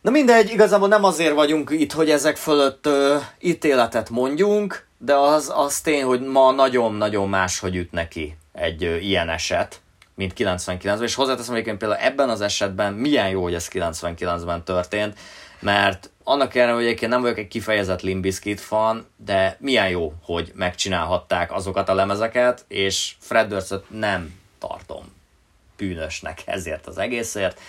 [0.00, 5.52] Na mindegy, igazából nem azért vagyunk itt, hogy ezek fölött ö, ítéletet mondjunk, de az,
[5.54, 9.80] az tény, hogy ma nagyon-nagyon máshogy üt neki egy ö, ilyen eset,
[10.14, 15.18] mint 99-ben, és hozzáteszem egyébként például ebben az esetben milyen jó, hogy ez 99-ben történt,
[15.64, 20.52] mert annak ellenére, hogy egyébként nem vagyok egy kifejezett Limbiskit fan, de milyen jó, hogy
[20.54, 25.04] megcsinálhatták azokat a lemezeket, és Fred durst nem tartom
[25.76, 27.60] bűnösnek ezért az egészért.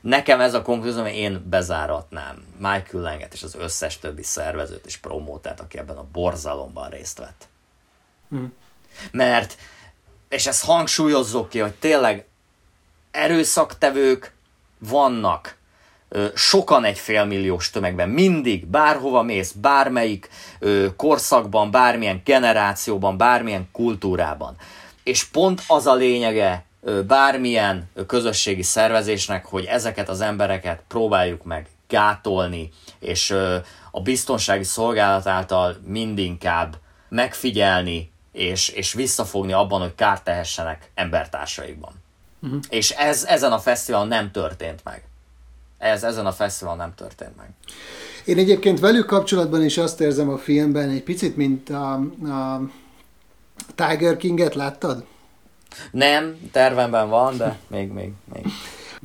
[0.00, 5.60] Nekem ez a konklúzió, én bezáratnám Michael Langet és az összes többi szervezőt és promótát,
[5.60, 7.48] aki ebben a borzalomban részt vett.
[8.28, 8.52] Hmm.
[9.10, 9.56] Mert,
[10.28, 12.26] és ezt hangsúlyozzuk ki, hogy tényleg
[13.10, 14.32] erőszaktevők
[14.78, 15.56] vannak
[16.34, 20.28] sokan egy félmilliós tömegben, mindig, bárhova mész, bármelyik
[20.96, 24.56] korszakban, bármilyen generációban, bármilyen kultúrában.
[25.02, 26.64] És pont az a lényege
[27.06, 33.30] bármilyen közösségi szervezésnek, hogy ezeket az embereket próbáljuk meg gátolni, és
[33.90, 36.76] a biztonsági szolgálat által mindinkább
[37.08, 41.92] megfigyelni, és, és visszafogni abban, hogy kárt tehessenek embertársaikban.
[42.42, 42.60] Uh-huh.
[42.68, 45.02] És ez ezen a fesztiválon nem történt meg
[45.84, 47.48] ez ezen a fesztiválon nem történt meg.
[48.24, 51.92] Én egyébként velük kapcsolatban is azt érzem a filmben, egy picit, mint a,
[52.24, 52.60] a
[53.74, 55.04] Tiger King-et láttad?
[55.90, 58.46] Nem, tervemben van, de még, még, még.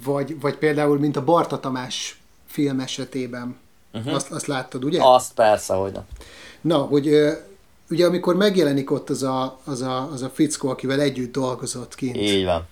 [0.03, 3.57] Vagy, vagy például, mint a Barta Tamás film esetében.
[3.93, 4.13] Uh-huh.
[4.13, 4.99] Azt, azt láttad, ugye?
[5.03, 6.05] Azt persze, hogy nem.
[6.61, 7.09] Na, hogy
[7.89, 12.17] ugye amikor megjelenik ott az a, az a, az a fickó, akivel együtt dolgozott kint.
[12.17, 12.67] Így van.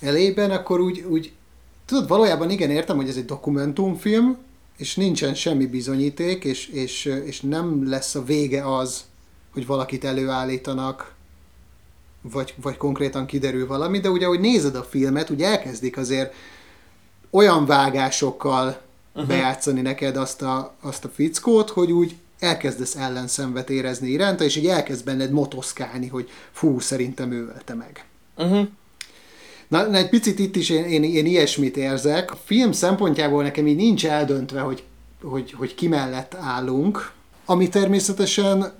[0.00, 1.32] Elében, akkor úgy, úgy
[1.86, 4.38] Tudod, valójában igen, értem, hogy ez egy dokumentumfilm,
[4.76, 9.04] és nincsen semmi bizonyíték, és, és, és nem lesz a vége az,
[9.52, 11.14] hogy valakit előállítanak,
[12.22, 16.34] vagy, vagy konkrétan kiderül valami, de ugye, hogy nézed a filmet, ugye elkezdik azért
[17.30, 18.80] olyan vágásokkal
[19.12, 19.28] uh-huh.
[19.28, 24.66] bejátszani neked azt a, azt a fickót, hogy úgy elkezdesz ellenszenvet érezni iránta, és így
[24.66, 28.04] elkezd benned motoszkálni, hogy fú, szerintem ő ölte meg.
[28.36, 28.68] Uh-huh.
[29.74, 32.32] Na, na egy picit itt is én, én, én ilyesmit érzek.
[32.32, 34.82] A film szempontjából nekem így nincs eldöntve, hogy,
[35.22, 37.12] hogy, hogy ki mellett állunk,
[37.44, 38.72] ami természetesen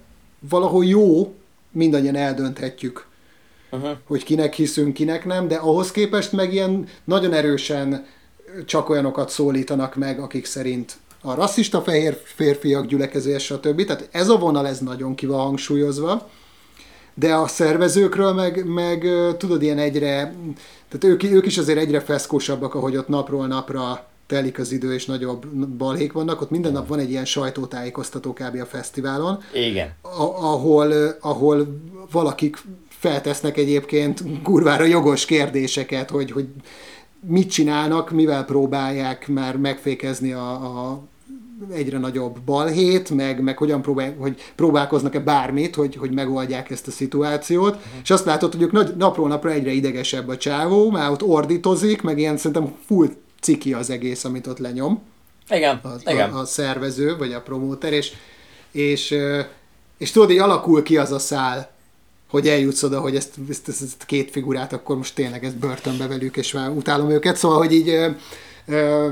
[0.48, 1.34] valahol jó,
[1.70, 3.06] mindannyian eldönthetjük,
[3.70, 3.90] uh-huh.
[4.06, 8.06] hogy kinek hiszünk, kinek nem, de ahhoz képest meg ilyen nagyon erősen
[8.66, 13.84] csak olyanokat szólítanak meg, akik szerint a rasszista fehér férfiak gyülekezés, stb.
[13.84, 16.30] Tehát ez a vonal, ez nagyon ki van hangsúlyozva
[17.14, 19.08] de a szervezőkről meg, meg
[19.38, 20.34] tudod, ilyen egyre,
[20.88, 25.06] tehát ők, ők is azért egyre feszkósabbak, ahogy ott napról napra telik az idő, és
[25.06, 26.40] nagyobb balhék vannak.
[26.40, 28.60] Ott minden nap van egy ilyen sajtótájékoztató kb.
[28.60, 29.42] a fesztiválon.
[29.52, 29.94] Igen.
[30.02, 31.80] ahol, ahol
[32.10, 36.46] valakik feltesznek egyébként kurvára jogos kérdéseket, hogy, hogy
[37.20, 41.00] mit csinálnak, mivel próbálják már megfékezni a, a
[41.72, 46.90] egyre nagyobb balhét, meg, meg hogyan próbál, hogy próbálkoznak-e bármit, hogy, hogy megoldják ezt a
[46.90, 47.92] szituációt, uh-huh.
[48.02, 52.18] és azt látod, hogy ők napról napra egyre idegesebb a csávó, már ott ordítozik, meg
[52.18, 53.08] ilyen szerintem full
[53.40, 55.02] ciki az egész, amit ott lenyom.
[55.50, 56.30] Igen, a, igen.
[56.30, 58.12] A, a szervező, vagy a promóter, és,
[58.72, 59.14] és,
[59.98, 61.72] és tudod, így alakul ki az a szál,
[62.30, 66.06] hogy eljutsz oda, hogy ezt, ezt, ezt, ezt két figurát, akkor most tényleg ezt börtönbe
[66.06, 68.08] velük, és már utálom őket, szóval, hogy így ö,
[68.66, 69.10] ö,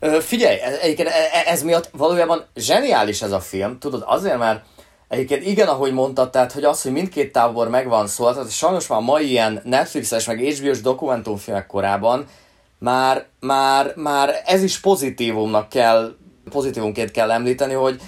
[0.00, 4.64] Ö, figyelj, ez, egyébként e- ez miatt valójában zseniális ez a film, tudod, azért mert
[5.08, 9.00] Egyébként igen, ahogy mondtad, tehát, hogy az, hogy mindkét tábor megvan szól, tehát sajnos már
[9.00, 12.26] mai ilyen Netflixes, meg HBO-s dokumentumfilmek korában
[12.78, 16.16] már, már, már ez is pozitívumnak kell,
[16.50, 18.00] pozitívumként kell említeni, hogy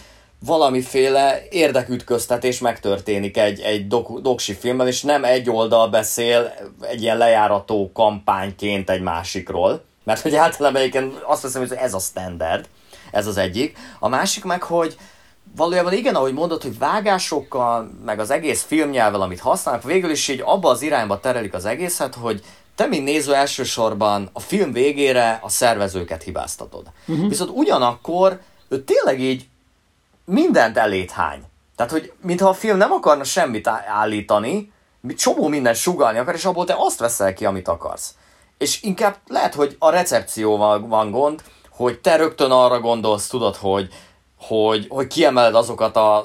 [0.45, 7.19] valamiféle érdekütköztetés megtörténik egy, egy dok, doksi filmben, és nem egy oldal beszél egy ilyen
[7.19, 9.85] lejárató kampányként egy másikról.
[10.05, 12.69] Mert hogy általában egyébként azt hiszem, hogy ez a standard,
[13.11, 13.79] ez az egyik.
[13.99, 14.97] A másik meg, hogy
[15.57, 20.43] valójában igen, ahogy mondod, hogy vágásokkal, meg az egész filmnyelvel, amit használnak, végül is így
[20.45, 22.45] abba az irányba terelik az egészet, hogy
[22.75, 26.87] te, mint néző elsősorban a film végére a szervezőket hibáztatod.
[27.07, 27.29] Uh-huh.
[27.29, 29.49] Viszont ugyanakkor ő tényleg így
[30.25, 31.43] mindent elét hány.
[31.77, 34.73] Tehát, hogy mintha a film nem akarna semmit állítani,
[35.17, 38.15] csomó mindent sugalni akar, és abból te azt veszel ki, amit akarsz.
[38.61, 43.89] És inkább lehet, hogy a recepcióval van gond, hogy te rögtön arra gondolsz, tudod, hogy,
[44.39, 46.23] hogy, hogy kiemeled azokat a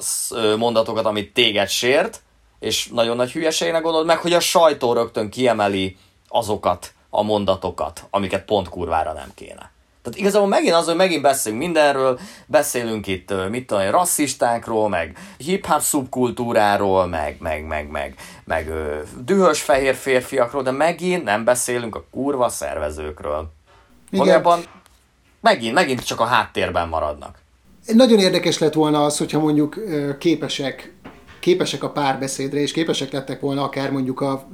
[0.58, 2.22] mondatokat, amit téged sért,
[2.58, 5.96] és nagyon nagy hülyeségnek gondolod, meg hogy a sajtó rögtön kiemeli
[6.28, 9.70] azokat a mondatokat, amiket pont kurvára nem kéne.
[10.06, 15.80] Tehát igazából megint az, hogy megint beszélünk mindenről, beszélünk itt, mit tudom, rasszistákról, meg hip-hop
[15.80, 18.14] szubkultúráról, meg, meg, meg, meg,
[18.44, 23.52] meg ö, dühös fehér férfiakról, de megint nem beszélünk a kurva szervezőkről.
[24.10, 24.18] Igen.
[24.18, 24.60] Valójában
[25.40, 27.38] megint, megint csak a háttérben maradnak.
[27.86, 29.78] Nagyon érdekes lett volna az, hogyha mondjuk
[30.18, 30.92] képesek,
[31.40, 34.46] képesek a párbeszédre, és képesek lettek volna akár mondjuk a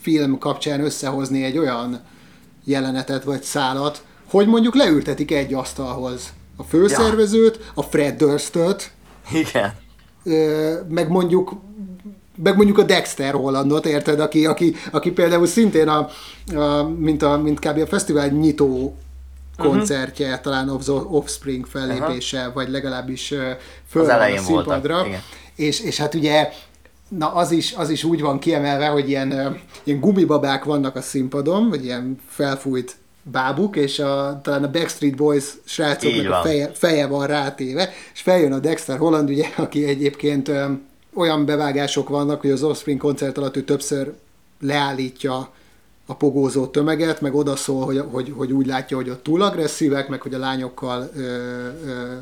[0.00, 2.04] film kapcsán összehozni egy olyan
[2.64, 4.02] jelenetet vagy szálat,
[4.34, 7.64] hogy mondjuk leültetik egy asztalhoz a főszervezőt, ja.
[7.74, 8.90] a Fred Durstot,
[9.32, 9.72] Igen.
[10.88, 11.52] meg mondjuk
[12.42, 16.08] meg mondjuk a Dexter Hollandot, érted, aki, aki, aki például szintén a,
[16.54, 17.78] a, mint, a, mint kb.
[17.78, 18.96] a fesztivál nyitó
[19.56, 20.42] koncertje, uh-huh.
[20.42, 22.54] talán the Offspring fellépése, uh-huh.
[22.54, 23.34] vagy legalábbis
[23.88, 25.06] föl a színpadra.
[25.54, 26.52] És, és hát ugye
[27.08, 31.68] na az is, az is úgy van kiemelve, hogy ilyen, ilyen gumibabák vannak a színpadon,
[31.68, 37.26] vagy ilyen felfújt bábuk, és a, talán a Backstreet Boys srácoknak a feje, feje van
[37.26, 40.64] rátéve, és feljön a Dexter Holland, ugye, aki egyébként ö,
[41.14, 44.12] olyan bevágások vannak, hogy az Offspring koncert alatt ő többször
[44.60, 45.52] leállítja
[46.06, 50.20] a pogózó tömeget, meg odaszól, hogy, hogy, hogy úgy látja, hogy ott túl agresszívek, meg
[50.22, 52.14] hogy a lányokkal ö, ö,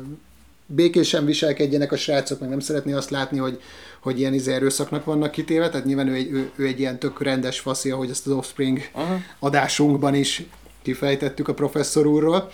[0.65, 3.61] békésen viselkedjenek a srácok, meg nem szeretné azt látni, hogy,
[3.99, 7.21] hogy ilyen izé erőszaknak vannak kitéve, tehát nyilván ő egy, ő, ő egy ilyen tök
[7.21, 9.17] rendes faszi, ahogy ezt az Offspring uh-huh.
[9.39, 10.43] adásunkban is
[10.83, 12.51] kifejtettük a professzor úrról.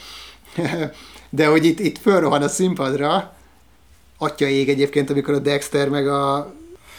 [1.29, 3.33] De hogy itt, itt fölrohan a színpadra,
[4.17, 6.53] atya ég egyébként, amikor a Dexter meg a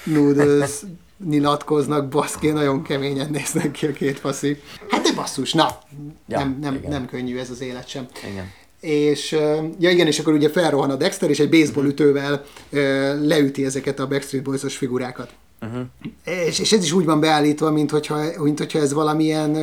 [0.05, 0.71] Noodles
[1.31, 4.61] nyilatkoznak, baszki, nagyon keményen néznek ki a két faszi.
[4.89, 5.79] Hát de basszus, na,
[6.29, 8.07] ja, nem, nem, nem könnyű ez az élet sem.
[8.31, 8.51] Igen.
[8.81, 9.33] És,
[9.79, 12.45] ja igen, és akkor ugye felrohan a Dexter, és egy baseball ütővel
[13.23, 15.31] leüti ezeket a Backstreet Boys-os figurákat.
[15.61, 15.83] Uh-huh.
[16.47, 19.57] És, és ez is úgy van beállítva, mint hogyha, mint hogyha ez valamilyen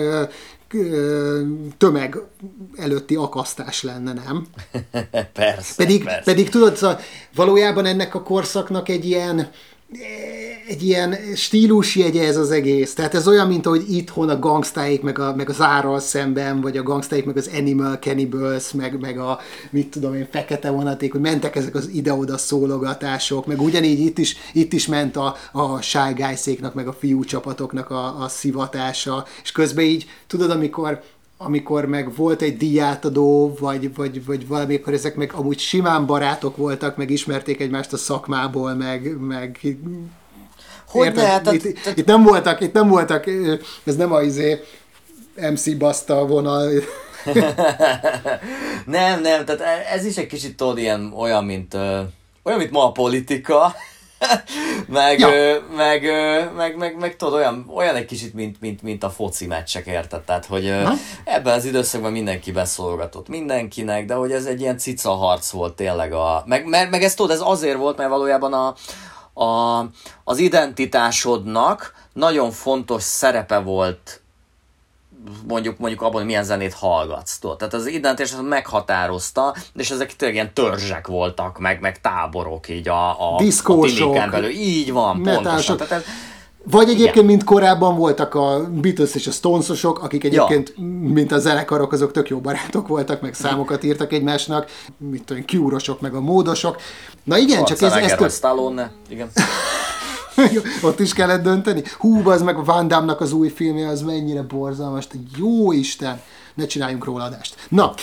[1.77, 2.17] tömeg
[2.75, 4.47] előtti akasztás lenne, nem?
[5.33, 6.21] persze, pedig, persze.
[6.23, 6.99] Pedig tudod, szóval
[7.35, 9.49] valójában ennek a korszaknak egy ilyen
[10.67, 12.93] egy ilyen stílusjegye ez az egész.
[12.93, 16.77] Tehát ez olyan, mint ahogy itthon a gangstáik, meg, a, meg az árral szemben, vagy
[16.77, 19.39] a gangstáik, meg az Animal Cannibals, meg, meg a,
[19.69, 24.35] mit tudom én, fekete vonaték, hogy mentek ezek az ide-oda szólogatások, meg ugyanígy itt is,
[24.53, 26.15] itt is ment a, a Shy
[26.73, 31.01] meg a fiú csapatoknak a, a szivatása, és közben így, tudod, amikor
[31.37, 36.97] amikor meg volt egy díjátadó, vagy, vagy, vagy valamikor ezek meg amúgy simán barátok voltak,
[36.97, 39.59] meg ismerték egymást a szakmából, meg, meg
[40.87, 41.97] hogy ne, tehát, itt, tehát...
[41.97, 43.25] itt, nem voltak, itt nem voltak,
[43.83, 44.63] ez nem a izé
[45.35, 46.69] MC Basta vonal.
[48.85, 49.61] nem, nem, tehát
[49.93, 51.73] ez is egy kicsit tudod ilyen olyan, mint,
[52.43, 53.75] olyan, mint ma a politika,
[54.87, 55.33] meg, ja.
[55.33, 59.09] ö, meg, ö, meg, meg, meg, tudod, olyan, olyan egy kicsit, mint, mint, mint a
[59.09, 60.21] foci meccsek, érted?
[60.21, 60.89] Tehát, hogy ö,
[61.23, 66.13] ebben az időszakban mindenki beszolgatott mindenkinek, de hogy ez egy ilyen cica harc volt tényleg.
[66.13, 68.75] A, meg, meg, meg ez tudod, ez azért volt, mert valójában a,
[69.43, 69.85] a,
[70.23, 74.21] az identitásodnak nagyon fontos szerepe volt
[75.47, 77.37] mondjuk, mondjuk abban, hogy milyen zenét hallgatsz.
[77.37, 77.57] Tudod?
[77.57, 83.09] Tehát az identitás meghatározta, és ezek tényleg ilyen törzsek voltak, meg, meg táborok így a,
[83.09, 84.49] a, a belül.
[84.49, 85.77] Így van, pontosan.
[85.77, 86.03] Tehát ez,
[86.63, 87.25] Vagy egyébként, Igen.
[87.25, 90.83] mint korábban voltak a Beatles és a Stonesosok, akik egyébként, ja.
[90.85, 96.01] mint a zenekarok, azok tök jó barátok voltak, meg számokat írtak egymásnak, mint tudom, Cure-osok,
[96.01, 96.81] meg a módosok.
[97.23, 97.93] Na igen, csak ez...
[97.93, 98.31] ez tök...
[98.31, 99.29] Stallone, igen.
[100.81, 101.83] Ott is kellett dönteni.
[101.97, 105.07] Hú, az meg a Van Damme-nak az új filmje, az mennyire borzalmas,
[105.37, 106.21] jó Isten
[106.57, 107.55] ne csináljunk róla adást.
[107.69, 107.93] Na,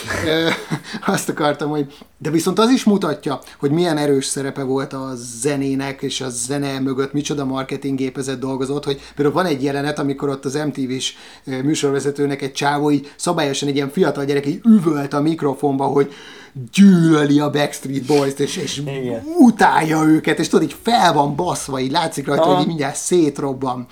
[1.13, 6.01] azt akartam, hogy de viszont az is mutatja, hogy milyen erős szerepe volt a zenének,
[6.01, 10.45] és a zene mögött micsoda marketing gépezet dolgozott, hogy például van egy jelenet, amikor ott
[10.45, 11.13] az MTV-s
[11.43, 16.13] műsorvezetőnek egy csávó így szabályosan egy ilyen fiatal gyerek így üvölt a mikrofonba, hogy
[16.73, 18.81] gyűlöli a Backstreet Boys-t, és, és
[19.39, 23.87] utálja őket, és tudod, így fel van baszva, így látszik rajta, hogy így mindjárt szétrobban.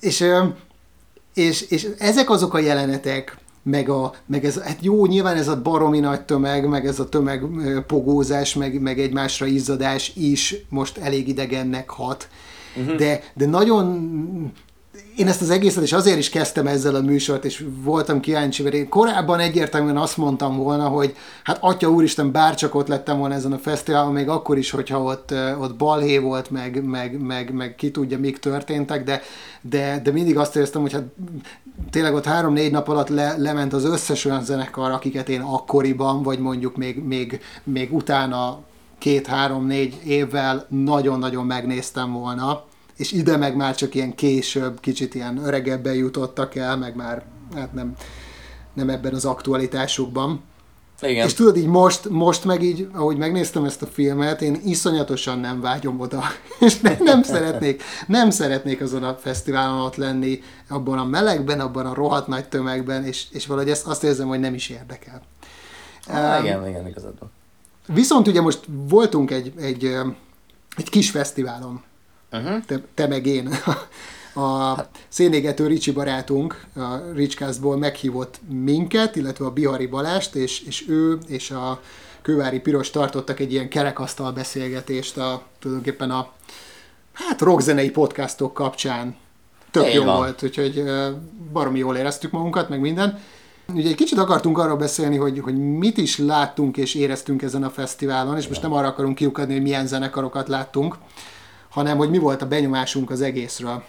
[0.00, 0.24] És,
[1.34, 5.62] és, és ezek azok a jelenetek, meg, a, meg ez, hát jó, nyilván ez a
[5.62, 11.90] baromi nagy tömeg, meg ez a tömegpogózás, meg, meg egymásra izzadás is most elég idegennek
[11.90, 12.28] hat.
[12.76, 12.96] Uh-huh.
[12.96, 14.52] De, de nagyon
[15.20, 18.74] én ezt az egészet, és azért is kezdtem ezzel a műsort, és voltam kíváncsi, mert
[18.74, 23.52] én korábban egyértelműen azt mondtam volna, hogy hát atya úristen, bárcsak ott lettem volna ezen
[23.52, 27.90] a fesztiválon, még akkor is, hogyha ott, ott balhé volt, meg, meg, meg, meg ki
[27.90, 29.22] tudja, mik történtek, de,
[29.60, 31.04] de, de mindig azt éreztem, hogy hát
[31.90, 36.38] tényleg ott három-négy nap alatt le, lement az összes olyan zenekar, akiket én akkoriban, vagy
[36.38, 38.60] mondjuk még, még, még utána
[38.98, 42.68] két-három-négy évvel nagyon-nagyon megnéztem volna
[43.00, 47.24] és ide meg már csak ilyen később, kicsit ilyen öregebben jutottak el, meg már
[47.54, 47.94] hát nem,
[48.74, 50.42] nem ebben az aktualitásukban.
[51.00, 51.26] Igen.
[51.26, 55.60] És tudod, így most, most meg így, ahogy megnéztem ezt a filmet, én iszonyatosan nem
[55.60, 56.22] vágyom oda,
[56.66, 61.86] és nem, nem szeretnék, nem szeretnék azon a fesztiválon ott lenni, abban a melegben, abban
[61.86, 65.22] a rohadt nagy tömegben, és, és valahogy ezt azt érzem, hogy nem is érdekel.
[66.06, 67.14] Ah, um, igen, igen, igazad
[67.86, 69.84] Viszont ugye most voltunk egy, egy,
[70.76, 71.82] egy kis fesztiválon,
[72.32, 72.64] uh-huh.
[72.64, 73.48] te, te meg én.
[74.34, 74.74] A
[75.08, 81.50] szénégető Ricsi barátunk a Ricskászból meghívott minket, illetve a Bihari Balást, és, és ő és
[81.50, 81.80] a
[82.22, 86.32] Kővári Piros tartottak egy ilyen kerekasztal beszélgetést a, tulajdonképpen a
[87.12, 89.16] hát rockzenei podcastok kapcsán.
[89.70, 90.16] Tök Én jó van.
[90.16, 90.84] volt, úgyhogy
[91.52, 93.18] baromi jól éreztük magunkat, meg minden.
[93.74, 97.70] Ugye egy kicsit akartunk arról beszélni, hogy, hogy mit is láttunk és éreztünk ezen a
[97.70, 100.96] fesztiválon, és most nem arra akarunk kiukadni, hogy milyen zenekarokat láttunk,
[101.70, 103.82] hanem hogy mi volt a benyomásunk az egészről.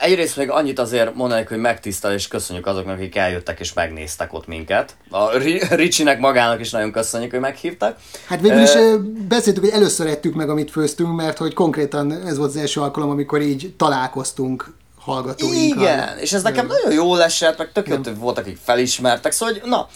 [0.00, 4.46] Egyrészt még annyit azért mondanék, hogy megtisztel és köszönjük azoknak, akik eljöttek és megnéztek ott
[4.46, 4.96] minket.
[5.10, 5.30] A
[5.70, 7.98] Ricsinek magának is nagyon köszönjük, hogy meghívtak.
[8.26, 12.36] Hát végül is uh, beszéltük, hogy először ettük meg, amit főztünk, mert hogy konkrétan ez
[12.36, 14.74] volt az első alkalom, amikor így találkoztunk
[15.04, 15.82] hallgatóinkkal.
[15.82, 19.68] Igen, és ez nekem nagyon jól esett, meg tök hogy voltak, akik felismertek, szóval, hogy
[19.68, 19.88] na,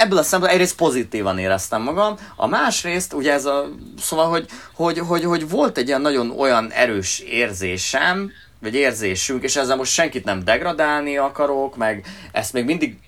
[0.00, 3.68] ebből a szempontból egyrészt pozitívan éreztem magam, a másrészt, ugye ez a,
[4.00, 8.30] szóval, hogy, hogy, hogy, hogy volt egy ilyen nagyon olyan erős érzésem,
[8.60, 12.98] vagy érzésünk, és ezzel most senkit nem degradálni akarok, meg ezt még mindig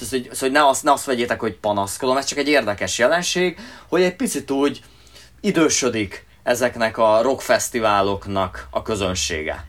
[0.00, 3.58] ez, hogy, hogy ne, azt, ne azt vegyétek, hogy panaszkodom, ez csak egy érdekes jelenség,
[3.88, 4.80] hogy egy picit úgy
[5.40, 9.66] idősödik ezeknek a rockfesztiváloknak a közönsége.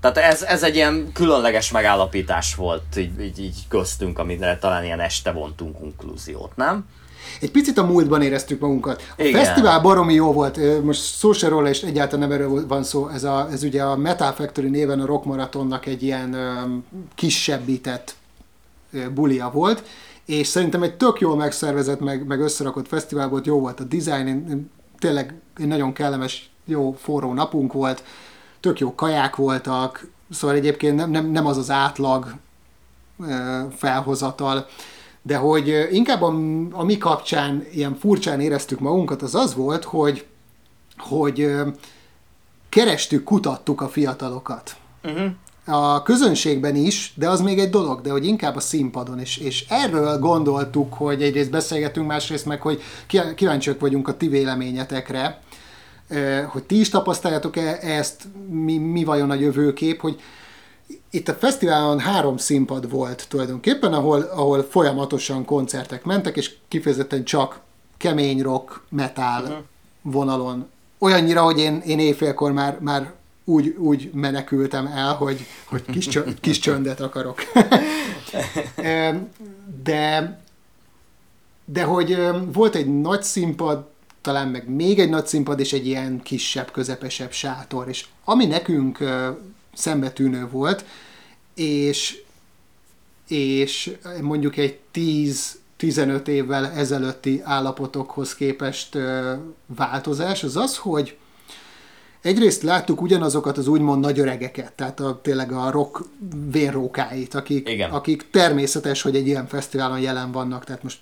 [0.00, 5.00] Tehát ez, ez egy ilyen különleges megállapítás volt így, így, így köztünk, amire talán ilyen
[5.00, 6.84] este vontunk konklúziót, nem?
[7.40, 9.02] Egy picit a múltban éreztük magunkat.
[9.18, 9.44] A Igen.
[9.44, 13.24] fesztivál baromi jó volt, most szó se róla, és egyáltalán nem erről van szó, ez,
[13.24, 18.14] a, ez ugye a Metal Factory néven a Rock Marathonnak egy ilyen um, kisebbített
[19.14, 19.82] bulia volt,
[20.24, 24.26] és szerintem egy tök jól megszervezett, meg, meg összerakott fesztivál volt, jó volt a design,
[24.26, 28.02] én, én, tényleg egy nagyon kellemes, jó forró napunk volt,
[28.66, 32.34] tök jó kaják voltak, szóval egyébként nem, nem, nem az az átlag
[33.76, 34.66] felhozatal,
[35.22, 36.34] de hogy inkább a,
[36.70, 40.26] a mi kapcsán ilyen furcsán éreztük magunkat, az az volt, hogy,
[40.96, 41.54] hogy
[42.68, 44.76] kerestük, kutattuk a fiatalokat.
[45.04, 45.30] Uh-huh.
[45.64, 49.36] A közönségben is, de az még egy dolog, de hogy inkább a színpadon is.
[49.36, 52.82] És erről gondoltuk, hogy egyrészt beszélgetünk, másrészt meg, hogy
[53.36, 55.40] kíváncsiak vagyunk a ti véleményetekre,
[56.48, 60.20] hogy ti is tapasztaljátok-e ezt, mi, mi vajon a jövőkép, hogy
[61.10, 67.60] itt a fesztiválon három színpad volt tulajdonképpen, ahol, ahol folyamatosan koncertek mentek, és kifejezetten csak
[67.96, 69.56] kemény rock, metal uh-huh.
[70.02, 70.66] vonalon.
[70.98, 73.12] Olyannyira, hogy én, én éjfélkor már, már
[73.44, 77.38] úgy, úgy menekültem el, hogy, hogy kis, csönd, kis csöndet akarok.
[79.82, 80.38] de,
[81.64, 82.18] de hogy
[82.52, 83.86] volt egy nagy színpad,
[84.26, 87.88] talán meg még egy nagy színpad és egy ilyen kisebb, közepesebb sátor.
[87.88, 88.98] És ami nekünk
[89.74, 90.84] szembetűnő volt,
[91.54, 92.22] és,
[93.28, 94.78] és mondjuk egy
[95.78, 98.98] 10-15 évvel ezelőtti állapotokhoz képest
[99.66, 101.16] változás, az az, hogy
[102.20, 106.04] egyrészt láttuk ugyanazokat az úgymond nagy öregeket, tehát a, tényleg a rock
[106.50, 107.90] vénrókáit, akik, Igen.
[107.90, 110.98] akik természetes, hogy egy ilyen fesztiválon jelen vannak, tehát most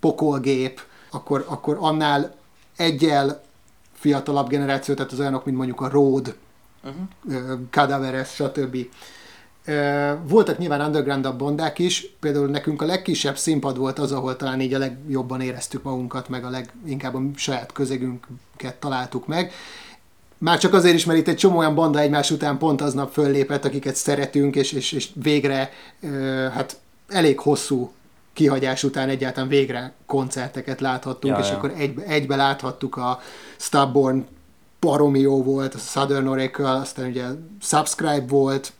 [0.00, 0.80] pokolgép,
[1.10, 2.44] akkor, akkor annál
[2.76, 3.42] egyel
[3.92, 6.36] fiatalabb generáció, tehát az olyanok, mint mondjuk a Road,
[6.84, 7.58] uh-huh.
[7.70, 8.76] Cadaveres, stb.
[10.26, 14.74] Voltak nyilván underground bondák is, például nekünk a legkisebb színpad volt az, ahol talán így
[14.74, 19.52] a legjobban éreztük magunkat, meg a leginkább a saját közegünket találtuk meg.
[20.38, 23.64] Már csak azért is, mert itt egy csomó olyan banda egymás után pont aznap föllépett,
[23.64, 25.70] akiket szeretünk, és, és, és végre
[26.52, 26.76] hát
[27.08, 27.92] elég hosszú
[28.36, 31.56] kihagyás után egyáltalán végre koncerteket láthattunk, Ja, és ja.
[31.56, 33.20] akkor egybe, egybe láthattuk a
[33.56, 34.26] Stubborn,
[34.80, 37.24] baromi jó volt, a Southern Oracle, aztán ugye
[37.60, 38.72] Subscribe volt,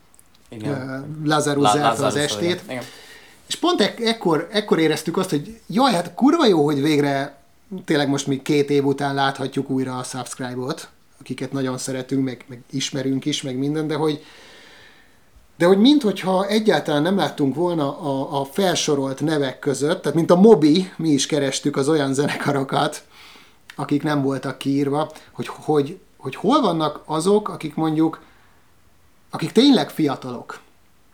[0.49, 1.05] Igen.
[1.24, 2.83] Lazarus La- zárta az Lazarus, estét, igen.
[3.47, 7.37] és pont ek- ekkor, ekkor éreztük azt, hogy jaj, hát kurva jó, hogy végre
[7.85, 10.89] tényleg most még két év után láthatjuk újra a Subscribe-ot,
[11.20, 14.24] akiket nagyon szeretünk, meg, meg ismerünk is, meg minden, de hogy
[15.57, 20.37] de hogy minthogyha egyáltalán nem láttunk volna a, a felsorolt nevek között, tehát mint a
[20.37, 23.05] Mobi, mi is kerestük az olyan zenekarokat,
[23.77, 28.20] akik nem voltak kiírva, hogy, hogy, hogy hol vannak azok, akik mondjuk,
[29.31, 30.61] akik tényleg fiatalok,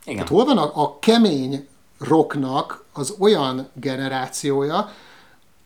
[0.03, 0.15] Igen.
[0.15, 1.67] tehát hol van a, a kemény
[1.99, 4.89] rocknak az olyan generációja,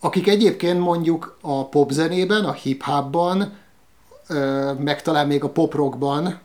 [0.01, 3.53] akik egyébként mondjuk a popzenében, a hip-hopban,
[4.79, 6.41] meg talán még a poprockban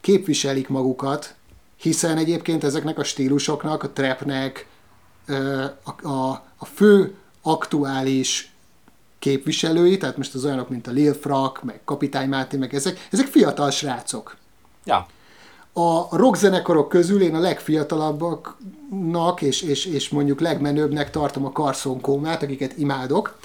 [0.00, 1.34] képviselik magukat,
[1.76, 4.66] hiszen egyébként ezeknek a stílusoknak, a trapnek
[5.84, 8.52] a, a, a fő aktuális
[9.18, 13.26] képviselői, tehát most az olyanok, mint a Lil Frak, meg Kapitány Máté, meg ezek, ezek
[13.26, 14.36] fiatal srácok
[14.84, 15.06] Ja.
[15.72, 22.42] a rockzenekarok közül én a legfiatalabbaknak és, és, és mondjuk legmenőbbnek tartom a Carson Kómát,
[22.42, 23.38] akiket imádok,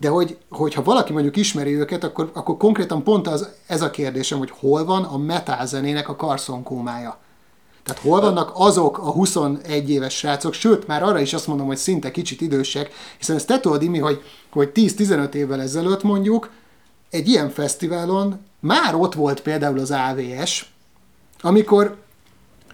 [0.00, 4.38] de hogy, hogyha valaki mondjuk ismeri őket, akkor, akkor konkrétan pont az, ez a kérdésem,
[4.38, 7.18] hogy hol van a metal zenének a Carson Kómája.
[7.82, 11.76] Tehát hol vannak azok a 21 éves srácok, sőt, már arra is azt mondom, hogy
[11.76, 16.50] szinte kicsit idősek, hiszen ezt te tudod, Imi, hogy, hogy 10-15 évvel ezelőtt mondjuk
[17.10, 20.72] egy ilyen fesztiválon már ott volt például az AVS,
[21.40, 21.96] amikor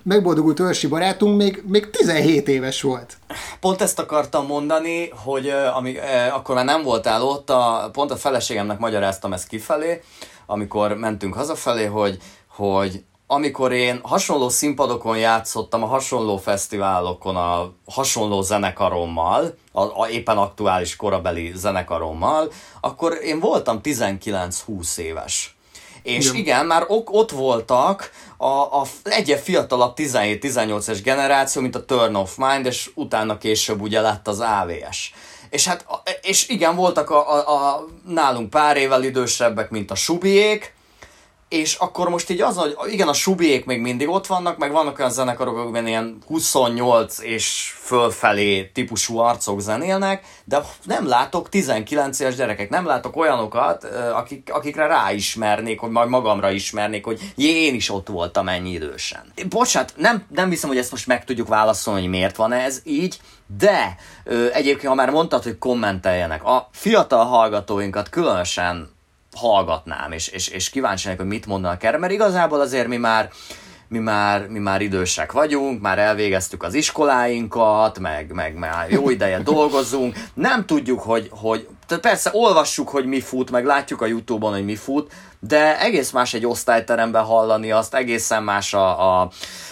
[0.06, 3.16] megboldogult őrsi barátunk még, még 17 éves volt.
[3.60, 6.00] Pont ezt akartam mondani, hogy ami, ö,
[6.32, 10.02] akkor már nem voltál ott, a, pont a feleségemnek magyaráztam ezt kifelé,
[10.46, 12.18] amikor mentünk hazafelé, hogy,
[12.48, 20.36] hogy amikor én hasonló színpadokon játszottam, a hasonló fesztiválokon, a hasonló zenekarommal, a, a éppen
[20.36, 22.50] aktuális korabeli zenekarommal,
[22.80, 25.55] akkor én voltam 19-20 éves.
[26.06, 26.36] És Igen.
[26.36, 32.36] igen, már ok, ott voltak a, a egyre fiatalabb 17-18-es generáció, mint a Turn of
[32.36, 35.14] Mind, és utána később ugye lett az AVS.
[35.50, 35.86] És hát,
[36.22, 40.74] és igen, voltak a, a, a nálunk pár évvel idősebbek, mint a Subiék,
[41.48, 44.98] és akkor most így az, hogy igen, a subiék még mindig ott vannak, meg vannak
[44.98, 52.34] olyan zenekarok, akikben ilyen 28 és fölfelé típusú arcok zenélnek, de nem látok 19 éves
[52.34, 57.90] gyerekek, nem látok olyanokat, akik, akikre ráismernék, hogy majd magamra ismernék, hogy jé, én is
[57.90, 59.32] ott voltam ennyi idősen.
[59.48, 63.20] Bocsánat, nem, nem hiszem, hogy ezt most meg tudjuk válaszolni, hogy miért van ez így,
[63.58, 63.96] de
[64.52, 68.94] egyébként, ha már mondtad, hogy kommenteljenek, a fiatal hallgatóinkat különösen
[69.36, 73.30] hallgatnám, és, és, és kíváncsi hogy mit mondanak erre, mert igazából azért mi már,
[73.88, 79.38] mi már, mi már idősek vagyunk, már elvégeztük az iskoláinkat, meg, meg már jó ideje
[79.38, 84.52] dolgozunk, nem tudjuk, hogy, hogy tehát persze olvassuk, hogy mi fut, meg látjuk a Youtube-on,
[84.52, 89.30] hogy mi fut, de egész más egy osztályteremben hallani azt, egészen más a, a,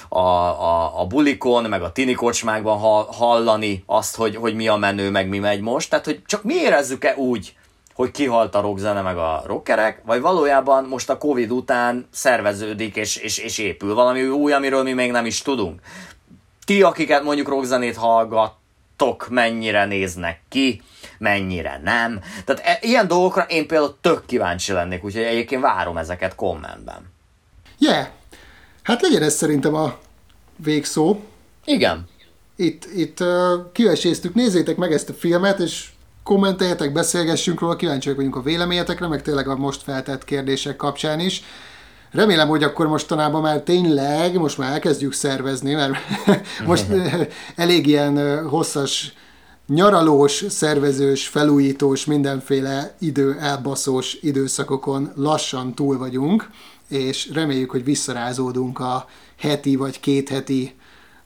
[0.08, 4.76] a, a, a bulikon, meg a tini kocsmákban hall, hallani azt, hogy, hogy mi a
[4.76, 5.90] menő, meg mi megy most.
[5.90, 7.54] Tehát, hogy csak mi érezzük-e úgy,
[7.94, 13.16] hogy kihalt a rockzene meg a rockerek, vagy valójában most a Covid után szerveződik és,
[13.16, 15.80] és, és épül valami új, amiről mi még nem is tudunk.
[16.64, 20.82] Ti, akiket mondjuk rockzenét hallgattok, mennyire néznek ki,
[21.18, 22.20] mennyire nem.
[22.44, 27.12] Tehát e, ilyen dolgokra én például tök kíváncsi lennék, úgyhogy egyébként várom ezeket kommentben.
[27.78, 28.06] Yeah.
[28.82, 29.98] Hát legyen ez szerintem a
[30.56, 31.20] végszó.
[31.64, 32.08] Igen.
[32.56, 33.28] Itt, itt uh,
[33.72, 35.88] kiveséztük, nézzétek meg ezt a filmet, és
[36.24, 41.42] kommenteljetek, beszélgessünk róla, kíváncsiak vagyunk a véleményetekre, meg tényleg a most feltett kérdések kapcsán is.
[42.10, 45.94] Remélem, hogy akkor mostanában már tényleg, most már elkezdjük szervezni, mert
[46.66, 46.86] most
[47.56, 49.12] elég ilyen hosszas
[49.66, 56.51] nyaralós, szervezős, felújítós, mindenféle idő elbaszós időszakokon lassan túl vagyunk,
[56.88, 59.06] és reméljük, hogy visszarázódunk a
[59.38, 60.74] heti vagy két heti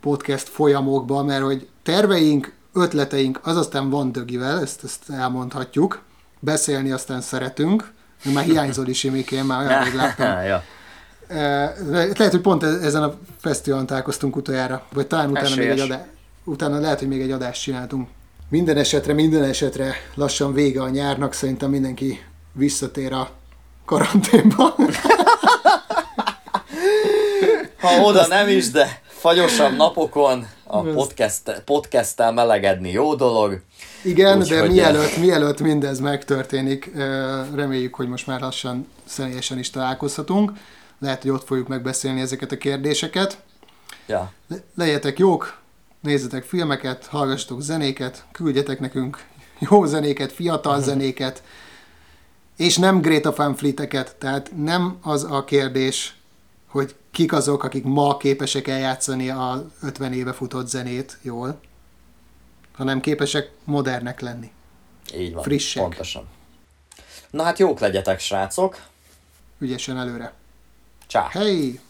[0.00, 6.02] podcast folyamokba, mert hogy terveink, ötleteink, az aztán van dögivel, ezt, ezt elmondhatjuk,
[6.40, 7.92] beszélni aztán szeretünk,
[8.34, 10.42] Már hiányzol is, Imike, én már olyan rég láttam.
[10.52, 10.62] ja.
[11.28, 15.78] Eh, Lehet, hogy pont e- ezen a fesztiválon találkoztunk utoljára, vagy talán utána még, egy
[15.78, 15.84] Esélyes.
[15.88, 16.06] adá...
[16.44, 18.08] utána lehet, hogy még egy adást csináltunk.
[18.48, 23.30] Minden esetre, minden esetre lassan vége a nyárnak, szerintem mindenki visszatér a
[23.84, 24.74] karanténba.
[27.80, 33.60] Ha oda nem is, de fagyosabb napokon a podcast, podcasttel melegedni jó dolog.
[34.04, 37.02] Igen, Úgy, de hogy- mielőtt, mielőtt mindez megtörténik, eh,
[37.54, 40.52] reméljük, hogy most már lassan személyesen is találkozhatunk.
[40.98, 43.38] Lehet, hogy ott fogjuk megbeszélni ezeket a kérdéseket.
[44.06, 44.32] Ja.
[44.48, 45.58] Le- legyetek jók,
[46.00, 49.24] nézzetek filmeket, hallgassatok zenéket, küldjetek nekünk
[49.58, 51.42] jó zenéket, fiatal zenéket,
[52.56, 56.16] és nem Greta Van Fleeteket, tehát nem az a kérdés,
[56.68, 61.60] hogy kik azok, akik ma képesek eljátszani a 50 éve futott zenét jól,
[62.72, 64.50] hanem képesek modernek lenni.
[65.16, 65.42] Így van.
[65.42, 65.82] Frissek.
[65.82, 66.28] Pontosan.
[67.30, 68.82] Na hát jók legyetek, srácok.
[69.58, 70.32] Ügyesen előre.
[71.06, 71.28] Csá.
[71.28, 71.80] Hey!